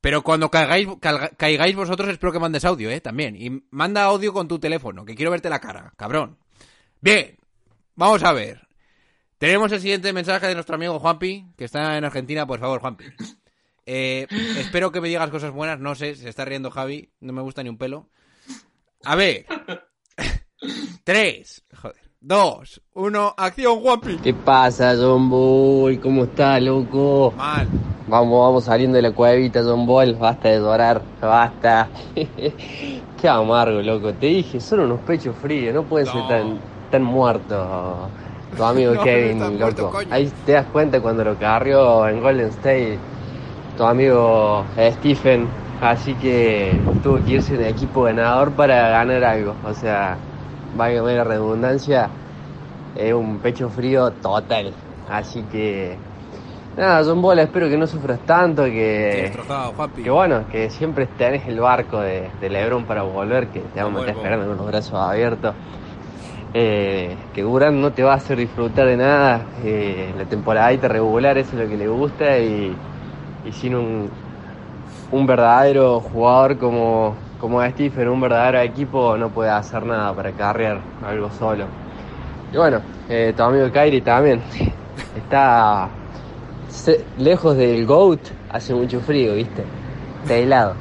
Pero 0.01 0.23
cuando 0.23 0.49
caigáis, 0.49 0.87
calga- 0.99 1.29
caigáis 1.37 1.75
vosotros, 1.75 2.09
espero 2.09 2.33
que 2.33 2.39
mandes 2.39 2.65
audio, 2.65 2.89
¿eh? 2.89 3.01
También. 3.01 3.35
Y 3.35 3.63
manda 3.69 4.05
audio 4.05 4.33
con 4.33 4.47
tu 4.47 4.57
teléfono, 4.57 5.05
que 5.05 5.13
quiero 5.13 5.29
verte 5.29 5.51
la 5.51 5.59
cara, 5.59 5.93
cabrón. 5.95 6.39
Bien, 7.01 7.37
vamos 7.93 8.23
a 8.23 8.33
ver. 8.33 8.67
Tenemos 9.37 9.71
el 9.71 9.79
siguiente 9.79 10.11
mensaje 10.11 10.47
de 10.47 10.55
nuestro 10.55 10.73
amigo 10.73 10.99
Juanpi, 10.99 11.53
que 11.55 11.65
está 11.65 11.99
en 11.99 12.05
Argentina. 12.05 12.47
Por 12.47 12.59
favor, 12.59 12.81
Juanpi. 12.81 13.05
Eh, 13.85 14.27
espero 14.57 14.91
que 14.91 15.01
me 15.01 15.07
digas 15.09 15.29
cosas 15.29 15.51
buenas. 15.51 15.79
No 15.79 15.95
sé, 15.95 16.15
se 16.15 16.29
está 16.29 16.45
riendo 16.45 16.71
Javi. 16.71 17.09
No 17.19 17.33
me 17.33 17.41
gusta 17.41 17.63
ni 17.63 17.69
un 17.69 17.77
pelo. 17.77 18.09
A 19.03 19.15
ver. 19.15 19.45
Tres. 21.03 21.63
Joder. 21.81 21.97
Dos. 22.19 22.81
Uno. 22.93 23.33
Acción, 23.37 23.81
Juanpi. 23.81 24.17
¿Qué 24.17 24.33
pasa, 24.33 24.95
John 24.97 25.29
Boy? 25.29 25.97
¿Cómo 25.97 26.23
está, 26.23 26.59
loco? 26.59 27.33
Mal. 27.35 27.67
Vamos, 28.07 28.39
vamos 28.47 28.63
saliendo 28.65 28.95
de 28.95 29.01
la 29.01 29.11
cuevita, 29.11 29.61
John 29.63 29.85
Boy. 29.85 30.13
Basta 30.13 30.49
de 30.49 30.59
llorar, 30.59 31.01
basta. 31.21 31.89
Qué 32.15 33.27
amargo, 33.29 33.81
loco. 33.81 34.13
Te 34.13 34.27
dije, 34.27 34.59
son 34.61 34.81
unos 34.81 34.99
pechos 35.01 35.35
fríos, 35.41 35.73
no 35.73 35.83
pueden 35.83 36.07
ser 36.07 36.15
No. 36.15 36.27
tan, 36.29 36.59
tan 36.91 37.03
muertos. 37.03 38.09
Tu 38.55 38.63
amigo 38.63 38.93
No, 38.95 39.03
Kevin, 39.03 39.37
muerto, 39.57 39.81
loco. 39.83 39.99
Ahí 40.09 40.31
te 40.45 40.53
das 40.53 40.67
cuenta 40.67 41.01
cuando 41.01 41.23
lo 41.25 41.37
carrió 41.37 42.07
en 42.07 42.21
Golden 42.21 42.47
State. 42.49 42.99
Tu 43.77 43.83
amigo 43.83 44.65
eh, 44.77 44.91
Stephen 44.93 45.47
Así 45.83 46.13
que 46.13 46.79
tuvo 47.03 47.21
que 47.25 47.31
irse 47.33 47.55
en 47.55 47.65
equipo 47.65 48.03
ganador 48.03 48.53
para 48.53 48.87
ganar 48.87 49.21
algo. 49.25 49.53
O 49.65 49.73
sea, 49.73 50.15
vaya 50.77 51.01
la 51.01 51.25
redundancia, 51.25 52.09
es 52.95 53.13
un 53.13 53.39
pecho 53.39 53.69
frío 53.69 54.11
total. 54.11 54.71
Así 55.09 55.43
que, 55.51 55.97
nada, 56.77 57.03
son 57.03 57.21
bolas, 57.21 57.47
espero 57.47 57.67
que 57.67 57.77
no 57.77 57.85
sufras 57.85 58.19
tanto, 58.21 58.63
que, 58.63 59.33
que 60.01 60.09
bueno, 60.09 60.45
que 60.49 60.69
siempre 60.69 61.05
tenés 61.17 61.45
el 61.49 61.59
barco 61.59 61.99
de, 61.99 62.29
de 62.39 62.49
Lebron 62.49 62.85
para 62.85 63.03
volver, 63.03 63.47
que 63.47 63.59
te 63.59 63.83
vamos 63.83 63.97
a 63.97 64.05
estar 64.05 64.15
esperando 64.15 64.47
con 64.47 64.57
los 64.57 64.67
brazos 64.67 64.93
abiertos. 64.93 65.53
Eh, 66.53 67.13
que 67.33 67.41
Durant 67.41 67.75
no 67.75 67.91
te 67.91 68.03
va 68.03 68.13
a 68.13 68.17
hacer 68.17 68.37
disfrutar 68.37 68.87
de 68.87 68.95
nada. 68.95 69.47
Eh, 69.65 70.13
la 70.17 70.23
temporadita 70.23 70.87
regular, 70.87 71.37
eso 71.37 71.57
es 71.57 71.63
lo 71.63 71.69
que 71.69 71.75
le 71.75 71.89
gusta. 71.89 72.37
Y, 72.37 72.73
y 73.45 73.51
sin 73.51 73.75
un, 73.75 74.09
un 75.11 75.25
verdadero 75.27 75.99
jugador 75.99 76.57
como, 76.57 77.15
como 77.39 77.63
Stephen, 77.69 78.07
un 78.09 78.21
verdadero 78.21 78.59
equipo, 78.61 79.17
no 79.17 79.29
puede 79.29 79.49
hacer 79.51 79.85
nada 79.85 80.13
para 80.13 80.31
carrear 80.31 80.79
algo 81.05 81.29
solo. 81.31 81.65
Y 82.53 82.57
bueno, 82.57 82.81
eh, 83.09 83.33
tu 83.35 83.43
amigo 83.43 83.71
Kyrie 83.71 84.01
también 84.01 84.41
está 85.17 85.89
se- 86.69 87.03
lejos 87.17 87.57
del 87.57 87.85
GOAT, 87.85 88.19
hace 88.51 88.73
mucho 88.73 88.99
frío, 89.01 89.35
¿viste? 89.35 89.63
Está 90.23 90.35
helado. 90.35 90.75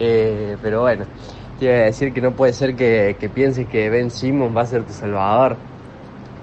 Eh, 0.00 0.56
pero 0.62 0.82
bueno, 0.82 1.04
te 1.58 1.66
iba 1.66 1.74
a 1.74 1.78
decir 1.78 2.12
que 2.12 2.20
no 2.20 2.32
puede 2.32 2.52
ser 2.52 2.74
que, 2.74 3.16
que 3.20 3.28
pienses 3.28 3.66
que 3.68 3.88
Ben 3.90 4.10
Simmons 4.10 4.56
va 4.56 4.62
a 4.62 4.66
ser 4.66 4.82
tu 4.84 4.92
salvador. 4.92 5.56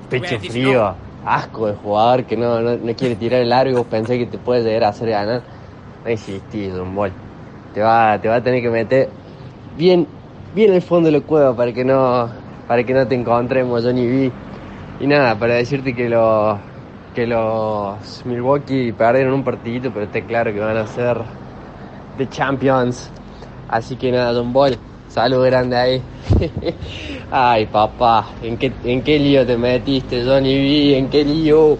Pecho 0.09 0.37
frío, 0.39 0.95
asco 1.25 1.67
de 1.67 1.73
jugador 1.73 2.23
que 2.25 2.37
no, 2.37 2.61
no, 2.61 2.77
no 2.77 2.95
quiere 2.95 3.15
tirar 3.15 3.41
el 3.41 3.49
largo 3.49 3.71
y 3.71 3.75
vos 3.75 3.87
pensé 3.87 4.17
que 4.17 4.25
te 4.25 4.37
puede 4.37 4.63
llegar 4.63 4.85
a 4.85 4.89
hacer 4.89 5.09
ganar. 5.09 5.41
No 6.03 6.09
existís, 6.09 6.73
Don 6.73 6.95
Ball. 6.95 7.11
Te 7.73 7.81
va, 7.81 8.19
te 8.19 8.27
va 8.27 8.35
a 8.35 8.43
tener 8.43 8.61
que 8.61 8.69
meter 8.69 9.09
bien, 9.77 10.07
bien 10.53 10.73
al 10.73 10.81
fondo 10.81 11.07
de 11.11 11.19
la 11.19 11.21
cueva 11.21 11.55
para 11.55 11.71
que 11.71 11.85
no, 11.85 12.29
para 12.67 12.83
que 12.83 12.93
no 12.93 13.07
te 13.07 13.15
encontremos, 13.15 13.83
Johnny 13.83 14.07
B. 14.07 14.31
Y 14.99 15.07
nada, 15.07 15.37
para 15.37 15.55
decirte 15.55 15.95
que 15.95 16.09
los, 16.09 16.57
que 17.15 17.25
los 17.25 18.25
Milwaukee 18.25 18.91
perdieron 18.91 19.33
un 19.33 19.43
partidito, 19.43 19.91
pero 19.91 20.05
está 20.05 20.21
claro 20.21 20.53
que 20.53 20.59
van 20.59 20.77
a 20.77 20.87
ser 20.87 21.17
The 22.17 22.27
Champions. 22.29 23.09
Así 23.67 23.95
que 23.95 24.11
nada, 24.11 24.33
Don 24.33 24.53
Ball, 24.53 24.77
salud 25.11 25.45
grande 25.45 25.75
ahí. 25.75 26.01
Ay, 27.31 27.65
papá, 27.67 28.33
¿en 28.41 28.57
qué, 28.57 28.71
¿en 28.83 29.03
qué 29.03 29.19
lío 29.19 29.45
te 29.45 29.57
metiste, 29.57 30.23
Johnny 30.23 30.55
B? 30.55 30.97
¿En 30.97 31.09
qué 31.09 31.23
lío? 31.23 31.77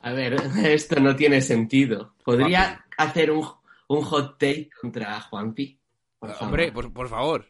A 0.00 0.12
ver, 0.12 0.34
esto 0.64 1.00
no 1.00 1.14
tiene 1.14 1.40
sentido. 1.40 2.14
¿Podría 2.24 2.84
hacer 2.96 3.30
un, 3.30 3.46
un 3.88 4.02
hot 4.02 4.38
take 4.38 4.70
contra 4.80 5.20
Juanpi? 5.20 5.78
Por 6.18 6.30
favor. 6.30 6.44
Hombre, 6.46 6.72
por, 6.72 6.92
por 6.92 7.08
favor. 7.08 7.46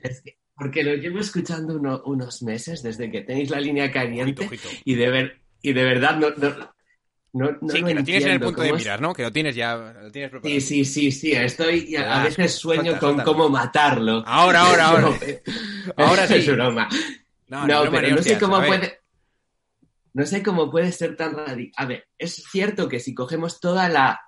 Es 0.00 0.20
que- 0.22 0.38
porque 0.54 0.82
lo 0.82 0.94
llevo 0.94 1.20
escuchando 1.20 1.76
uno- 1.76 2.02
unos 2.04 2.42
meses 2.42 2.82
desde 2.82 3.10
que 3.10 3.22
tenéis 3.22 3.48
la 3.48 3.60
línea 3.60 3.90
caliente 3.90 4.44
Ojito, 4.44 4.68
ojito. 4.68 4.82
y 4.84 4.94
de 4.94 5.08
ver 5.10 5.40
y 5.62 5.72
de 5.72 5.82
verdad 5.84 6.16
no 6.18 6.28
no, 6.36 6.74
no, 7.32 7.50
no 7.60 7.68
sí, 7.68 7.82
que 7.82 7.94
lo 7.94 8.04
tienes 8.04 8.24
en 8.24 8.32
el 8.32 8.40
punto 8.40 8.62
de 8.62 8.70
es- 8.70 8.74
mirar, 8.74 9.00
¿no? 9.00 9.12
Que 9.12 9.22
lo 9.22 9.32
tienes 9.32 9.54
ya, 9.54 9.76
lo 9.76 10.10
tienes 10.10 10.30
preparado. 10.30 10.60
Sí, 10.60 10.60
sí, 10.60 10.84
sí, 10.84 11.12
sí, 11.12 11.32
estoy 11.32 11.94
a, 11.96 12.24
veces 12.24 12.54
sueño 12.54 12.98
con 12.98 13.20
cómo 13.20 13.48
matarlo. 13.48 14.22
Ahora, 14.26 14.62
ahora, 14.62 14.86
ahora. 14.88 15.18
Ahora 15.96 16.26
sí. 16.26 16.34
Es 16.34 16.52
broma. 16.52 16.88
No, 17.48 17.90
pero 17.90 18.16
no 18.16 18.22
sé 18.22 18.38
cómo 18.38 18.62
puede. 18.64 19.00
No 20.12 20.26
sé 20.26 20.42
cómo 20.42 20.70
puede 20.70 20.90
ser 20.90 21.16
tan 21.16 21.36
radical. 21.36 21.72
A 21.76 21.86
ver, 21.86 22.08
es 22.18 22.44
cierto 22.50 22.88
que 22.88 22.98
si 22.98 23.14
cogemos 23.14 23.60
toda 23.60 23.88
la 23.88 24.20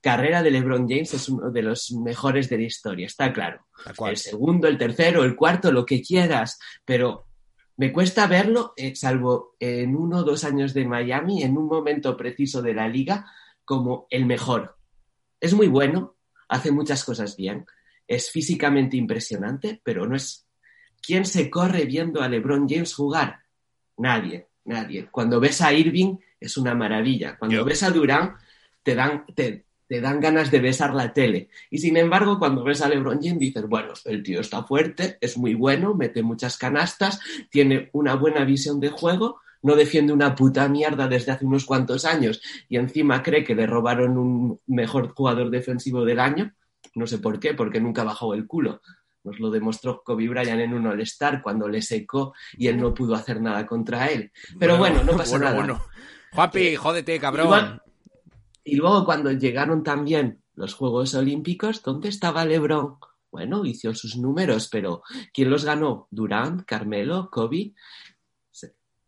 carrera 0.00 0.42
de 0.42 0.50
LeBron 0.50 0.88
James 0.88 1.14
es 1.14 1.28
uno 1.28 1.50
de 1.50 1.62
los 1.62 1.92
mejores 1.92 2.48
de 2.48 2.58
la 2.58 2.64
historia, 2.64 3.06
está 3.06 3.32
claro. 3.32 3.66
El 4.06 4.16
segundo, 4.16 4.68
el 4.68 4.78
tercero, 4.78 5.24
el 5.24 5.36
cuarto, 5.36 5.70
lo 5.72 5.84
que 5.84 6.00
quieras, 6.00 6.58
pero 6.84 7.26
me 7.76 7.92
cuesta 7.92 8.26
verlo, 8.26 8.72
eh, 8.76 8.94
salvo 8.96 9.56
en 9.60 9.94
uno 9.96 10.18
o 10.18 10.22
dos 10.22 10.44
años 10.44 10.72
de 10.72 10.86
Miami, 10.86 11.42
en 11.42 11.58
un 11.58 11.66
momento 11.66 12.16
preciso 12.16 12.62
de 12.62 12.74
la 12.74 12.88
liga, 12.88 13.26
como 13.64 14.06
el 14.10 14.24
mejor. 14.24 14.76
Es 15.40 15.52
muy 15.52 15.68
bueno, 15.68 16.16
hace 16.48 16.72
muchas 16.72 17.04
cosas 17.04 17.36
bien, 17.36 17.66
es 18.06 18.30
físicamente 18.30 18.96
impresionante, 18.96 19.80
pero 19.84 20.06
no 20.06 20.16
es... 20.16 20.46
¿Quién 21.02 21.24
se 21.24 21.50
corre 21.50 21.84
viendo 21.84 22.22
a 22.22 22.28
LeBron 22.28 22.66
James 22.68 22.94
jugar? 22.94 23.40
Nadie, 23.98 24.48
nadie. 24.64 25.08
Cuando 25.10 25.38
ves 25.38 25.60
a 25.60 25.72
Irving 25.72 26.16
es 26.40 26.56
una 26.56 26.74
maravilla. 26.74 27.38
Cuando 27.38 27.58
Yo. 27.58 27.64
ves 27.64 27.82
a 27.82 27.90
Durán 27.90 28.36
te 28.82 28.94
dan, 28.94 29.24
te, 29.34 29.65
te 29.88 30.00
dan 30.00 30.20
ganas 30.20 30.50
de 30.50 30.60
besar 30.60 30.94
la 30.94 31.12
tele. 31.12 31.48
Y 31.70 31.78
sin 31.78 31.96
embargo, 31.96 32.38
cuando 32.38 32.64
ves 32.64 32.82
a 32.82 32.88
LeBron 32.88 33.20
James 33.22 33.38
dices, 33.38 33.66
bueno, 33.68 33.92
el 34.04 34.22
tío 34.22 34.40
está 34.40 34.64
fuerte, 34.64 35.18
es 35.20 35.38
muy 35.38 35.54
bueno, 35.54 35.94
mete 35.94 36.22
muchas 36.22 36.58
canastas, 36.58 37.20
tiene 37.50 37.90
una 37.92 38.14
buena 38.14 38.44
visión 38.44 38.80
de 38.80 38.88
juego, 38.90 39.40
no 39.62 39.74
defiende 39.74 40.12
una 40.12 40.34
puta 40.34 40.68
mierda 40.68 41.08
desde 41.08 41.32
hace 41.32 41.44
unos 41.44 41.64
cuantos 41.64 42.04
años 42.04 42.40
y 42.68 42.76
encima 42.76 43.22
cree 43.22 43.42
que 43.44 43.54
le 43.54 43.66
robaron 43.66 44.16
un 44.18 44.60
mejor 44.66 45.12
jugador 45.14 45.50
defensivo 45.50 46.04
del 46.04 46.20
año. 46.20 46.52
No 46.94 47.06
sé 47.06 47.18
por 47.18 47.40
qué, 47.40 47.54
porque 47.54 47.80
nunca 47.80 48.04
bajó 48.04 48.32
el 48.34 48.46
culo. 48.46 48.80
Nos 49.24 49.40
lo 49.40 49.50
demostró 49.50 50.02
Kobe 50.04 50.28
Bryant 50.28 50.60
en 50.60 50.72
un 50.72 50.86
All-Star 50.86 51.42
cuando 51.42 51.68
le 51.68 51.82
secó 51.82 52.32
y 52.56 52.68
él 52.68 52.78
no 52.78 52.94
pudo 52.94 53.16
hacer 53.16 53.40
nada 53.40 53.66
contra 53.66 54.06
él. 54.06 54.30
Pero 54.58 54.76
bueno, 54.78 55.02
no 55.02 55.12
pasa 55.16 55.30
bueno, 55.32 55.44
nada. 55.46 55.56
Bueno. 55.56 55.82
Juanpi, 56.32 56.76
jódete, 56.76 57.18
cabrón. 57.18 57.46
Igual- 57.46 57.82
Y 58.68 58.74
luego 58.74 59.04
cuando 59.04 59.30
llegaron 59.30 59.84
también 59.84 60.42
los 60.56 60.74
Juegos 60.74 61.14
Olímpicos, 61.14 61.84
¿dónde 61.84 62.08
estaba 62.08 62.44
LeBron? 62.44 62.96
Bueno, 63.30 63.64
hizo 63.64 63.94
sus 63.94 64.16
números, 64.16 64.68
pero 64.68 65.04
¿quién 65.32 65.50
los 65.50 65.64
ganó? 65.64 66.08
Durant, 66.10 66.64
Carmelo, 66.64 67.30
Kobe. 67.30 67.74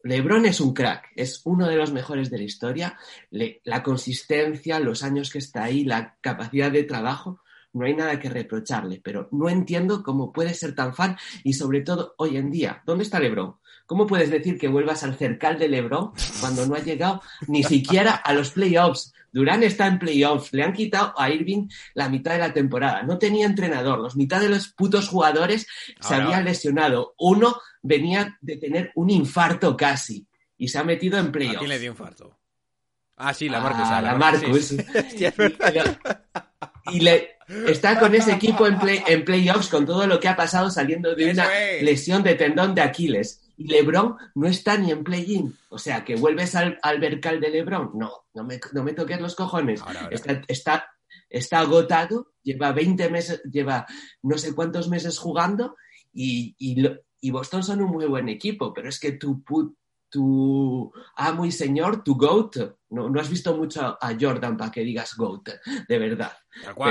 LeBron 0.04 0.46
es 0.46 0.60
un 0.60 0.72
crack, 0.72 1.08
es 1.16 1.40
uno 1.44 1.66
de 1.66 1.74
los 1.74 1.90
mejores 1.90 2.30
de 2.30 2.38
la 2.38 2.44
historia. 2.44 2.96
La 3.30 3.82
consistencia, 3.82 4.78
los 4.78 5.02
años 5.02 5.28
que 5.28 5.38
está 5.38 5.64
ahí, 5.64 5.84
la 5.84 6.16
capacidad 6.20 6.70
de 6.70 6.84
trabajo, 6.84 7.40
no 7.72 7.84
hay 7.84 7.96
nada 7.96 8.20
que 8.20 8.30
reprocharle, 8.30 9.00
pero 9.02 9.28
no 9.32 9.48
entiendo 9.48 10.04
cómo 10.04 10.32
puede 10.32 10.54
ser 10.54 10.76
tan 10.76 10.94
fan 10.94 11.16
y 11.42 11.54
sobre 11.54 11.80
todo 11.80 12.14
hoy 12.18 12.36
en 12.36 12.52
día. 12.52 12.80
¿Dónde 12.86 13.02
está 13.02 13.18
LeBron? 13.18 13.56
¿Cómo 13.86 14.06
puedes 14.06 14.30
decir 14.30 14.56
que 14.56 14.68
vuelvas 14.68 15.02
al 15.02 15.16
cercal 15.16 15.58
de 15.58 15.68
LeBron 15.68 16.12
cuando 16.40 16.64
no 16.64 16.76
ha 16.76 16.80
llegado 16.80 17.22
ni 17.48 17.64
siquiera 17.64 18.12
a 18.12 18.32
los 18.34 18.50
playoffs? 18.50 19.14
Durán 19.32 19.62
está 19.62 19.86
en 19.86 19.98
playoffs, 19.98 20.52
le 20.52 20.62
han 20.62 20.72
quitado 20.72 21.12
a 21.18 21.30
Irving 21.30 21.68
la 21.94 22.08
mitad 22.08 22.32
de 22.32 22.38
la 22.38 22.52
temporada, 22.52 23.02
no 23.02 23.18
tenía 23.18 23.46
entrenador, 23.46 23.98
los 23.98 24.16
mitad 24.16 24.40
de 24.40 24.48
los 24.48 24.68
putos 24.68 25.08
jugadores 25.08 25.66
se 26.00 26.14
habían 26.14 26.44
lesionado, 26.44 27.14
uno 27.18 27.60
venía 27.82 28.36
de 28.40 28.56
tener 28.56 28.90
un 28.94 29.10
infarto 29.10 29.76
casi 29.76 30.26
y 30.56 30.68
se 30.68 30.78
ha 30.78 30.84
metido 30.84 31.18
en 31.18 31.26
¿A 31.28 31.32
playoffs. 31.32 31.58
quién 31.58 31.68
le 31.68 31.78
dio 31.78 31.90
infarto? 31.90 32.38
Ah, 33.16 33.34
sí, 33.34 33.48
la 33.48 33.58
Ah, 33.58 33.60
Marcus. 33.62 33.82
ah, 33.84 34.00
la 34.00 34.14
Marcus. 34.14 34.64
sí, 34.66 34.78
sí. 35.16 35.26
Y 36.90 37.00
le, 37.00 37.36
está 37.66 37.98
con 38.00 38.14
ese 38.14 38.32
equipo 38.32 38.66
en, 38.66 38.78
play- 38.78 39.02
en 39.06 39.22
playoffs 39.24 39.68
con 39.68 39.84
todo 39.84 40.06
lo 40.06 40.18
que 40.18 40.28
ha 40.28 40.36
pasado 40.36 40.70
saliendo 40.70 41.14
de 41.14 41.30
una 41.32 41.44
es. 41.58 41.82
lesión 41.82 42.22
de 42.22 42.34
tendón 42.34 42.74
de 42.74 42.80
Aquiles. 42.80 43.42
Y 43.58 43.66
LeBron 43.68 44.16
no 44.36 44.46
está 44.46 44.78
ni 44.78 44.90
en 44.92 45.02
play-in. 45.04 45.54
O 45.68 45.78
sea, 45.78 46.04
que 46.04 46.14
vuelves 46.16 46.54
al, 46.54 46.78
al 46.82 46.98
vercal 47.00 47.40
de 47.40 47.50
LeBron. 47.50 47.90
No, 47.94 48.12
no 48.32 48.44
me, 48.44 48.58
no 48.72 48.84
me 48.84 48.92
toques 48.94 49.20
los 49.20 49.34
cojones. 49.34 49.82
Ahora, 49.82 50.02
ahora. 50.04 50.14
Está, 50.14 50.42
está, 50.48 50.90
está 51.28 51.58
agotado, 51.60 52.32
lleva 52.42 52.72
20 52.72 53.10
meses, 53.10 53.42
lleva 53.50 53.84
no 54.22 54.38
sé 54.38 54.54
cuántos 54.54 54.88
meses 54.88 55.18
jugando 55.18 55.74
y, 56.12 56.54
y, 56.58 56.80
lo- 56.80 56.96
y 57.20 57.30
Boston 57.32 57.62
son 57.64 57.82
un 57.82 57.90
muy 57.90 58.06
buen 58.06 58.28
equipo, 58.28 58.72
pero 58.72 58.88
es 58.88 58.98
que 59.00 59.12
tu, 59.12 59.42
pu- 59.42 59.74
tu 60.08 60.92
amo 61.16 61.44
y 61.44 61.52
señor, 61.52 62.02
tu 62.02 62.14
GOAT, 62.16 62.56
no, 62.90 63.10
no 63.10 63.20
has 63.20 63.28
visto 63.28 63.54
mucho 63.56 63.98
a 64.00 64.16
Jordan 64.18 64.56
para 64.56 64.70
que 64.70 64.80
digas 64.82 65.14
GOAT, 65.16 65.48
de 65.88 65.98
verdad. 65.98 66.32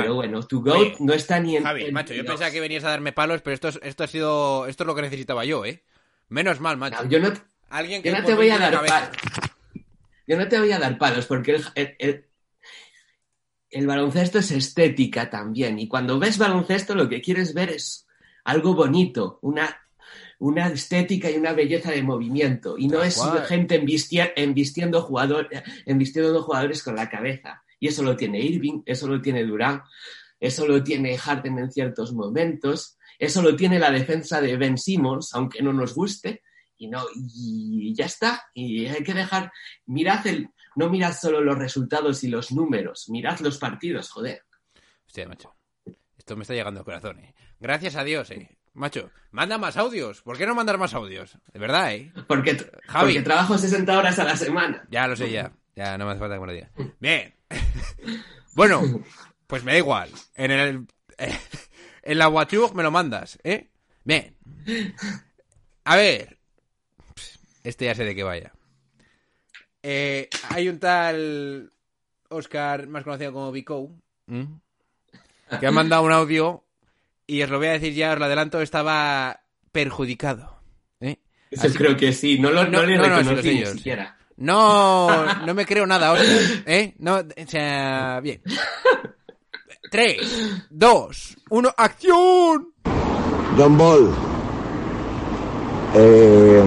Pero 0.03 0.15
bueno, 0.15 0.43
tu 0.43 0.61
GOAT 0.61 0.77
Oye, 0.77 0.95
no 0.99 1.13
está 1.13 1.39
ni 1.39 1.55
en. 1.57 1.63
Javi, 1.63 1.85
en 1.85 1.93
macho, 1.93 2.13
yo 2.13 2.23
pensaba 2.25 2.51
que 2.51 2.59
venías 2.59 2.83
a 2.83 2.89
darme 2.89 3.13
palos, 3.13 3.41
pero 3.41 3.53
esto, 3.55 3.69
es- 3.69 3.79
esto 3.81 4.03
ha 4.03 4.07
sido. 4.07 4.67
Esto 4.67 4.83
es 4.83 4.87
lo 4.87 4.95
que 4.95 5.01
necesitaba 5.01 5.45
yo, 5.45 5.65
¿eh? 5.65 5.83
Menos 6.29 6.59
mal, 6.59 6.77
macho. 6.77 7.03
No, 7.03 7.09
yo 7.09 7.19
no, 7.19 7.33
Alguien 7.69 8.01
que 8.01 8.09
yo 8.11 8.17
no 8.19 8.23
te 8.25 8.33
voy 8.35 8.49
a 8.49 8.57
dar 8.57 8.85
palos. 8.85 9.09
Yo 10.27 10.37
no 10.37 10.47
te 10.47 10.59
voy 10.59 10.71
a 10.71 10.79
dar 10.79 10.97
palos 10.97 11.25
porque 11.25 11.55
el, 11.55 11.65
el- 11.75 11.95
el- 11.99 12.25
el 13.69 13.85
baloncesto 13.87 14.39
es 14.39 14.51
estética 14.51 15.29
también. 15.29 15.77
Y 15.79 15.87
cuando 15.87 16.19
ves 16.19 16.37
baloncesto, 16.37 16.95
lo 16.95 17.09
que 17.09 17.21
quieres 17.21 17.53
ver 17.53 17.69
es 17.69 18.07
algo 18.45 18.73
bonito, 18.73 19.39
una, 19.41 19.77
una 20.39 20.67
estética 20.67 21.29
y 21.29 21.35
una 21.35 21.51
belleza 21.53 21.91
de 21.91 22.01
movimiento. 22.01 22.77
Y 22.77 22.87
no 22.87 22.99
Tal 22.99 23.07
es 23.07 23.17
cual. 23.17 23.45
gente 23.45 23.75
envistia- 23.81 24.31
embistiendo, 24.35 25.01
jugador, 25.01 25.49
embistiendo 25.85 26.41
jugadores 26.43 26.81
con 26.81 26.95
la 26.95 27.09
cabeza. 27.09 27.63
Y 27.79 27.87
eso 27.89 28.03
lo 28.03 28.15
tiene 28.15 28.39
Irving, 28.39 28.81
eso 28.85 29.07
lo 29.07 29.21
tiene 29.21 29.43
Durán, 29.43 29.83
eso 30.39 30.65
lo 30.65 30.81
tiene 30.83 31.17
Harden 31.17 31.59
en 31.59 31.71
ciertos 31.71 32.13
momentos, 32.13 32.96
eso 33.17 33.41
lo 33.41 33.55
tiene 33.55 33.79
la 33.79 33.91
defensa 33.91 34.41
de 34.41 34.57
Ben 34.57 34.77
Simmons, 34.77 35.33
aunque 35.33 35.61
no 35.61 35.73
nos 35.73 35.93
guste. 35.93 36.43
Y 36.79 36.87
no, 36.87 37.03
y 37.15 37.93
ya 37.95 38.05
está. 38.05 38.45
Y 38.53 38.85
hay 38.85 39.03
que 39.03 39.15
dejar, 39.15 39.51
mirad 39.87 40.25
el, 40.27 40.49
no 40.75 40.89
mirad 40.89 41.15
solo 41.17 41.41
los 41.41 41.57
resultados 41.57 42.23
y 42.23 42.27
los 42.27 42.51
números, 42.51 43.09
mirad 43.09 43.39
los 43.39 43.57
partidos, 43.57 44.11
joder. 44.11 44.43
Hostia, 45.07 45.27
macho. 45.27 45.55
Esto 46.15 46.35
me 46.35 46.43
está 46.43 46.53
llegando 46.53 46.81
al 46.81 46.85
corazón, 46.85 47.19
eh. 47.19 47.33
Gracias 47.59 47.95
a 47.95 48.03
Dios, 48.03 48.29
eh. 48.29 48.59
Macho, 48.73 49.09
manda 49.31 49.57
más 49.57 49.75
audios. 49.75 50.21
¿Por 50.21 50.37
qué 50.37 50.45
no 50.45 50.53
mandar 50.53 50.77
más 50.77 50.93
audios? 50.93 51.35
De 51.51 51.57
verdad, 51.57 51.95
eh. 51.95 52.13
Porque, 52.27 52.55
Javi. 52.85 53.13
porque 53.13 53.21
trabajo 53.23 53.57
60 53.57 53.97
horas 53.97 54.19
a 54.19 54.23
la 54.23 54.37
semana. 54.37 54.85
Ya 54.91 55.07
lo 55.07 55.15
sé, 55.15 55.31
ya. 55.31 55.51
Ya 55.75 55.97
no 55.97 56.05
me 56.05 56.11
hace 56.11 56.19
falta 56.19 56.35
que 56.35 56.41
me 56.41 56.47
lo 56.47 56.53
diga. 56.53 56.69
Bien. 56.99 57.33
bueno, 58.53 58.83
pues 59.47 59.63
me 59.63 59.71
da 59.71 59.77
igual. 59.79 60.11
En 60.35 60.51
el. 60.51 60.87
En 62.07 62.17
la 62.19 62.29
WhatsApp 62.29 62.73
me 62.73 62.83
lo 62.83 62.89
mandas, 62.91 63.37
¿eh? 63.43 63.67
Bien. 64.05 64.33
A 65.83 65.97
ver. 65.97 66.37
Este 67.65 67.83
ya 67.83 67.95
sé 67.95 68.05
de 68.05 68.15
qué 68.15 68.23
vaya. 68.23 68.53
Eh, 69.83 70.29
hay 70.49 70.69
un 70.69 70.79
tal 70.79 71.73
Oscar, 72.29 72.87
más 72.87 73.03
conocido 73.03 73.33
como 73.33 73.51
Vico, 73.51 73.91
que 75.59 75.67
ha 75.67 75.71
mandado 75.71 76.03
un 76.03 76.13
audio 76.13 76.63
y 77.25 77.41
os 77.41 77.49
lo 77.49 77.57
voy 77.57 77.67
a 77.67 77.71
decir 77.73 77.93
ya, 77.93 78.13
os 78.13 78.19
lo 78.19 78.23
adelanto, 78.25 78.61
estaba 78.61 79.41
perjudicado. 79.73 80.61
¿eh? 81.01 81.17
Eso 81.51 81.67
Así- 81.67 81.77
creo 81.77 81.97
que 81.97 82.13
sí. 82.13 82.39
No, 82.39 82.51
lo, 82.51 82.63
no, 82.69 82.85
le 82.85 82.97
no, 82.97 83.21
no, 83.21 83.41
sí. 83.41 83.65
siquiera. 83.65 84.17
No, 84.37 85.25
no 85.45 85.53
me 85.53 85.65
creo 85.65 85.85
nada, 85.85 86.13
Oscar. 86.13 86.27
¿Eh? 86.65 86.93
No, 86.99 87.15
o 87.17 87.47
sea, 87.49 88.21
bien. 88.23 88.41
Tres, 89.89 90.65
dos, 90.69 91.37
uno, 91.49 91.69
¡acción! 91.77 92.73
John 93.57 93.77
Ball. 93.77 94.09
Eh, 95.95 96.63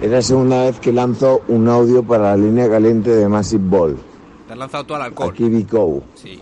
es 0.00 0.10
la 0.10 0.22
segunda 0.22 0.62
vez 0.62 0.78
que 0.78 0.92
lanzo 0.92 1.42
un 1.48 1.68
audio 1.68 2.04
para 2.04 2.30
la 2.30 2.36
línea 2.36 2.68
caliente 2.70 3.10
de 3.10 3.28
Massive 3.28 3.64
Ball. 3.68 3.96
Te 4.46 4.52
has 4.52 4.58
lanzado 4.58 4.84
todo 4.84 4.96
al 4.98 5.02
alcohol. 5.04 5.30
Aquí 5.32 5.48
Vico. 5.48 6.02
Sí. 6.14 6.40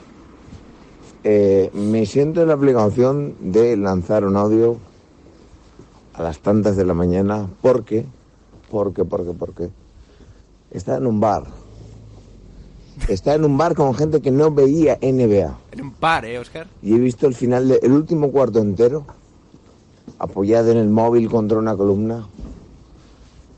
Eh, 1.23 1.71
me 1.73 2.05
siento 2.05 2.43
en 2.43 2.49
la 2.49 2.55
obligación 2.55 3.37
de 3.41 3.79
lanzar 3.79 4.25
un 4.25 4.37
audio 4.37 4.77
a 6.13 6.23
las 6.23 6.41
tantas 6.41 6.77
de 6.77 6.85
la 6.85 6.93
mañana 6.93 7.49
porque, 7.63 8.05
porque, 8.71 9.07
porque, 9.07 9.33
porque 9.33 9.71
está 10.71 10.99
en 10.99 11.07
un 11.07 11.19
bar. 11.19 11.64
Está 13.09 13.35
en 13.35 13.45
un 13.45 13.59
bar 13.59 13.75
con 13.75 13.95
gente 13.95 14.23
que 14.23 14.31
no 14.31 14.51
veía 14.51 14.99
NBA. 15.03 15.59
En 15.73 15.81
un 15.83 15.93
par, 15.93 16.25
¿eh, 16.25 16.39
Oscar? 16.39 16.67
Y 16.83 16.95
he 16.95 16.99
visto 16.99 17.27
el 17.27 17.35
final 17.35 17.69
del 17.69 17.93
último 17.93 18.33
cuarto 18.33 18.61
entero, 18.61 19.05
apoyado 20.19 20.71
en 20.71 20.79
el 20.79 20.89
móvil 20.89 21.29
contra 21.29 21.59
una 21.59 21.77
columna, 21.77 22.27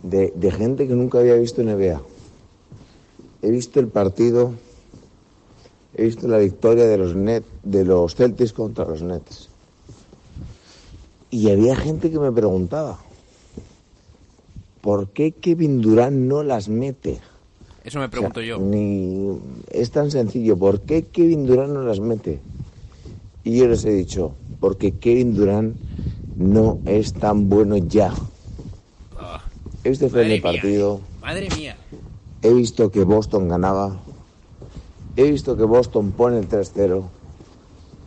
de, 0.02 0.32
de 0.34 0.50
gente 0.50 0.88
que 0.88 0.94
nunca 0.94 1.18
había 1.18 1.34
visto 1.34 1.62
NBA. 1.62 2.00
He 3.42 3.50
visto 3.52 3.78
el 3.78 3.86
partido, 3.86 4.52
he 5.94 6.04
visto 6.04 6.26
la 6.26 6.38
victoria 6.38 6.86
de 6.86 6.98
los, 6.98 7.14
net, 7.14 7.44
de 7.62 7.84
los 7.84 8.16
Celtics 8.16 8.52
contra 8.52 8.84
los 8.84 9.02
Nets. 9.02 9.48
Y 11.30 11.50
había 11.50 11.76
gente 11.76 12.10
que 12.10 12.18
me 12.18 12.32
preguntaba, 12.32 12.98
¿por 14.80 15.08
qué 15.10 15.30
Kevin 15.30 15.80
Durant 15.80 16.16
no 16.16 16.42
las 16.42 16.68
mete? 16.68 17.20
Eso 17.86 18.00
me 18.00 18.08
pregunto 18.08 18.40
O 18.40 18.42
sea, 18.42 18.48
yo. 18.48 18.58
Ni... 18.58 19.38
Es 19.70 19.92
tan 19.92 20.10
sencillo. 20.10 20.56
¿Por 20.58 20.80
qué 20.80 21.04
Kevin 21.04 21.46
Durant 21.46 21.72
no 21.72 21.82
las 21.82 22.00
mete? 22.00 22.40
Y 23.44 23.56
yo 23.58 23.68
les 23.68 23.84
he 23.84 23.92
dicho, 23.92 24.34
porque 24.58 24.90
Kevin 24.90 25.36
Durant 25.36 25.76
no 26.36 26.80
es 26.84 27.12
tan 27.12 27.48
bueno 27.48 27.76
ya. 27.76 28.12
El 29.84 29.96
primer 29.96 30.26
mía. 30.26 30.42
partido, 30.42 31.00
Madre 31.22 31.48
mía. 31.56 31.76
he 32.42 32.52
visto 32.52 32.90
que 32.90 33.04
Boston 33.04 33.48
ganaba, 33.48 33.96
he 35.14 35.30
visto 35.30 35.56
que 35.56 35.62
Boston 35.62 36.10
pone 36.10 36.38
el 36.40 36.48
3-0 36.48 37.04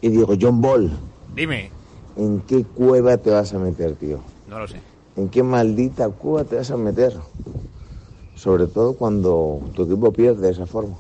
y 0.02 0.10
digo, 0.10 0.34
John 0.40 0.60
Ball, 0.60 0.92
Dime. 1.34 1.70
¿en 2.18 2.42
qué 2.42 2.66
cueva 2.66 3.16
te 3.16 3.30
vas 3.30 3.54
a 3.54 3.60
meter, 3.60 3.96
tío? 3.96 4.20
No 4.50 4.60
lo 4.60 4.68
sé. 4.68 4.82
¿En 5.16 5.30
qué 5.30 5.42
maldita 5.42 6.10
cueva 6.10 6.44
te 6.44 6.58
vas 6.58 6.70
a 6.70 6.76
meter? 6.76 7.14
Sobre 8.40 8.68
todo 8.68 8.94
cuando 8.94 9.60
tu 9.76 9.84
equipo 9.84 10.14
pierde 10.14 10.48
de 10.48 10.54
esa 10.54 10.66
forma. 10.66 10.96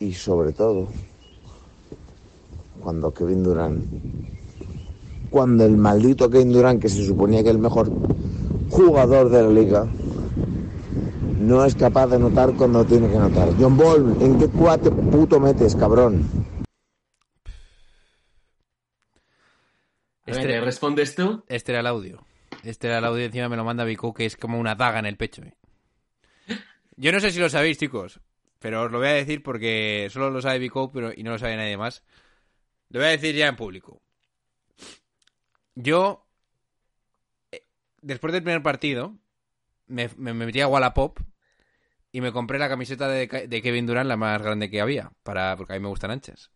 Y 0.00 0.14
sobre 0.14 0.50
todo 0.50 0.88
cuando 2.80 3.14
Kevin 3.14 3.44
Durant, 3.44 3.84
cuando 5.30 5.64
el 5.64 5.76
maldito 5.76 6.28
Kevin 6.28 6.52
Durant, 6.52 6.82
que 6.82 6.88
se 6.88 7.06
suponía 7.06 7.44
que 7.44 7.50
es 7.50 7.54
el 7.54 7.60
mejor 7.60 7.88
jugador 8.68 9.28
de 9.28 9.42
la 9.44 9.48
liga, 9.48 9.86
no 11.38 11.64
es 11.64 11.76
capaz 11.76 12.08
de 12.08 12.18
notar 12.18 12.52
cuando 12.54 12.84
tiene 12.84 13.08
que 13.08 13.18
notar. 13.18 13.50
John 13.56 13.76
Ball, 13.76 14.16
¿en 14.20 14.36
qué 14.36 14.48
cueva 14.48 14.76
te 14.76 14.90
puto 14.90 15.38
metes, 15.38 15.76
cabrón? 15.76 16.28
¿le 20.26 20.60
respondes 20.60 21.14
tú? 21.14 21.44
Este 21.46 21.70
era 21.70 21.80
el 21.80 21.86
audio. 21.86 22.26
Este 22.64 22.88
era 22.88 22.98
el 22.98 23.04
audio, 23.04 23.24
encima 23.24 23.48
me 23.48 23.56
lo 23.56 23.62
manda 23.62 23.84
Vico, 23.84 24.12
que 24.12 24.26
es 24.26 24.36
como 24.36 24.58
una 24.58 24.74
daga 24.74 24.98
en 24.98 25.06
el 25.06 25.16
pecho. 25.16 25.42
¿eh? 25.42 25.54
Yo 26.96 27.12
no 27.12 27.20
sé 27.20 27.30
si 27.30 27.38
lo 27.40 27.48
sabéis, 27.48 27.78
chicos, 27.78 28.20
pero 28.60 28.82
os 28.82 28.90
lo 28.92 28.98
voy 28.98 29.08
a 29.08 29.12
decir 29.12 29.42
porque 29.42 30.08
solo 30.10 30.30
lo 30.30 30.40
sabe 30.42 30.58
Vico 30.58 30.90
y 31.16 31.22
no 31.22 31.32
lo 31.32 31.38
sabe 31.38 31.56
nadie 31.56 31.76
más. 31.76 32.02
Lo 32.90 33.00
voy 33.00 33.08
a 33.08 33.12
decir 33.12 33.34
ya 33.36 33.48
en 33.48 33.56
público. 33.56 34.02
Yo, 35.76 36.24
eh, 37.52 37.64
después 38.02 38.32
del 38.32 38.42
primer 38.42 38.62
partido, 38.62 39.16
me, 39.88 40.10
me- 40.18 40.34
me 40.34 40.46
metí 40.46 40.62
a 40.62 40.68
Wallapop 40.68 41.20
y 42.12 42.20
me 42.22 42.32
compré 42.32 42.58
la 42.58 42.68
camiseta 42.70 43.08
de, 43.08 43.28
Ke- 43.28 43.48
de 43.48 43.62
Kevin 43.62 43.86
Durant, 43.86 44.08
la 44.08 44.16
más 44.16 44.42
grande 44.42 44.70
que 44.70 44.82
había, 44.82 45.12
para, 45.22 45.56
porque 45.56 45.74
a 45.74 45.76
mí 45.76 45.82
me 45.82 45.88
gustan 45.88 46.12
anchas. 46.12 46.50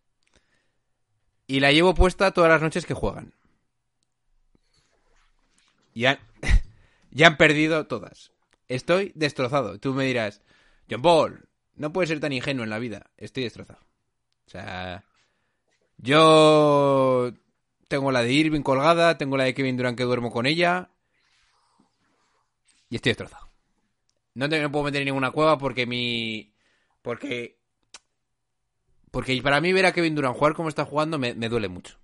Y 1.47 1.59
la 1.59 1.73
llevo 1.73 1.93
puesta 1.93 2.31
todas 2.31 2.49
las 2.49 2.61
noches 2.61 2.85
que 2.85 2.93
juegan. 2.93 3.33
Y 5.93 6.01
ya 7.11 7.27
han 7.27 7.37
perdido 7.37 7.85
todas. 7.87 8.31
Estoy 8.69 9.11
destrozado. 9.15 9.79
Tú 9.79 9.93
me 9.93 10.05
dirás, 10.05 10.41
John 10.89 11.01
Paul, 11.01 11.49
no 11.75 11.91
puedes 11.91 12.09
ser 12.09 12.19
tan 12.19 12.31
ingenuo 12.31 12.63
en 12.63 12.69
la 12.69 12.79
vida. 12.79 13.09
Estoy 13.17 13.43
destrozado. 13.43 13.79
O 14.45 14.49
sea, 14.49 15.03
yo 15.97 17.33
tengo 17.87 18.11
la 18.11 18.21
de 18.21 18.31
Irving 18.31 18.61
colgada, 18.61 19.17
tengo 19.17 19.37
la 19.37 19.45
de 19.45 19.55
Kevin 19.55 19.75
Durant 19.75 19.97
que 19.97 20.03
duermo 20.03 20.31
con 20.31 20.45
ella. 20.45 20.91
Y 22.89 22.95
estoy 22.95 23.11
destrozado. 23.11 23.49
No 24.35 24.47
te 24.47 24.61
me 24.61 24.69
puedo 24.69 24.85
meter 24.85 25.01
en 25.01 25.05
ninguna 25.05 25.31
cueva 25.31 25.57
porque 25.57 25.85
mi... 25.85 26.53
Porque... 27.01 27.59
Porque 29.11 29.41
para 29.41 29.59
mí 29.59 29.73
ver 29.73 29.87
a 29.87 29.91
Kevin 29.91 30.13
Durant 30.13 30.37
jugar 30.37 30.53
como 30.53 30.69
está 30.69 30.85
jugando 30.85 31.17
me, 31.17 31.33
me 31.33 31.49
duele 31.49 31.69
mucho. 31.69 31.97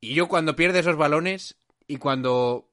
Y 0.00 0.14
yo 0.14 0.28
cuando 0.28 0.54
pierde 0.54 0.78
esos 0.78 0.96
balones 0.96 1.56
y 1.88 1.96
cuando 1.96 2.67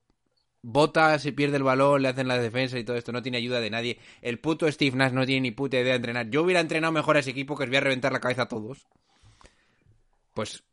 bota, 0.67 1.19
se 1.19 1.31
pierde 1.31 1.57
el 1.57 1.63
balón, 1.63 2.01
le 2.01 2.07
hacen 2.07 2.27
la 2.27 2.39
defensa 2.39 2.79
y 2.79 2.83
todo 2.83 2.97
esto, 2.97 3.11
no 3.11 3.21
tiene 3.21 3.37
ayuda 3.37 3.59
de 3.59 3.69
nadie. 3.69 3.99
El 4.21 4.39
puto 4.39 4.69
Steve 4.71 4.97
Nash 4.97 5.11
no 5.13 5.25
tiene 5.25 5.41
ni 5.41 5.51
puta 5.51 5.77
idea 5.77 5.91
de 5.91 5.97
entrenar. 5.97 6.29
Yo 6.31 6.41
hubiera 6.41 6.59
entrenado 6.59 6.91
mejor 6.91 7.17
a 7.17 7.19
ese 7.19 7.29
equipo 7.29 7.55
que 7.55 7.63
os 7.63 7.69
voy 7.69 7.77
a 7.77 7.81
reventar 7.81 8.11
la 8.11 8.19
cabeza 8.19 8.43
a 8.43 8.47
todos. 8.47 8.87
Pues 10.33 10.63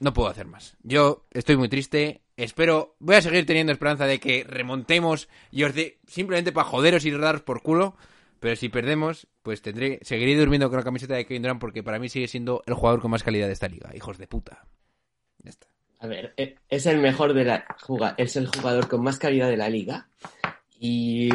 no 0.00 0.14
puedo 0.14 0.28
hacer 0.28 0.46
más. 0.46 0.76
Yo 0.82 1.26
estoy 1.30 1.58
muy 1.58 1.68
triste. 1.68 2.22
Espero, 2.38 2.96
voy 3.00 3.16
a 3.16 3.22
seguir 3.22 3.44
teniendo 3.44 3.72
esperanza 3.72 4.06
de 4.06 4.18
que 4.18 4.44
remontemos 4.48 5.28
y 5.50 5.64
os 5.64 5.74
dé 5.74 5.98
simplemente 6.06 6.52
para 6.52 6.68
joderos 6.68 7.04
y 7.04 7.10
daros 7.10 7.42
por 7.42 7.62
culo. 7.62 7.96
Pero 8.40 8.56
si 8.56 8.70
perdemos, 8.70 9.26
pues 9.42 9.60
tendré, 9.60 9.98
seguiré 10.02 10.36
durmiendo 10.36 10.70
con 10.70 10.78
la 10.78 10.84
camiseta 10.84 11.14
de 11.14 11.26
Kevin 11.26 11.42
Durant 11.42 11.60
porque 11.60 11.82
para 11.82 11.98
mí 11.98 12.08
sigue 12.08 12.28
siendo 12.28 12.62
el 12.66 12.74
jugador 12.74 13.00
con 13.00 13.10
más 13.10 13.24
calidad 13.24 13.46
de 13.46 13.52
esta 13.52 13.68
liga. 13.68 13.94
Hijos 13.94 14.16
de 14.16 14.26
puta. 14.26 14.66
Ya 15.42 15.50
está. 15.50 15.66
A 16.00 16.06
ver, 16.06 16.32
eh, 16.36 16.56
es 16.68 16.86
el 16.86 16.98
mejor 16.98 17.34
de 17.34 17.44
la 17.44 17.66
es 18.16 18.36
el 18.36 18.46
jugador 18.46 18.88
con 18.88 19.02
más 19.02 19.18
calidad 19.18 19.48
de 19.48 19.56
la 19.56 19.68
liga. 19.68 20.08
Y 20.78 21.28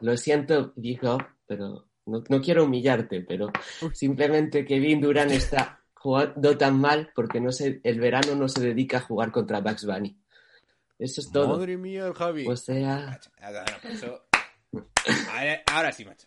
lo 0.00 0.16
siento, 0.16 0.72
dijo, 0.76 1.18
pero 1.46 1.86
no, 2.06 2.24
no 2.28 2.40
quiero 2.40 2.64
humillarte, 2.64 3.20
pero 3.20 3.52
simplemente 3.92 4.64
Kevin 4.64 5.00
Durant 5.02 5.30
está 5.32 5.80
jugando 5.92 6.56
tan 6.56 6.80
mal 6.80 7.10
porque 7.14 7.38
no 7.40 7.52
se, 7.52 7.80
el 7.84 8.00
verano 8.00 8.34
no 8.34 8.48
se 8.48 8.62
dedica 8.62 8.96
a 8.98 9.00
jugar 9.02 9.30
contra 9.30 9.60
Bugs 9.60 9.84
Bunny. 9.84 10.16
Eso 10.98 11.20
es 11.20 11.30
todo. 11.30 11.58
Madre 11.58 11.76
mía, 11.76 12.06
el 12.06 12.14
Javi. 12.14 12.46
O 12.46 12.56
sea, 12.56 13.18
ahora- 15.32 15.62
ahora 15.70 15.92
sí, 15.92 16.04
macho. 16.04 16.26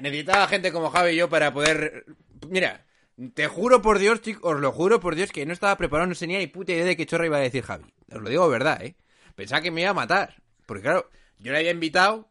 Necesitaba 0.00 0.46
gente 0.48 0.70
como 0.70 0.90
Javi 0.90 1.12
y 1.12 1.16
yo 1.16 1.28
para 1.28 1.52
poder. 1.52 2.04
Mira, 2.48 2.84
te 3.34 3.46
juro 3.48 3.82
por 3.82 3.98
Dios, 3.98 4.20
chicos, 4.20 4.54
os 4.54 4.60
lo 4.60 4.72
juro 4.72 5.00
por 5.00 5.14
Dios 5.14 5.30
que 5.30 5.46
no 5.46 5.52
estaba 5.52 5.76
preparado, 5.76 6.08
no 6.08 6.14
tenía 6.14 6.38
ni 6.38 6.46
puta 6.46 6.72
idea 6.72 6.84
de 6.84 6.96
qué 6.96 7.06
chorra 7.06 7.26
iba 7.26 7.36
a 7.36 7.40
decir 7.40 7.64
Javi. 7.64 7.92
Os 8.10 8.20
lo 8.20 8.28
digo 8.28 8.48
verdad, 8.48 8.82
¿eh? 8.82 8.96
Pensaba 9.34 9.62
que 9.62 9.70
me 9.70 9.82
iba 9.82 9.90
a 9.90 9.94
matar. 9.94 10.42
Porque 10.66 10.82
claro, 10.82 11.10
yo 11.38 11.52
le 11.52 11.58
había 11.58 11.70
invitado 11.70 12.30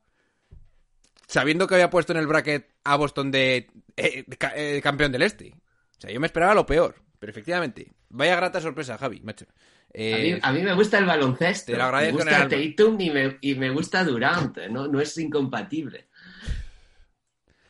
sabiendo 1.27 1.67
que 1.67 1.75
había 1.75 1.89
puesto 1.89 2.13
en 2.13 2.19
el 2.19 2.27
bracket 2.27 2.69
a 2.83 2.95
Boston 2.95 3.31
de 3.31 3.67
eh, 3.97 4.23
de 4.25 4.37
eh, 4.55 4.81
campeón 4.81 5.11
del 5.11 5.23
este. 5.23 5.53
O 5.97 6.01
sea, 6.01 6.11
yo 6.11 6.19
me 6.19 6.27
esperaba 6.27 6.53
lo 6.53 6.65
peor. 6.65 6.95
Pero 7.19 7.31
efectivamente, 7.31 7.91
vaya 8.09 8.35
grata 8.35 8.59
sorpresa, 8.59 8.97
Javi, 8.97 9.21
macho. 9.21 9.45
Eh, 9.93 10.39
a, 10.41 10.51
mí, 10.51 10.59
a 10.59 10.59
mí 10.59 10.63
me 10.63 10.73
gusta 10.73 10.97
el 10.97 11.05
baloncesto. 11.05 11.71
Te 11.71 11.77
lo 11.77 11.83
agradezco 11.83 12.17
me 12.17 12.23
gusta. 12.23 12.49
Tatum 12.49 12.99
y 12.99 13.09
me, 13.11 13.37
y 13.41 13.55
me 13.55 13.69
gusta 13.69 14.03
Durant, 14.03 14.57
¿no? 14.69 14.87
No 14.87 14.99
es 14.99 15.17
incompatible. 15.17 16.07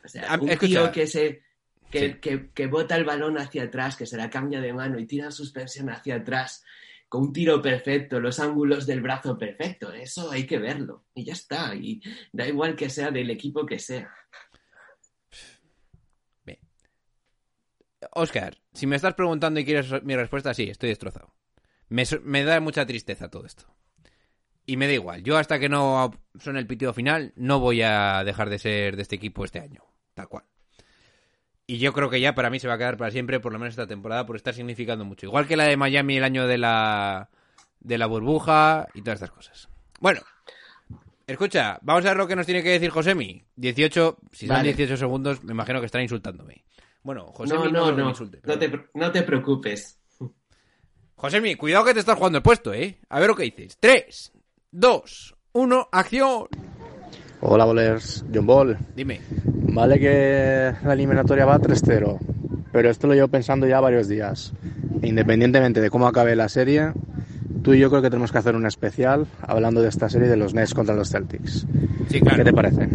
O 0.04 0.08
sea, 0.08 0.38
un 0.40 0.50
escucha. 0.50 0.68
tío 0.68 0.92
que 0.92 1.08
se... 1.08 1.44
que, 1.92 2.00
Sí. 2.14 2.20
que, 2.20 2.50
que 2.52 2.68
bota 2.68 2.96
el 2.96 3.04
balón 3.06 3.38
hacia 3.38 3.64
atrás, 3.64 3.96
que 3.96 4.06
se 4.08 4.18
la 4.18 4.30
cambia 4.30 4.62
de 4.62 4.74
mano 4.74 4.98
y 5.00 5.06
tira 5.06 5.26
en 5.26 5.32
suspensión 5.32 5.90
hacia 5.90 6.16
atrás 6.16 6.64
con 7.10 7.24
un 7.24 7.34
tiro 7.34 7.62
perfecto, 7.62 8.22
los 8.22 8.40
ángulos 8.40 8.88
del 8.88 9.02
brazo 9.02 9.38
perfecto. 9.38 9.92
Eso 9.92 10.32
hay 10.32 10.46
que 10.48 10.60
verlo. 10.60 11.04
Y 11.14 11.26
ya 11.26 11.34
está. 11.34 11.76
Y 11.76 12.02
da 12.32 12.48
igual 12.48 12.76
que 12.78 12.90
sea 12.90 13.12
del 13.12 13.30
equipo 13.30 13.66
que 13.66 13.80
sea. 13.80 14.10
Oscar, 18.14 18.58
si 18.74 18.88
me 18.88 18.96
estás 18.96 19.14
preguntando 19.14 19.60
y 19.60 19.66
quieres 19.66 20.02
mi 20.04 20.16
respuesta, 20.16 20.54
sí, 20.54 20.70
estoy 20.70 20.90
destrozado. 20.90 21.34
Me, 21.88 22.04
me 22.24 22.44
da 22.44 22.60
mucha 22.60 22.86
tristeza 22.86 23.30
todo 23.30 23.46
esto. 23.46 23.66
Y 24.66 24.78
me 24.78 24.88
da 24.88 24.94
igual. 24.94 25.24
Yo 25.24 25.38
hasta 25.38 25.60
que 25.60 25.70
no 25.70 26.12
son 26.40 26.58
el 26.58 26.66
pitido 26.68 26.94
final, 26.94 27.34
no 27.36 27.60
voy 27.60 27.82
a 27.82 28.24
dejar 28.24 28.50
de 28.50 28.60
ser 28.60 28.96
de 28.96 29.02
este 29.04 29.16
equipo 29.18 29.46
este 29.46 29.60
año. 29.60 29.84
Tal 30.14 30.28
cual. 30.30 30.46
Y 31.68 31.78
yo 31.78 31.94
creo 31.94 32.10
que 32.10 32.20
ya 32.20 32.36
para 32.36 32.50
mí 32.50 32.60
se 32.60 32.68
va 32.68 32.74
a 32.74 32.78
quedar 32.78 32.98
para 32.98 33.12
siempre, 33.12 33.40
por 33.40 33.54
lo 33.54 33.60
menos 33.60 33.74
esta 33.74 33.88
temporada, 33.88 34.26
por 34.26 34.36
estar 34.36 34.54
significando 34.54 35.06
mucho. 35.06 35.26
Igual 35.28 35.48
que 35.48 35.56
la 35.56 35.66
de 35.66 35.78
Miami 35.78 36.18
el 36.18 36.24
año 36.24 36.48
de 36.48 36.58
la, 36.58 37.30
de 37.80 37.98
la 37.98 38.08
burbuja 38.08 38.88
y 38.94 39.02
todas 39.02 39.22
estas 39.22 39.32
cosas. 39.32 39.70
Bueno, 40.00 40.22
escucha, 41.28 41.80
vamos 41.82 42.04
a 42.06 42.10
ver 42.10 42.18
lo 42.18 42.28
que 42.28 42.36
nos 42.36 42.46
tiene 42.46 42.64
que 42.64 42.72
decir 42.72 42.90
Josemi. 42.90 43.44
18, 43.56 44.18
si 44.32 44.48
son 44.48 44.58
Vale. 44.58 44.70
18 44.74 44.98
segundos, 44.98 45.44
me 45.44 45.54
imagino 45.54 45.80
que 45.80 45.86
estará 45.86 46.02
insultándome. 46.04 46.66
Bueno, 47.04 47.28
Josemi 47.28 47.64
no, 47.64 47.70
no, 47.72 47.80
no, 47.80 47.86
que 47.88 47.92
me 47.94 48.04
no. 48.04 48.10
insulte. 48.10 48.42
No 48.44 48.60
te, 48.60 48.72
no 48.94 49.12
te 49.12 49.24
preocupes. 49.24 49.98
Josemi, 51.16 51.56
cuidado 51.56 51.86
que 51.86 51.94
te 51.94 52.00
estás 52.00 52.18
jugando 52.18 52.40
el 52.40 52.44
puesto, 52.44 52.74
¿eh? 52.74 52.98
A 53.10 53.20
ver 53.20 53.30
lo 53.30 53.36
que 53.36 53.44
dices. 53.44 53.78
3, 53.80 54.32
2, 54.72 55.36
1, 55.54 55.90
acción. 55.92 56.48
Hola, 57.42 57.66
bolers. 57.66 58.26
John 58.34 58.46
Ball. 58.46 58.78
Dime. 58.96 59.22
Vale 59.74 60.00
que 60.00 60.74
la 60.84 60.94
eliminatoria 60.94 61.46
va 61.46 61.58
3-0, 61.60 62.20
pero 62.72 62.90
esto 62.90 63.08
lo 63.08 63.14
llevo 63.14 63.30
pensando 63.30 63.66
ya 63.68 63.80
varios 63.80 64.08
días. 64.08 64.54
E 65.02 65.08
Independientemente 65.08 65.80
de 65.82 65.90
cómo 65.90 66.08
acabe 66.08 66.36
la 66.36 66.50
serie, 66.50 66.92
tú 67.64 67.74
y 67.74 67.80
yo 67.80 67.90
creo 67.90 68.02
que 68.02 68.10
tenemos 68.10 68.32
que 68.32 68.38
hacer 68.38 68.56
un 68.56 68.66
especial 68.66 69.28
hablando 69.42 69.82
de 69.82 69.90
esta 69.90 70.10
serie 70.10 70.28
de 70.28 70.36
los 70.38 70.54
Nets 70.54 70.74
contra 70.74 70.94
los 70.96 71.10
Celtics. 71.10 71.66
Sí, 72.10 72.20
claro. 72.20 72.38
¿Qué 72.38 72.44
te 72.44 72.54
parece? 72.54 72.88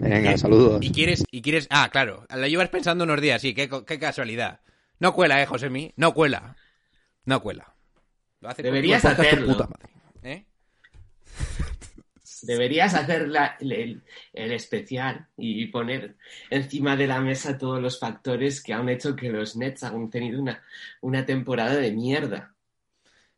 Venga, 0.00 0.32
¿Qué? 0.32 0.38
saludos. 0.38 0.84
Y 0.84 0.92
quieres, 0.92 1.24
y 1.30 1.42
quieres. 1.42 1.66
Ah, 1.70 1.88
claro. 1.90 2.24
La 2.34 2.46
llevas 2.46 2.68
pensando 2.68 3.04
unos 3.04 3.20
días, 3.20 3.40
sí, 3.42 3.52
qué, 3.54 3.68
qué 3.86 3.98
casualidad. 3.98 4.60
No 5.00 5.12
cuela, 5.14 5.42
eh, 5.42 5.46
Josemi. 5.46 5.92
No 5.96 6.14
cuela. 6.14 6.54
No 7.24 7.40
cuela. 7.42 7.74
Lo 8.40 8.50
hace 8.50 8.62
Deberías 8.62 9.02
lo 9.02 9.14
tu 9.16 9.22
hacerlo. 9.22 9.46
puta 9.48 9.66
madre, 9.68 10.32
¿eh? 10.32 10.46
Deberías 12.46 12.94
hacer 12.94 13.28
la- 13.28 13.56
el, 13.60 14.02
el 14.32 14.52
especial 14.52 15.26
y 15.36 15.66
poner 15.66 16.16
encima 16.50 16.96
de 16.96 17.06
la 17.06 17.20
mesa 17.20 17.58
todos 17.58 17.80
los 17.80 17.98
factores 17.98 18.62
que 18.62 18.72
han 18.72 18.88
hecho 18.88 19.16
que 19.16 19.30
los 19.30 19.56
Nets 19.56 19.82
han 19.84 20.10
tenido 20.10 20.40
una, 20.40 20.62
una 21.00 21.24
temporada 21.26 21.76
de 21.76 21.92
mierda. 21.92 22.54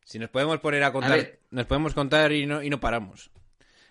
Si 0.04 0.18
nos 0.18 0.30
podemos 0.30 0.61
poner 0.61 0.82
a 0.84 0.92
contar, 0.92 1.18
A 1.18 1.26
nos 1.50 1.66
podemos 1.66 1.94
contar 1.94 2.32
y 2.32 2.46
no, 2.46 2.62
y 2.62 2.70
no 2.70 2.78
paramos. 2.80 3.30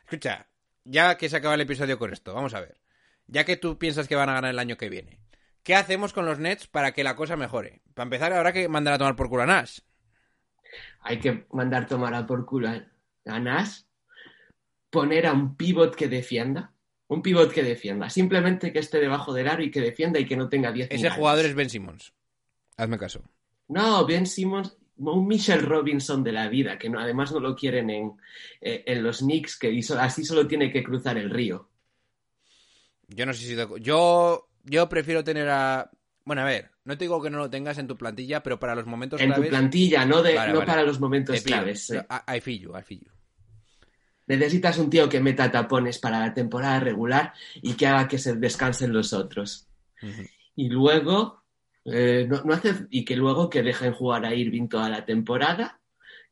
Escucha, 0.05 0.47
ya 0.83 1.17
que 1.17 1.29
se 1.29 1.37
acaba 1.37 1.55
el 1.55 1.61
episodio 1.61 1.97
con 1.99 2.13
esto, 2.13 2.33
vamos 2.33 2.53
a 2.53 2.61
ver. 2.61 2.77
Ya 3.27 3.43
que 3.43 3.57
tú 3.57 3.77
piensas 3.77 4.07
que 4.07 4.15
van 4.15 4.29
a 4.29 4.33
ganar 4.35 4.51
el 4.51 4.59
año 4.59 4.77
que 4.77 4.89
viene, 4.89 5.19
¿qué 5.63 5.75
hacemos 5.75 6.13
con 6.13 6.25
los 6.25 6.39
Nets 6.39 6.67
para 6.67 6.91
que 6.93 7.03
la 7.03 7.15
cosa 7.15 7.35
mejore? 7.35 7.81
Para 7.93 8.05
empezar, 8.05 8.31
habrá 8.33 8.53
que 8.53 8.69
mandar 8.69 8.93
a 8.93 8.97
tomar 8.97 9.15
por 9.15 9.29
culo 9.29 9.43
a 9.43 9.45
Nash. 9.47 9.79
Hay 11.01 11.19
que 11.19 11.45
mandar 11.51 11.87
tomar 11.87 12.13
a 12.13 12.25
por 12.25 12.45
culo 12.45 12.69
a 12.69 12.85
a 13.27 13.39
Nash, 13.39 13.81
poner 14.95 15.27
a 15.27 15.33
un 15.33 15.55
pivot 15.55 15.93
que 15.95 16.07
defienda, 16.07 16.71
un 17.07 17.21
pivot 17.21 17.51
que 17.51 17.61
defienda, 17.63 18.09
simplemente 18.09 18.71
que 18.73 18.79
esté 18.79 18.99
debajo 18.99 19.33
del 19.33 19.47
aro 19.47 19.61
y 19.63 19.69
que 19.69 19.81
defienda 19.81 20.19
y 20.19 20.25
que 20.25 20.37
no 20.37 20.47
tenga 20.49 20.71
10 20.71 20.87
Ese 20.87 20.97
milagros. 20.97 21.17
jugador 21.19 21.45
es 21.45 21.53
Ben 21.55 21.69
Simmons. 21.69 22.13
Hazme 22.77 22.97
caso. 22.97 23.21
No, 23.67 24.05
Ben 24.07 24.25
Simmons, 24.25 24.75
un 24.97 25.27
Michelle 25.27 25.61
Robinson 25.61 26.23
de 26.23 26.31
la 26.31 26.47
vida, 26.49 26.77
que 26.77 26.89
no, 26.89 26.99
además 26.99 27.31
no 27.31 27.39
lo 27.39 27.55
quieren 27.55 27.89
en, 27.89 28.13
eh, 28.61 28.83
en 28.87 29.03
los 29.03 29.19
Knicks, 29.19 29.57
que 29.59 29.69
hizo- 29.69 29.99
así 29.99 30.23
solo 30.23 30.47
tiene 30.47 30.71
que 30.71 30.83
cruzar 30.83 31.17
el 31.17 31.29
río. 31.29 31.69
Yo 33.07 33.25
no 33.25 33.33
sé 33.33 33.45
si... 33.45 33.55
Yo, 33.81 34.47
yo 34.63 34.89
prefiero 34.89 35.23
tener 35.23 35.47
a... 35.49 35.91
Bueno, 36.23 36.41
a 36.41 36.45
ver, 36.45 36.71
no 36.85 36.97
te 36.97 37.03
digo 37.05 37.21
que 37.21 37.29
no 37.29 37.37
lo 37.37 37.49
tengas 37.51 37.77
en 37.77 37.87
tu 37.87 37.95
plantilla, 37.97 38.41
pero 38.41 38.59
para 38.59 38.73
los 38.73 38.87
momentos 38.87 39.21
En 39.21 39.27
tu 39.29 39.33
claves... 39.35 39.49
plantilla, 39.49 40.05
no, 40.05 40.23
de, 40.23 40.33
Vale, 40.35 40.53
no 40.53 40.59
vale. 40.59 40.65
para 40.71 40.83
los 40.83 40.99
momentos 40.99 41.39
claves. 41.43 41.91
I, 41.91 42.37
I 42.37 42.39
feel 42.41 42.59
you, 42.59 42.75
I 42.77 42.81
feel 42.81 42.99
you. 42.99 43.11
Necesitas 44.27 44.77
un 44.79 44.89
tío 44.89 45.07
que 45.07 45.19
meta 45.19 45.51
tapones 45.51 45.99
para 45.99 46.19
la 46.19 46.33
temporada 46.33 46.79
regular 46.79 47.33
y 47.61 47.73
que 47.73 47.87
haga 47.87 48.07
que 48.07 48.17
se 48.17 48.35
descansen 48.35 48.91
los 48.91 49.13
otros. 49.13 49.67
Y 50.55 50.69
luego, 50.69 51.43
eh, 51.85 52.25
no, 52.27 52.43
no 52.43 52.53
hace, 52.53 52.87
y 52.89 53.05
que 53.05 53.15
luego 53.15 53.49
que 53.49 53.61
dejen 53.61 53.93
jugar 53.93 54.25
a 54.25 54.33
Irving 54.33 54.67
toda 54.67 54.89
la 54.89 55.05
temporada, 55.05 55.79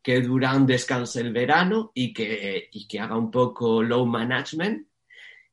que 0.02 0.22
Durán 0.22 0.66
descanse 0.66 1.22
el 1.22 1.32
verano 1.32 1.92
y 1.94 2.14
que, 2.14 2.70
y 2.72 2.88
que 2.88 3.00
haga 3.00 3.18
un 3.18 3.32
poco 3.32 3.82
low 3.82 4.06
management. 4.06 4.88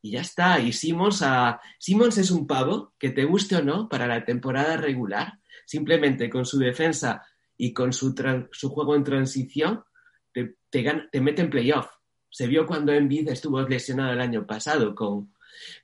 Y 0.02 0.12
ya 0.12 0.22
está. 0.22 0.58
Y 0.58 0.72
Simmons, 0.72 1.22
a, 1.22 1.60
Simmons 1.78 2.18
es 2.18 2.30
un 2.30 2.46
pavo, 2.46 2.94
que 2.98 3.10
te 3.10 3.24
guste 3.24 3.56
o 3.56 3.62
no, 3.62 3.88
para 3.88 4.06
la 4.06 4.24
temporada 4.24 4.76
regular, 4.76 5.38
simplemente 5.66 6.28
con 6.28 6.44
su 6.44 6.58
defensa 6.58 7.22
y 7.56 7.72
con 7.72 7.92
su, 7.92 8.14
su 8.50 8.70
juego 8.70 8.96
en 8.96 9.04
transición, 9.04 9.84
te, 10.32 10.56
te, 10.70 11.08
te 11.12 11.20
mete 11.20 11.42
en 11.42 11.50
playoff. 11.50 11.86
Se 12.30 12.46
vio 12.46 12.66
cuando 12.66 12.92
Embiid 12.92 13.28
estuvo 13.28 13.60
lesionado 13.62 14.12
el 14.12 14.20
año 14.20 14.46
pasado 14.46 14.94
con, 14.94 15.34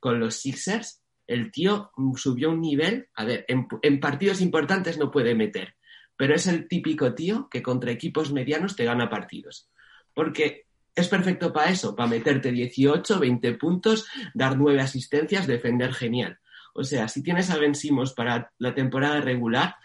con 0.01 0.21
los 0.21 0.37
Sixers. 0.37 1.03
El 1.27 1.51
tío 1.51 1.91
subió 2.17 2.51
un 2.51 2.61
nivel. 2.61 3.09
A 3.15 3.25
ver, 3.25 3.45
en, 3.49 3.67
en 3.83 4.01
partidos 4.01 4.41
importantes 4.41 4.99
no 4.99 5.11
puede 5.11 5.35
meter, 5.35 5.75
pero 6.17 6.35
es 6.35 6.47
el 6.47 6.69
típico 6.69 7.15
tío 7.15 7.49
que 7.51 7.63
contra 7.63 7.91
equipos 7.91 8.33
medianos 8.33 8.77
te 8.77 8.85
gana 8.85 9.11
partidos. 9.11 9.69
Porque 10.15 10.67
es 10.95 11.09
perfecto 11.09 11.53
para 11.53 11.71
eso, 11.71 11.95
para 11.95 12.09
meterte 12.09 12.51
18, 12.51 13.21
20 13.21 13.55
puntos, 13.55 14.07
dar 14.33 14.57
9 14.57 14.81
asistencias, 14.81 15.47
defender 15.47 15.93
genial. 15.93 16.39
O 16.73 16.85
sea, 16.85 17.09
si 17.09 17.23
tienes 17.23 17.51
a 17.51 17.59
Ben 17.59 17.75
Simmons 17.75 18.13
para 18.13 18.53
la 18.59 18.75
temporada 18.75 19.21
regular, 19.21 19.77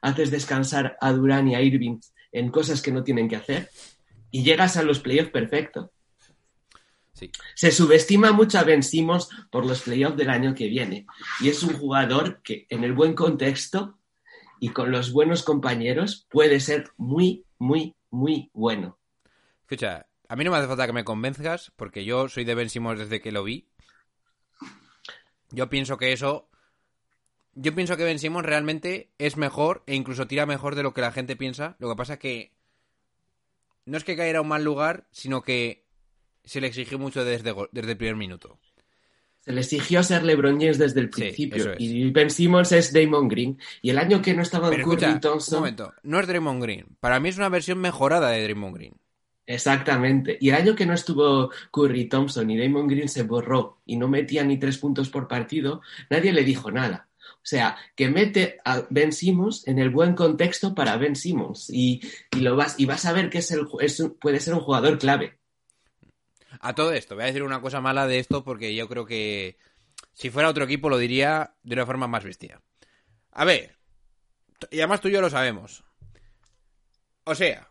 haces 0.00 0.30
descansar 0.30 0.96
a 1.00 1.12
Durán 1.12 1.48
y 1.48 1.54
a 1.54 1.62
Irving 1.62 1.98
en 2.32 2.50
cosas 2.50 2.82
que 2.82 2.92
no 2.92 3.02
tienen 3.02 3.28
que 3.28 3.36
hacer 3.36 3.70
y 4.30 4.42
llegas 4.42 4.76
a 4.76 4.82
los 4.82 5.00
playoffs 5.00 5.30
perfecto. 5.30 5.92
Se 7.54 7.70
subestima 7.70 8.32
mucho 8.32 8.58
a 8.58 8.64
Ben 8.64 8.82
Simmons 8.82 9.28
por 9.50 9.66
los 9.66 9.82
playoffs 9.82 10.16
del 10.16 10.30
año 10.30 10.54
que 10.54 10.68
viene. 10.68 11.06
Y 11.40 11.48
es 11.48 11.62
un 11.62 11.74
jugador 11.74 12.40
que 12.42 12.66
en 12.68 12.84
el 12.84 12.92
buen 12.92 13.14
contexto 13.14 13.98
y 14.58 14.70
con 14.70 14.90
los 14.90 15.12
buenos 15.12 15.42
compañeros 15.42 16.26
puede 16.30 16.60
ser 16.60 16.90
muy, 16.96 17.44
muy, 17.58 17.96
muy 18.10 18.50
bueno. 18.52 18.98
Escucha, 19.62 20.06
a 20.28 20.36
mí 20.36 20.44
no 20.44 20.50
me 20.50 20.56
hace 20.56 20.68
falta 20.68 20.86
que 20.86 20.92
me 20.92 21.04
convenzcas, 21.04 21.72
porque 21.76 22.04
yo 22.04 22.28
soy 22.28 22.44
de 22.44 22.54
Ben 22.54 22.70
Simmons 22.70 22.98
desde 22.98 23.20
que 23.20 23.32
lo 23.32 23.44
vi. 23.44 23.68
Yo 25.50 25.68
pienso 25.68 25.98
que 25.98 26.12
eso. 26.12 26.48
Yo 27.54 27.74
pienso 27.74 27.96
que 27.96 28.04
Ben 28.04 28.18
Simmons 28.18 28.46
realmente 28.46 29.12
es 29.18 29.36
mejor 29.36 29.82
e 29.86 29.94
incluso 29.94 30.26
tira 30.26 30.46
mejor 30.46 30.74
de 30.74 30.82
lo 30.82 30.94
que 30.94 31.02
la 31.02 31.12
gente 31.12 31.36
piensa. 31.36 31.76
Lo 31.78 31.90
que 31.90 31.96
pasa 31.96 32.14
es 32.14 32.18
que. 32.18 32.52
No 33.84 33.98
es 33.98 34.04
que 34.04 34.16
caiga 34.16 34.38
a 34.38 34.42
un 34.42 34.48
mal 34.48 34.64
lugar, 34.64 35.08
sino 35.10 35.42
que 35.42 35.81
se 36.44 36.60
le 36.60 36.66
exigió 36.68 36.98
mucho 36.98 37.24
desde, 37.24 37.54
desde 37.72 37.90
el 37.92 37.96
primer 37.96 38.16
minuto. 38.16 38.58
Se 39.40 39.50
le 39.52 39.60
exigió 39.60 40.02
ser 40.04 40.22
LeBron 40.22 40.60
James 40.60 40.78
desde 40.78 41.00
el 41.00 41.10
principio. 41.10 41.72
es. 41.72 41.80
Y 41.80 42.10
Ben 42.10 42.30
Simmons 42.30 42.70
es 42.72 42.92
Damon 42.92 43.26
Green. 43.26 43.58
Y 43.80 43.90
el 43.90 43.98
año 43.98 44.22
que 44.22 44.34
no 44.34 44.42
estaban 44.42 44.70
Pero 44.70 44.84
Curry 44.84 44.96
escucha, 45.04 45.20
Thompson. 45.20 45.54
un 45.56 45.60
momento, 45.62 45.94
no 46.04 46.20
es 46.20 46.26
Draymond 46.28 46.62
Green. 46.62 46.86
Para 47.00 47.18
mí 47.18 47.28
es 47.28 47.38
una 47.38 47.48
versión 47.48 47.78
mejorada 47.80 48.30
de 48.30 48.42
Draymond 48.44 48.76
Green. 48.76 48.94
Exactamente. 49.46 50.38
Y 50.40 50.50
el 50.50 50.54
año 50.54 50.74
que 50.76 50.86
no 50.86 50.94
estuvo 50.94 51.50
Curry 51.72 52.08
Thompson 52.08 52.48
y 52.50 52.56
Damon 52.58 52.86
Green 52.86 53.08
se 53.08 53.24
borró 53.24 53.80
y 53.84 53.96
no 53.96 54.06
metía 54.08 54.44
ni 54.44 54.58
tres 54.58 54.78
puntos 54.78 55.10
por 55.10 55.26
partido, 55.26 55.82
nadie 56.08 56.32
le 56.32 56.44
dijo 56.44 56.70
nada. 56.70 57.08
O 57.36 57.44
sea, 57.44 57.76
que 57.96 58.08
mete 58.08 58.58
a 58.64 58.86
Ben 58.90 59.10
Simmons 59.12 59.66
en 59.66 59.80
el 59.80 59.90
buen 59.90 60.14
contexto 60.14 60.74
para 60.74 60.96
Ben 60.96 61.16
Simmons 61.16 61.68
y, 61.70 62.00
y 62.30 62.40
lo 62.40 62.54
vas, 62.54 62.78
y 62.78 62.86
vas 62.86 63.04
a 63.04 63.12
ver 63.12 63.28
que 63.28 63.38
es 63.38 63.50
el, 63.50 63.66
es 63.80 63.98
un- 63.98 64.14
puede 64.14 64.38
ser 64.38 64.54
un 64.54 64.60
jugador 64.60 64.98
clave. 64.98 65.38
A 66.62 66.74
todo 66.76 66.92
esto, 66.92 67.16
voy 67.16 67.24
a 67.24 67.26
decir 67.26 67.42
una 67.42 67.60
cosa 67.60 67.80
mala 67.80 68.06
de 68.06 68.20
esto 68.20 68.44
porque 68.44 68.74
yo 68.74 68.88
creo 68.88 69.04
que 69.04 69.58
si 70.14 70.30
fuera 70.30 70.48
otro 70.48 70.64
equipo 70.64 70.88
lo 70.88 70.96
diría 70.96 71.56
de 71.64 71.74
una 71.74 71.86
forma 71.86 72.06
más 72.06 72.22
bestia. 72.22 72.62
A 73.32 73.44
ver, 73.44 73.76
y 74.70 74.78
además 74.78 75.00
tú 75.00 75.08
y 75.08 75.12
yo 75.12 75.20
lo 75.20 75.28
sabemos. 75.28 75.82
O 77.24 77.34
sea, 77.34 77.68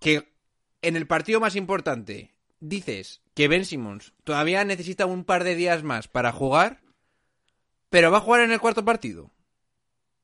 que 0.00 0.32
en 0.80 0.96
el 0.96 1.06
partido 1.06 1.38
más 1.38 1.54
importante 1.54 2.34
dices 2.60 3.20
que 3.34 3.48
Ben 3.48 3.66
Simmons 3.66 4.14
todavía 4.24 4.64
necesita 4.64 5.04
un 5.04 5.24
par 5.24 5.44
de 5.44 5.54
días 5.54 5.82
más 5.82 6.08
para 6.08 6.32
jugar, 6.32 6.80
pero 7.90 8.10
va 8.10 8.18
a 8.18 8.22
jugar 8.22 8.40
en 8.40 8.52
el 8.52 8.60
cuarto 8.60 8.86
partido, 8.86 9.30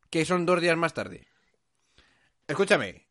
que 0.08 0.24
son 0.24 0.46
dos 0.46 0.62
días 0.62 0.78
más 0.78 0.94
tarde. 0.94 1.26
Escúchame, 2.48 3.05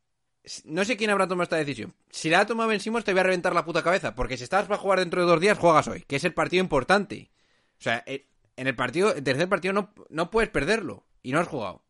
no 0.66 0.86
sé 0.86 0.96
quién 0.98 1.10
habrá 1.10 1.28
tomado 1.28 1.44
esta 1.44 1.56
decisión. 1.58 1.94
Si 2.10 2.30
la 2.30 2.42
ha 2.42 2.46
tomado 2.46 2.70
Ben 2.70 2.80
Simmons, 2.80 3.04
te 3.06 3.12
voy 3.12 3.20
a 3.22 3.24
reventar 3.24 3.54
la 3.54 3.66
puta 3.66 3.84
cabeza. 3.84 4.16
Porque 4.16 4.38
si 4.38 4.44
estás 4.44 4.66
para 4.68 4.78
jugar 4.80 5.00
dentro 5.00 5.22
de 5.22 5.28
dos 5.28 5.40
días, 5.40 5.58
juegas 5.58 5.88
hoy. 5.88 6.04
Que 6.08 6.16
es 6.18 6.24
el 6.24 6.34
partido 6.34 6.62
importante. 6.64 7.32
O 7.80 7.82
sea, 7.82 8.04
eh, 8.06 8.28
en 8.56 8.68
el 8.68 8.76
partido, 8.76 9.14
el 9.14 9.24
tercer 9.24 9.50
partido 9.50 9.74
no, 9.74 9.94
no 10.10 10.30
puedes 10.30 10.50
perderlo 10.50 11.06
y 11.24 11.32
no 11.32 11.40
has 11.40 11.48
jugado. 11.48 11.84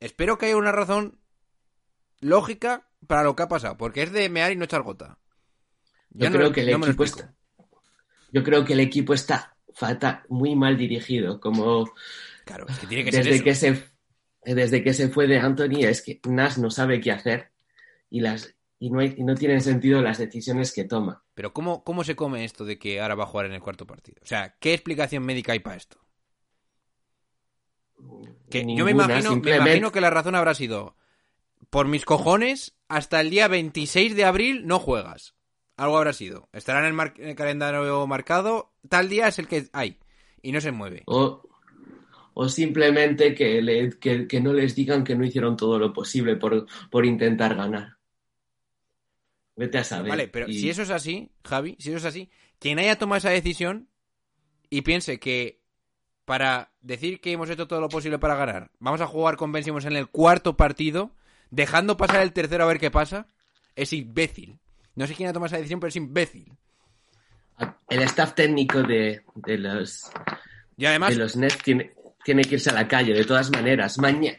Espero 0.00 0.38
que 0.38 0.46
haya 0.46 0.56
una 0.56 0.72
razón 0.72 1.18
lógica 2.20 2.88
para 3.06 3.22
lo 3.22 3.36
que 3.36 3.42
ha 3.42 3.48
pasado, 3.48 3.76
porque 3.76 4.02
es 4.02 4.12
de 4.12 4.28
mear 4.28 4.52
y 4.52 4.56
no 4.56 4.64
echar 4.64 4.82
gota. 4.82 5.18
Yo 6.10 6.30
no- 6.30 6.36
creo 6.36 6.52
que 6.52 6.60
el 6.62 6.78
no 6.78 6.86
equipo 6.86 7.04
está. 7.04 7.34
Yo 8.32 8.42
creo 8.42 8.64
que 8.64 8.72
el 8.72 8.80
equipo 8.80 9.14
está 9.14 9.56
fatal, 9.74 10.22
muy 10.28 10.56
mal 10.56 10.76
dirigido. 10.76 11.38
Como 11.40 11.92
Claro, 12.44 12.66
es 12.68 12.78
que 12.78 12.86
tiene 12.86 13.04
que 13.04 13.12
ser 13.12 13.24
desde 13.24 13.36
eso. 13.36 13.44
que 13.44 13.54
se 13.54 13.93
desde 14.44 14.82
que 14.82 14.92
se 14.94 15.08
fue 15.08 15.26
de 15.26 15.38
Anthony 15.38 15.80
es 15.84 16.02
que 16.02 16.20
Nash 16.28 16.58
no 16.58 16.70
sabe 16.70 17.00
qué 17.00 17.12
hacer 17.12 17.52
y 18.10 18.20
las 18.20 18.54
y 18.78 18.90
no 18.90 19.00
hay- 19.00 19.14
y 19.16 19.22
no 19.24 19.34
tienen 19.34 19.62
sentido 19.62 20.02
las 20.02 20.18
decisiones 20.18 20.72
que 20.72 20.84
toma. 20.84 21.24
Pero 21.34 21.54
¿cómo, 21.54 21.84
¿cómo 21.84 22.04
se 22.04 22.16
come 22.16 22.44
esto 22.44 22.64
de 22.66 22.78
que 22.78 23.00
ahora 23.00 23.14
va 23.14 23.24
a 23.24 23.26
jugar 23.28 23.46
en 23.46 23.52
el 23.52 23.60
cuarto 23.62 23.86
partido? 23.86 24.20
O 24.22 24.26
sea, 24.26 24.56
¿qué 24.60 24.74
explicación 24.74 25.24
médica 25.24 25.52
hay 25.52 25.60
para 25.60 25.76
esto? 25.76 25.98
Que 28.50 28.60
yo 28.76 28.84
me 28.84 28.90
imagino, 29.04 29.30
me 29.36 29.50
imagino 29.56 29.92
que 29.92 30.00
la 30.00 30.10
razón 30.10 30.34
habrá 30.34 30.54
sido 30.54 30.96
por 31.70 31.88
mis 31.88 32.04
cojones, 32.04 32.76
hasta 32.88 33.20
el 33.20 33.30
día 33.30 33.48
26 33.48 34.14
de 34.14 34.24
abril 34.24 34.66
no 34.66 34.78
juegas. 34.78 35.34
Algo 35.76 35.96
habrá 35.96 36.12
sido. 36.12 36.48
Estará 36.52 36.80
en 36.80 36.84
el, 36.86 36.92
mar- 36.92 37.14
en 37.16 37.30
el 37.30 37.34
calendario 37.34 38.06
marcado, 38.06 38.72
tal 38.88 39.08
día 39.08 39.26
es 39.28 39.38
el 39.38 39.48
que 39.48 39.68
hay. 39.72 39.98
Y 40.42 40.52
no 40.52 40.60
se 40.60 40.72
mueve. 40.72 41.02
O, 41.06 41.42
o 42.34 42.48
simplemente 42.48 43.34
que, 43.34 43.62
le- 43.62 43.90
que, 43.98 44.26
que 44.26 44.40
no 44.40 44.52
les 44.52 44.74
digan 44.74 45.04
que 45.04 45.14
no 45.16 45.24
hicieron 45.24 45.56
todo 45.56 45.78
lo 45.78 45.92
posible 45.92 46.36
por, 46.36 46.66
por 46.90 47.06
intentar 47.06 47.54
ganar. 47.54 47.96
Vete 49.56 49.78
a 49.78 49.84
saber. 49.84 50.10
Vale, 50.10 50.28
pero 50.28 50.48
Y- 50.48 50.54
si 50.54 50.70
eso 50.70 50.82
es 50.82 50.90
así, 50.90 51.30
Javi, 51.44 51.76
si 51.78 51.90
eso 51.90 51.98
es 51.98 52.04
así, 52.04 52.30
quien 52.58 52.78
haya 52.78 52.98
tomado 52.98 53.18
esa 53.18 53.30
decisión 53.30 53.88
y 54.68 54.82
piense 54.82 55.20
que 55.20 55.60
para 56.24 56.72
decir 56.80 57.20
que 57.20 57.32
hemos 57.32 57.50
hecho 57.50 57.68
todo 57.68 57.80
lo 57.80 57.88
posible 57.88 58.18
para 58.18 58.34
ganar, 58.34 58.70
vamos 58.78 59.00
a 59.00 59.06
jugar 59.06 59.36
con 59.36 59.52
Ben 59.52 59.62
Simmons 59.62 59.84
en 59.84 59.94
el 59.96 60.08
cuarto 60.08 60.56
partido, 60.56 61.12
dejando 61.50 61.96
pasar 61.96 62.22
el 62.22 62.32
tercero 62.32 62.64
a 62.64 62.66
ver 62.66 62.80
qué 62.80 62.90
pasa, 62.90 63.28
es 63.76 63.92
imbécil. 63.92 64.58
No 64.96 65.06
sé 65.06 65.14
quién 65.14 65.28
ha 65.28 65.32
tomado 65.32 65.46
esa 65.48 65.56
decisión, 65.58 65.80
pero 65.80 65.88
es 65.90 65.96
imbécil. 65.96 66.52
el 67.88 68.02
staff 68.02 68.34
técnico 68.34 68.82
de, 68.82 69.22
de 69.34 69.58
los 69.58 70.10
Y 70.76 70.86
además, 70.86 71.10
de 71.10 71.16
los 71.16 71.36
Nets 71.36 71.58
tiene, 71.62 71.92
tiene 72.24 72.42
que 72.42 72.54
irse 72.54 72.70
a 72.70 72.74
la 72.74 72.88
calle, 72.88 73.12
de 73.14 73.24
todas 73.24 73.50
maneras. 73.50 73.98
Mañana, 73.98 74.38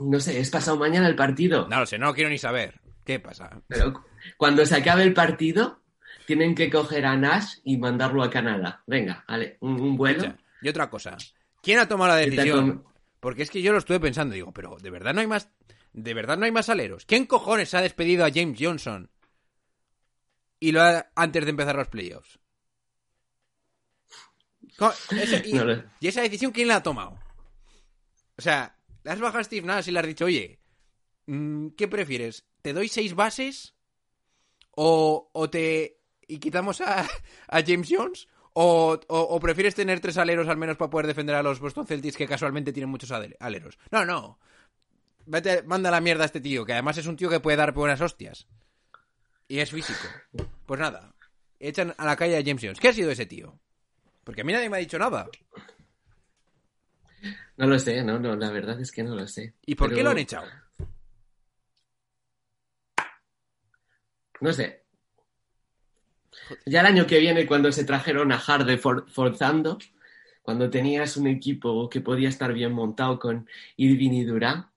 no 0.00 0.20
sé, 0.20 0.38
es 0.40 0.50
pasado 0.50 0.76
mañana 0.76 1.08
el 1.08 1.14
partido. 1.16 1.66
no 1.68 1.80
lo 1.80 1.86
sé, 1.86 1.98
no 1.98 2.12
quiero 2.14 2.30
ni 2.30 2.38
saber. 2.38 2.80
¿Qué 3.04 3.20
pasa? 3.20 3.60
Pero 3.68 3.92
cu- 3.92 4.02
cuando 4.36 4.64
se 4.66 4.76
acabe 4.76 5.02
el 5.02 5.12
partido, 5.14 5.82
tienen 6.26 6.54
que 6.54 6.70
coger 6.70 7.04
a 7.06 7.16
Nash 7.16 7.56
y 7.64 7.76
mandarlo 7.76 8.22
a 8.22 8.30
Canadá. 8.30 8.82
Venga, 8.86 9.24
vale, 9.28 9.58
un, 9.60 9.80
un 9.80 9.96
vuelo. 9.96 10.34
Y 10.62 10.68
otra 10.68 10.88
cosa, 10.88 11.16
¿quién 11.62 11.78
ha 11.78 11.86
tomado 11.88 12.12
la 12.12 12.16
decisión? 12.16 12.84
Porque 13.20 13.42
es 13.42 13.50
que 13.50 13.62
yo 13.62 13.72
lo 13.72 13.78
estuve 13.78 14.00
pensando, 14.00 14.34
digo, 14.34 14.52
pero 14.52 14.76
de 14.80 14.90
verdad 14.90 15.12
no 15.14 15.20
hay 15.20 15.26
más, 15.26 15.50
de 15.92 16.14
verdad 16.14 16.36
no 16.38 16.46
hay 16.46 16.52
más 16.52 16.68
aleros. 16.70 17.04
¿Quién 17.06 17.26
cojones 17.26 17.74
ha 17.74 17.80
despedido 17.82 18.24
a 18.24 18.30
James 18.32 18.58
Johnson 18.60 19.10
y 20.60 20.72
lo 20.72 20.82
ha- 20.82 21.06
antes 21.14 21.44
de 21.44 21.50
empezar 21.50 21.76
los 21.76 21.88
playoffs? 21.88 22.38
Ese- 25.10 25.42
y, 25.48 25.52
No 25.54 25.64
lo- 25.64 25.82
y 26.00 26.08
esa 26.08 26.22
decisión 26.22 26.52
quién 26.52 26.68
la 26.68 26.76
ha 26.76 26.82
tomado? 26.82 27.18
O 28.36 28.42
sea, 28.42 28.76
le 29.04 29.10
has 29.10 29.20
bajado 29.20 29.40
a 29.40 29.44
Steve 29.44 29.66
Nash 29.66 29.88
y 29.88 29.92
le 29.92 30.00
has 30.00 30.06
dicho, 30.06 30.24
oye, 30.24 30.58
mm, 31.26 31.68
¿qué 31.76 31.88
prefieres? 31.88 32.44
¿Te 32.62 32.72
doy 32.72 32.88
seis 32.88 33.14
bases 33.14 33.74
o, 34.70 35.30
o 35.32 35.50
te 35.50 36.00
y 36.26 36.38
quitamos 36.38 36.80
a, 36.80 37.02
a 37.48 37.62
James 37.64 37.88
Jones? 37.90 38.28
O, 38.56 38.98
o- 39.08 39.18
o 39.20 39.40
prefieres 39.40 39.74
tener 39.74 40.00
tres 40.00 40.16
aleros 40.16 40.48
al 40.48 40.56
menos 40.56 40.76
para 40.76 40.90
poder 40.90 41.06
defender 41.08 41.34
a 41.34 41.42
los 41.42 41.58
Boston 41.60 41.86
Celtics 41.86 42.16
que 42.16 42.28
casualmente 42.28 42.72
tienen 42.72 42.88
muchos 42.90 43.10
ale- 43.10 43.36
aleros? 43.40 43.78
No, 43.90 44.04
no. 44.04 44.38
Vete, 45.26 45.62
manda 45.64 45.90
la 45.90 46.00
mierda 46.00 46.22
a 46.22 46.26
este 46.26 46.40
tío, 46.40 46.64
que 46.64 46.72
además 46.72 46.98
es 46.98 47.06
un 47.06 47.16
tío 47.16 47.28
que 47.30 47.40
puede 47.40 47.56
dar 47.56 47.72
buenas 47.72 48.00
hostias. 48.00 48.46
Y 49.48 49.58
es 49.58 49.70
físico. 49.70 50.06
Pues 50.66 50.78
nada. 50.80 51.14
Echan 51.58 51.94
a 51.98 52.04
la 52.04 52.16
calle 52.16 52.36
a 52.36 52.42
James 52.44 52.62
Jones. 52.62 52.78
¿Qué 52.80 52.88
ha 52.88 52.92
sido 52.92 53.10
ese 53.10 53.26
tío? 53.26 53.58
Porque 54.24 54.40
a 54.40 54.44
mí 54.44 54.52
nadie 54.52 54.70
me 54.70 54.76
ha 54.78 54.80
dicho 54.80 54.98
nada. 54.98 55.28
No 57.56 57.66
lo 57.66 57.78
sé, 57.78 58.02
no, 58.02 58.18
no, 58.18 58.34
la 58.36 58.50
verdad 58.50 58.80
es 58.80 58.90
que 58.90 59.02
no 59.02 59.14
lo 59.14 59.26
sé. 59.28 59.54
¿Y 59.66 59.74
por 59.74 59.92
qué 59.94 60.02
lo 60.02 60.10
han 60.10 60.18
echado? 60.18 60.46
No 64.40 64.52
sé. 64.52 64.82
Ya 66.66 66.80
el 66.80 66.86
año 66.86 67.06
que 67.06 67.18
viene, 67.20 67.46
cuando 67.46 67.70
se 67.72 67.84
trajeron 67.84 68.32
a 68.32 68.38
Harden 68.38 68.78
for- 68.78 69.08
forzando, 69.10 69.78
cuando 70.42 70.68
tenías 70.68 71.16
un 71.16 71.28
equipo 71.28 71.88
que 71.88 72.00
podía 72.00 72.28
estar 72.28 72.52
bien 72.52 72.72
montado 72.72 73.18
con 73.18 73.48
Irving 73.76 74.10
y 74.12 74.24
Durán, 74.24 74.68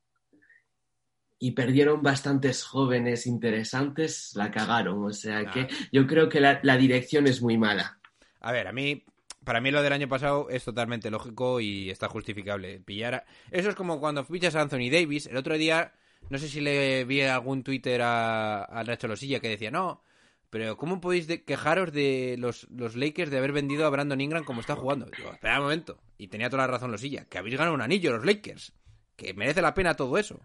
y 1.40 1.52
perdieron 1.52 2.02
bastantes 2.02 2.64
jóvenes 2.64 3.28
interesantes, 3.28 4.32
la 4.36 4.50
cagaron. 4.52 5.04
O 5.04 5.12
sea 5.14 5.46
que 5.52 5.68
yo 5.92 6.08
creo 6.08 6.30
que 6.30 6.40
la, 6.40 6.60
la 6.64 6.78
dirección 6.78 7.28
es 7.28 7.42
muy 7.42 7.58
mala. 7.58 8.00
A 8.42 8.52
ver, 8.52 8.68
a 8.68 8.72
mí, 8.72 9.04
para 9.48 9.62
mí 9.62 9.72
lo 9.72 9.82
del 9.82 9.94
año 9.94 10.10
pasado 10.10 10.50
es 10.50 10.66
totalmente 10.66 11.10
lógico 11.10 11.62
y 11.62 11.90
está 11.90 12.10
justificable. 12.10 12.82
Pillar 12.82 13.16
a- 13.16 13.26
Eso 13.50 13.70
es 13.70 13.76
como 13.76 14.00
cuando 14.02 14.26
fichas 14.26 14.56
a 14.56 14.62
Anthony 14.62 14.90
Davis. 14.92 15.26
El 15.28 15.38
otro 15.38 15.58
día, 15.58 15.94
no 16.30 16.38
sé 16.38 16.50
si 16.50 16.60
le 16.60 17.06
vi 17.06 17.22
algún 17.22 17.64
Twitter 17.64 18.02
a, 18.02 18.66
a 18.66 18.84
Nacho 18.84 19.08
Losilla 19.08 19.40
que 19.40 19.48
decía, 19.48 19.72
no, 19.72 20.04
pero 20.50 20.76
¿cómo 20.76 21.00
podéis 21.00 21.28
de- 21.28 21.44
quejaros 21.46 21.94
de 21.94 22.36
los, 22.38 22.68
los 22.70 22.98
Lakers 22.98 23.32
de 23.32 23.38
haber 23.38 23.54
vendido 23.54 23.86
a 23.86 23.90
Brandon 23.90 24.20
Ingram 24.20 24.44
como 24.44 24.60
está 24.60 24.76
jugando? 24.76 25.06
Digo, 25.18 25.32
espera 25.32 25.58
un 25.60 25.64
momento. 25.64 25.98
Y 26.18 26.28
tenía 26.28 26.50
toda 26.50 26.64
la 26.64 26.72
razón 26.74 26.92
Losilla, 26.92 27.24
que 27.26 27.38
habéis 27.38 27.56
ganado 27.58 27.74
un 27.74 27.82
anillo 27.82 28.12
los 28.12 28.26
Lakers. 28.26 28.74
Que 29.16 29.34
merece 29.34 29.62
la 29.62 29.74
pena 29.74 29.96
todo 29.96 30.18
eso. 30.18 30.40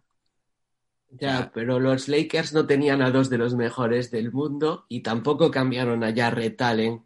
Ya, 1.11 1.51
pero 1.53 1.79
los 1.79 2.09
Lakers 2.09 2.55
no 2.55 2.67
tenían 2.67 3.03
a 3.03 3.11
dos 3.11 3.29
de 3.29 3.37
los 3.37 3.55
mejores 3.55 4.11
del 4.11 4.33
mundo 4.33 4.87
y 4.89 5.01
tampoco 5.01 5.51
cambiaron 5.51 6.03
a 6.05 6.15
Jarrett 6.15 6.61
Allen, 6.63 7.05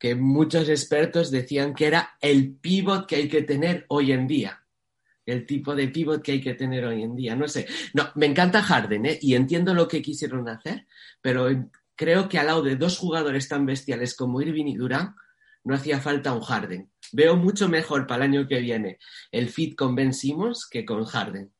que 0.00 0.14
muchos 0.14 0.70
expertos 0.70 1.30
decían 1.30 1.74
que 1.74 1.86
era 1.86 2.16
el 2.22 2.56
pivot 2.56 3.06
que 3.06 3.16
hay 3.16 3.28
que 3.28 3.42
tener 3.42 3.84
hoy 3.88 4.12
en 4.12 4.26
día. 4.26 4.64
El 5.26 5.44
tipo 5.46 5.76
de 5.76 5.88
pivot 5.88 6.22
que 6.22 6.32
hay 6.32 6.40
que 6.40 6.54
tener 6.54 6.86
hoy 6.86 7.02
en 7.02 7.14
día. 7.14 7.36
No 7.36 7.46
sé. 7.46 7.68
No, 7.92 8.10
me 8.14 8.24
encanta 8.24 8.62
Harden, 8.62 9.04
¿eh? 9.04 9.18
Y 9.20 9.34
entiendo 9.34 9.74
lo 9.74 9.86
que 9.86 10.00
quisieron 10.00 10.48
hacer, 10.48 10.86
pero 11.20 11.48
creo 11.94 12.30
que 12.30 12.38
al 12.38 12.46
lado 12.46 12.62
de 12.62 12.76
dos 12.76 12.96
jugadores 12.96 13.46
tan 13.46 13.66
bestiales 13.66 14.16
como 14.16 14.40
Irving 14.40 14.68
y 14.68 14.76
Durán, 14.76 15.16
no 15.64 15.74
hacía 15.74 16.00
falta 16.00 16.32
un 16.32 16.40
Harden. 16.40 16.90
Veo 17.12 17.36
mucho 17.36 17.68
mejor 17.68 18.06
para 18.06 18.24
el 18.24 18.32
año 18.32 18.48
que 18.48 18.60
viene 18.60 18.98
el 19.30 19.50
fit 19.50 19.76
con 19.76 19.94
Ben 19.94 20.14
Simmons 20.14 20.66
que 20.66 20.86
con 20.86 21.04
Harden. 21.04 21.52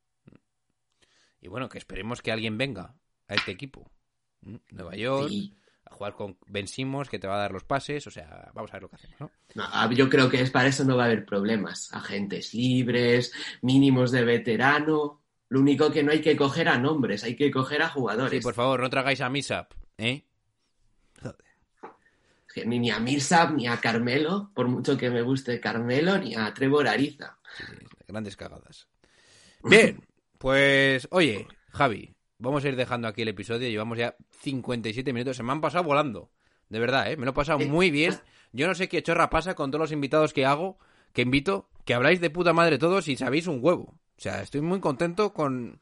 Y 1.42 1.48
bueno, 1.48 1.68
que 1.68 1.76
esperemos 1.76 2.22
que 2.22 2.32
alguien 2.32 2.56
venga 2.56 2.96
a 3.28 3.34
este 3.34 3.50
equipo. 3.50 3.92
¿Mm? 4.40 4.56
Nueva 4.70 4.96
York, 4.96 5.30
a 5.30 5.59
jugar 6.00 6.14
con 6.14 6.38
Ben 6.46 6.66
Simmons, 6.66 7.10
que 7.10 7.18
te 7.18 7.26
va 7.26 7.34
a 7.34 7.40
dar 7.40 7.52
los 7.52 7.64
pases. 7.64 8.06
O 8.06 8.10
sea, 8.10 8.50
vamos 8.54 8.70
a 8.70 8.76
ver 8.76 8.82
lo 8.84 8.88
que 8.88 8.96
hacemos, 8.96 9.20
¿no? 9.20 9.30
No, 9.54 9.64
ah, 9.66 9.86
yo 9.92 10.08
creo 10.08 10.30
que 10.30 10.40
es 10.40 10.50
para 10.50 10.68
eso 10.68 10.82
no 10.82 10.96
va 10.96 11.02
a 11.02 11.06
haber 11.06 11.26
problemas. 11.26 11.92
Agentes 11.92 12.54
libres, 12.54 13.34
mínimos 13.60 14.10
de 14.10 14.24
veterano. 14.24 15.20
Lo 15.50 15.60
único 15.60 15.92
que 15.92 16.02
no 16.02 16.12
hay 16.12 16.22
que 16.22 16.36
coger 16.36 16.70
a 16.70 16.78
nombres, 16.78 17.22
hay 17.22 17.36
que 17.36 17.50
coger 17.50 17.82
a 17.82 17.90
jugadores. 17.90 18.38
Sí, 18.38 18.42
por 18.42 18.54
favor, 18.54 18.80
no 18.80 18.88
tragáis 18.88 19.20
a 19.20 19.28
Misap, 19.28 19.74
¿eh? 19.98 20.24
Ni, 22.64 22.90
a 22.90 22.98
Millsap, 22.98 23.52
ni 23.52 23.68
a 23.68 23.76
Carmelo, 23.76 24.50
por 24.54 24.68
mucho 24.68 24.96
que 24.96 25.10
me 25.10 25.22
guste 25.22 25.60
Carmelo, 25.60 26.16
ni 26.16 26.34
a 26.34 26.52
Trevor 26.54 26.88
Ariza. 26.88 27.38
Grandes 28.08 28.36
cagadas. 28.36 28.88
Bien, 29.62 30.02
pues, 30.38 31.06
oye, 31.10 31.46
Javi, 31.68 32.14
vamos 32.40 32.64
a 32.64 32.68
ir 32.68 32.76
dejando 32.76 33.06
aquí 33.06 33.22
el 33.22 33.28
episodio. 33.28 33.68
Llevamos 33.68 33.98
ya 33.98 34.16
57 34.40 35.12
minutos. 35.12 35.36
Se 35.36 35.42
me 35.42 35.52
han 35.52 35.60
pasado 35.60 35.84
volando. 35.84 36.30
De 36.68 36.78
verdad, 36.78 37.10
¿eh? 37.10 37.16
Me 37.16 37.24
lo 37.24 37.30
he 37.30 37.34
pasado 37.34 37.58
muy 37.60 37.90
bien. 37.90 38.14
Yo 38.52 38.66
no 38.66 38.74
sé 38.74 38.88
qué 38.88 39.02
chorra 39.02 39.30
pasa 39.30 39.54
con 39.54 39.70
todos 39.70 39.80
los 39.80 39.92
invitados 39.92 40.32
que 40.32 40.46
hago, 40.46 40.78
que 41.12 41.22
invito, 41.22 41.68
que 41.84 41.94
habláis 41.94 42.20
de 42.20 42.30
puta 42.30 42.52
madre 42.52 42.78
todos 42.78 43.08
y 43.08 43.16
sabéis 43.16 43.46
un 43.46 43.58
huevo. 43.62 43.94
O 44.16 44.20
sea, 44.20 44.42
estoy 44.42 44.60
muy 44.60 44.80
contento 44.80 45.32
con, 45.32 45.80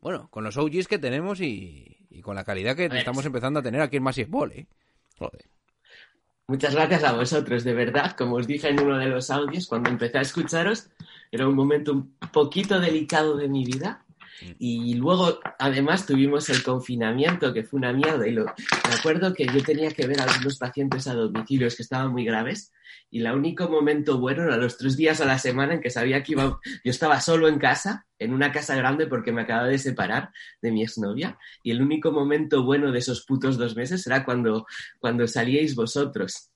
bueno, 0.00 0.28
con 0.30 0.44
los 0.44 0.56
OGs 0.56 0.88
que 0.88 0.98
tenemos 0.98 1.40
y, 1.40 2.06
y 2.10 2.22
con 2.22 2.36
la 2.36 2.44
calidad 2.44 2.76
que 2.76 2.88
ver, 2.88 2.98
estamos 2.98 3.24
empezando 3.26 3.60
a 3.60 3.62
tener 3.62 3.80
aquí 3.80 3.96
en 3.96 4.02
Massive 4.02 4.30
Ball, 4.30 4.52
¿eh? 4.52 4.66
Joder. 5.18 5.44
Muchas 6.48 6.74
gracias 6.74 7.02
a 7.02 7.12
vosotros, 7.12 7.64
de 7.64 7.74
verdad. 7.74 8.14
Como 8.16 8.36
os 8.36 8.46
dije 8.46 8.68
en 8.68 8.80
uno 8.80 8.98
de 8.98 9.06
los 9.06 9.30
audios, 9.30 9.66
cuando 9.66 9.90
empecé 9.90 10.18
a 10.18 10.22
escucharos, 10.22 10.90
era 11.32 11.48
un 11.48 11.56
momento 11.56 11.92
un 11.92 12.16
poquito 12.32 12.78
delicado 12.78 13.36
de 13.36 13.48
mi 13.48 13.64
vida. 13.64 14.05
Y 14.58 14.94
luego, 14.94 15.40
además, 15.58 16.06
tuvimos 16.06 16.48
el 16.50 16.62
confinamiento, 16.62 17.52
que 17.52 17.64
fue 17.64 17.78
una 17.78 17.92
mierda. 17.92 18.26
Y 18.26 18.32
lo, 18.32 18.44
me 18.44 18.94
acuerdo 18.98 19.32
que 19.32 19.46
yo 19.46 19.62
tenía 19.62 19.90
que 19.90 20.06
ver 20.06 20.20
a 20.20 20.24
algunos 20.24 20.58
pacientes 20.58 21.06
a 21.06 21.14
domicilios 21.14 21.76
que 21.76 21.82
estaban 21.82 22.12
muy 22.12 22.24
graves. 22.24 22.72
Y 23.10 23.20
el 23.20 23.32
único 23.32 23.68
momento 23.68 24.18
bueno 24.18 24.42
era 24.42 24.56
los 24.56 24.76
tres 24.76 24.96
días 24.96 25.20
a 25.20 25.26
la 25.26 25.38
semana 25.38 25.74
en 25.74 25.80
que 25.80 25.90
sabía 25.90 26.22
que 26.22 26.32
iba. 26.32 26.60
Yo 26.84 26.90
estaba 26.90 27.20
solo 27.20 27.48
en 27.48 27.58
casa, 27.58 28.06
en 28.18 28.32
una 28.32 28.52
casa 28.52 28.74
grande, 28.74 29.06
porque 29.06 29.32
me 29.32 29.42
acababa 29.42 29.68
de 29.68 29.78
separar 29.78 30.30
de 30.60 30.70
mi 30.70 30.82
exnovia. 30.82 31.38
Y 31.62 31.70
el 31.70 31.80
único 31.80 32.12
momento 32.12 32.64
bueno 32.64 32.92
de 32.92 32.98
esos 32.98 33.24
putos 33.24 33.56
dos 33.56 33.76
meses 33.76 34.06
era 34.06 34.24
cuando, 34.24 34.66
cuando 34.98 35.26
salíais 35.26 35.74
vosotros. 35.74 36.50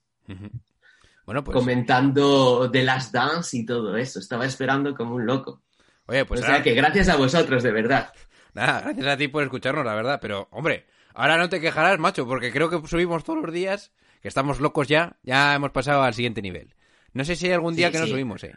Bueno, 1.24 1.44
pues. 1.44 1.56
comentando 1.56 2.70
The 2.70 2.82
Last 2.82 3.14
Dance 3.14 3.56
y 3.56 3.64
todo 3.64 3.96
eso. 3.96 4.18
Estaba 4.18 4.44
esperando 4.44 4.94
como 4.94 5.14
un 5.14 5.26
loco. 5.26 5.62
Oye, 6.10 6.24
pues 6.24 6.40
o 6.40 6.42
sea 6.42 6.54
ahora- 6.54 6.64
que 6.64 6.74
gracias 6.74 7.08
a 7.08 7.16
vosotros, 7.16 7.62
de 7.62 7.70
verdad. 7.70 8.12
Nada, 8.52 8.80
gracias 8.82 9.06
a 9.06 9.16
ti 9.16 9.28
por 9.28 9.44
escucharnos, 9.44 9.84
la 9.84 9.94
verdad. 9.94 10.18
Pero, 10.20 10.48
hombre, 10.50 10.86
ahora 11.14 11.38
no 11.38 11.48
te 11.48 11.60
quejarás, 11.60 11.98
macho, 12.00 12.26
porque 12.26 12.50
creo 12.50 12.68
que 12.68 12.86
subimos 12.88 13.22
todos 13.22 13.40
los 13.42 13.52
días, 13.54 13.92
que 14.20 14.26
estamos 14.28 14.58
locos 14.58 14.88
ya, 14.88 15.16
ya 15.22 15.54
hemos 15.54 15.70
pasado 15.70 16.02
al 16.02 16.14
siguiente 16.14 16.42
nivel. 16.42 16.74
No 17.12 17.24
sé 17.24 17.36
si 17.36 17.46
hay 17.46 17.52
algún 17.52 17.76
día 17.76 17.86
Sí, 17.88 17.92
que 17.92 17.98
no 18.00 18.06
subimos, 18.08 18.42
eh. 18.44 18.52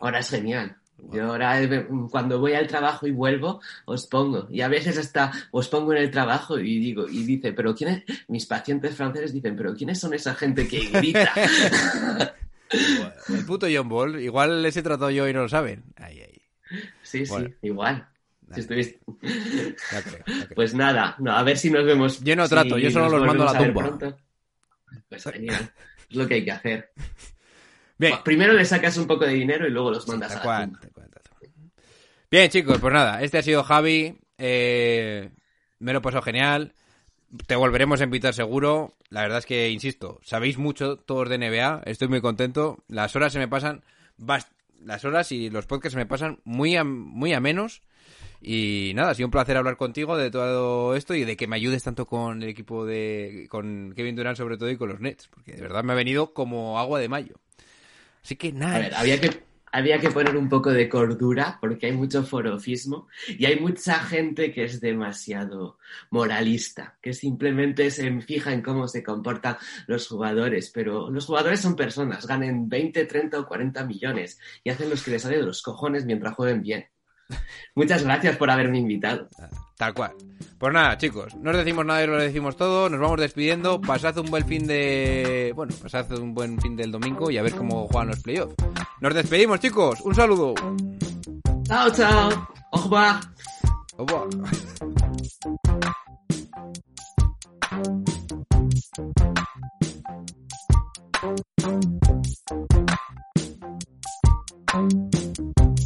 Ahora 0.00 0.20
es 0.20 0.30
genial. 0.30 0.76
Yo 1.12 1.26
ahora 1.32 1.60
eh, 1.60 1.86
cuando 2.10 2.38
voy 2.38 2.54
al 2.54 2.66
trabajo 2.66 3.06
y 3.06 3.10
vuelvo, 3.10 3.60
os 3.84 4.06
pongo. 4.06 4.46
Y 4.50 4.60
a 4.62 4.68
veces 4.68 4.96
hasta 4.96 5.32
os 5.50 5.68
pongo 5.68 5.92
en 5.92 5.98
el 5.98 6.10
trabajo 6.10 6.58
y 6.58 6.78
digo, 6.78 7.06
y 7.08 7.24
dice, 7.24 7.52
pero 7.52 7.74
quién 7.74 7.90
es? 7.90 8.24
Mis 8.28 8.46
pacientes 8.46 8.94
franceses 8.96 9.32
dicen, 9.34 9.54
pero 9.56 9.74
¿quiénes 9.74 10.00
son 10.00 10.14
esa 10.14 10.34
gente 10.34 10.66
que 10.66 10.88
grita? 10.90 11.30
El 13.28 13.44
puto 13.46 13.66
John 13.72 13.88
Ball, 13.88 14.20
igual 14.20 14.62
les 14.62 14.76
he 14.76 14.82
tratado 14.82 15.10
yo 15.10 15.28
y 15.28 15.32
no 15.32 15.42
lo 15.42 15.48
saben. 15.48 15.84
Ay, 15.96 16.20
ay. 16.26 16.33
Sí, 17.02 17.24
Bueno. 17.28 17.48
sí, 17.48 17.54
igual. 17.62 18.08
Si 18.52 18.60
estuviste- 18.60 19.00
Ya 19.92 20.02
creo, 20.02 20.18
ya 20.26 20.44
creo. 20.44 20.48
Pues 20.54 20.74
nada, 20.74 21.16
no, 21.18 21.32
a 21.32 21.42
ver 21.42 21.56
si 21.56 21.70
nos 21.70 21.84
vemos. 21.84 22.22
Yo 22.22 22.36
no 22.36 22.44
si 22.44 22.50
trato, 22.50 22.78
yo 22.78 22.90
solo 22.90 23.08
los 23.08 23.26
mando 23.26 23.48
a 23.48 23.52
la 23.52 23.58
tumba. 23.58 24.16
Pues 25.08 25.24
genial, 25.24 25.72
es 26.10 26.16
lo 26.16 26.26
que 26.28 26.34
hay 26.34 26.44
que 26.44 26.52
hacer. 26.52 26.90
Bien. 27.98 28.10
Bueno, 28.12 28.24
Primero 28.24 28.52
le 28.52 28.64
sacas 28.64 28.96
un 28.96 29.06
poco 29.06 29.24
de 29.24 29.32
dinero 29.32 29.66
y 29.66 29.70
luego 29.70 29.90
los 29.90 30.06
mandas 30.08 30.34
tal 30.40 30.48
a 30.48 30.60
la 30.60 30.66
tumba. 30.66 30.80
Bien, 32.30 32.50
chicos, 32.50 32.78
pues 32.78 32.92
nada, 32.92 33.22
este 33.22 33.38
ha 33.38 33.42
sido 33.42 33.62
Javi. 33.64 34.18
eh, 34.38 35.30
me 35.78 35.92
lo 35.92 35.98
he 35.98 36.02
pasado 36.02 36.22
genial. 36.22 36.74
Te 37.46 37.56
volveremos 37.56 38.00
a 38.00 38.04
invitar 38.04 38.34
seguro. 38.34 38.94
La 39.10 39.22
verdad 39.22 39.38
es 39.38 39.46
que, 39.46 39.70
insisto, 39.70 40.20
sabéis 40.24 40.58
mucho 40.58 40.96
todos 40.96 41.28
de 41.28 41.36
NBA. 41.38 41.82
Estoy 41.86 42.08
muy 42.08 42.20
contento. 42.20 42.82
Las 42.88 43.14
horas 43.16 43.32
se 43.32 43.38
me 43.38 43.48
pasan. 43.48 43.82
bast- 44.18 44.48
Las 44.84 45.04
horas 45.04 45.32
y 45.32 45.50
los 45.50 45.66
podcasts 45.66 45.96
me 45.96 46.06
pasan 46.06 46.40
muy 46.44 46.76
a, 46.76 46.84
muy 46.84 47.32
a 47.32 47.40
menos. 47.40 47.82
Y 48.40 48.92
nada, 48.94 49.10
ha 49.10 49.14
sido 49.14 49.26
un 49.28 49.30
placer 49.30 49.56
hablar 49.56 49.76
contigo 49.78 50.16
de 50.18 50.30
todo 50.30 50.94
esto 50.96 51.14
y 51.14 51.24
de 51.24 51.36
que 51.36 51.46
me 51.46 51.56
ayudes 51.56 51.82
tanto 51.82 52.06
con 52.06 52.42
el 52.42 52.48
equipo 52.50 52.84
de. 52.84 53.46
con 53.48 53.94
Kevin 53.96 54.16
Durant, 54.16 54.36
sobre 54.36 54.58
todo, 54.58 54.70
y 54.70 54.76
con 54.76 54.90
los 54.90 55.00
Nets. 55.00 55.28
Porque 55.28 55.52
de 55.52 55.62
verdad 55.62 55.82
me 55.82 55.92
ha 55.92 55.96
venido 55.96 56.34
como 56.34 56.78
agua 56.78 56.98
de 56.98 57.08
mayo. 57.08 57.36
Así 58.22 58.36
que 58.36 58.52
nada. 58.52 58.90
Había 58.98 59.20
que, 59.20 59.42
había 59.74 59.98
que 59.98 60.10
poner 60.10 60.36
un 60.36 60.48
poco 60.48 60.70
de 60.70 60.88
cordura 60.88 61.58
porque 61.60 61.86
hay 61.86 61.92
mucho 61.92 62.22
forofismo 62.22 63.08
y 63.26 63.44
hay 63.44 63.58
mucha 63.58 63.98
gente 63.98 64.52
que 64.52 64.64
es 64.64 64.80
demasiado 64.80 65.78
moralista, 66.10 66.96
que 67.02 67.12
simplemente 67.12 67.90
se 67.90 68.20
fija 68.20 68.52
en 68.52 68.62
cómo 68.62 68.86
se 68.86 69.02
comportan 69.02 69.56
los 69.88 70.06
jugadores, 70.06 70.70
pero 70.72 71.10
los 71.10 71.26
jugadores 71.26 71.60
son 71.60 71.74
personas, 71.74 72.24
ganen 72.24 72.68
20, 72.68 73.04
30 73.04 73.40
o 73.40 73.48
40 73.48 73.84
millones 73.84 74.38
y 74.62 74.70
hacen 74.70 74.88
los 74.88 75.02
que 75.02 75.10
les 75.10 75.22
sale 75.22 75.38
de 75.38 75.42
los 75.42 75.60
cojones 75.60 76.04
mientras 76.04 76.34
jueguen 76.34 76.62
bien. 76.62 76.86
Muchas 77.74 78.04
gracias 78.04 78.36
por 78.36 78.50
haberme 78.50 78.78
invitado. 78.78 79.28
Tal 79.76 79.92
cual. 79.92 80.12
Pues 80.56 80.72
nada, 80.72 80.96
chicos, 80.98 81.34
no 81.34 81.50
os 81.50 81.56
decimos 81.56 81.84
nada 81.84 82.04
y 82.04 82.06
lo 82.06 82.16
decimos 82.18 82.56
todo. 82.56 82.88
Nos 82.88 83.00
vamos 83.00 83.18
despidiendo. 83.18 83.80
Pasad 83.80 84.16
un 84.18 84.26
buen 84.26 84.46
fin 84.46 84.68
de. 84.68 85.52
Bueno, 85.56 85.74
pasad 85.82 86.12
un 86.12 86.32
buen 86.32 86.60
fin 86.60 86.76
del 86.76 86.92
domingo 86.92 87.28
y 87.30 87.38
a 87.38 87.42
ver 87.42 87.54
cómo 87.56 87.88
juegan 87.88 88.08
los 88.08 88.20
playoffs. 88.20 88.54
Nos 89.00 89.14
despedimos, 89.14 89.60
chicos. 89.60 90.00
Un 90.04 90.14
saludo. 90.14 90.54
Chao, 91.66 91.90
chao. 91.90 92.30
Au 92.72 92.80
revoir. 92.82 93.20
Au 93.98 94.04
revoir. 94.04 94.28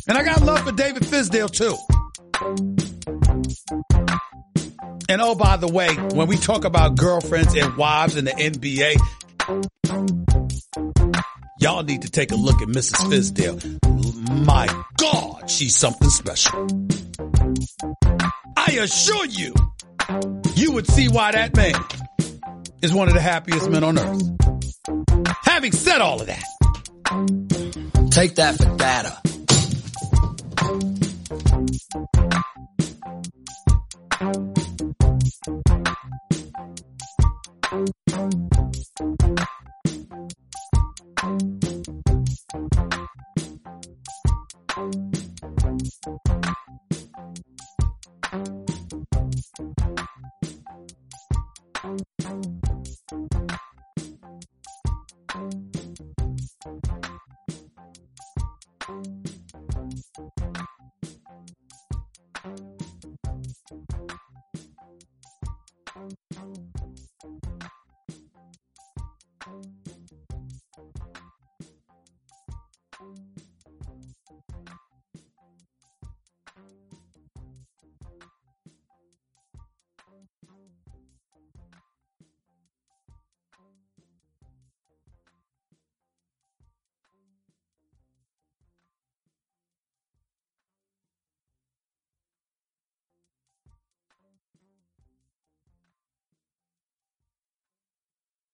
And 0.08 0.16
I 0.16 0.22
got 0.22 0.42
love 0.42 0.60
for 0.60 0.72
David 0.72 1.02
Fisdale 1.04 1.50
too. 1.50 1.76
And 5.10 5.22
oh, 5.22 5.34
by 5.34 5.56
the 5.56 5.68
way, 5.68 5.88
when 6.14 6.28
we 6.28 6.36
talk 6.36 6.64
about 6.64 6.96
girlfriends 6.96 7.54
and 7.54 7.76
wives 7.76 8.16
in 8.16 8.26
the 8.26 8.32
NBA, 8.32 8.96
y'all 11.60 11.82
need 11.82 12.02
to 12.02 12.10
take 12.10 12.32
a 12.32 12.36
look 12.36 12.60
at 12.62 12.68
Mrs. 12.68 12.96
Fisdale. 13.10 14.46
My 14.46 14.66
God, 14.96 15.50
she's 15.50 15.76
something 15.76 16.10
special. 16.10 16.66
I 18.56 18.72
assure 18.80 19.26
you, 19.26 19.54
you 20.54 20.72
would 20.72 20.86
see 20.86 21.08
why 21.08 21.32
that 21.32 21.56
man 21.56 21.74
is 22.82 22.92
one 22.92 23.08
of 23.08 23.14
the 23.14 23.20
happiest 23.20 23.70
men 23.70 23.84
on 23.84 23.98
earth. 23.98 24.22
Having 25.44 25.72
said 25.72 26.00
all 26.00 26.20
of 26.20 26.26
that, 26.26 26.44
Take 28.10 28.34
that 28.34 28.56
for 28.56 28.76
data. 28.76 29.16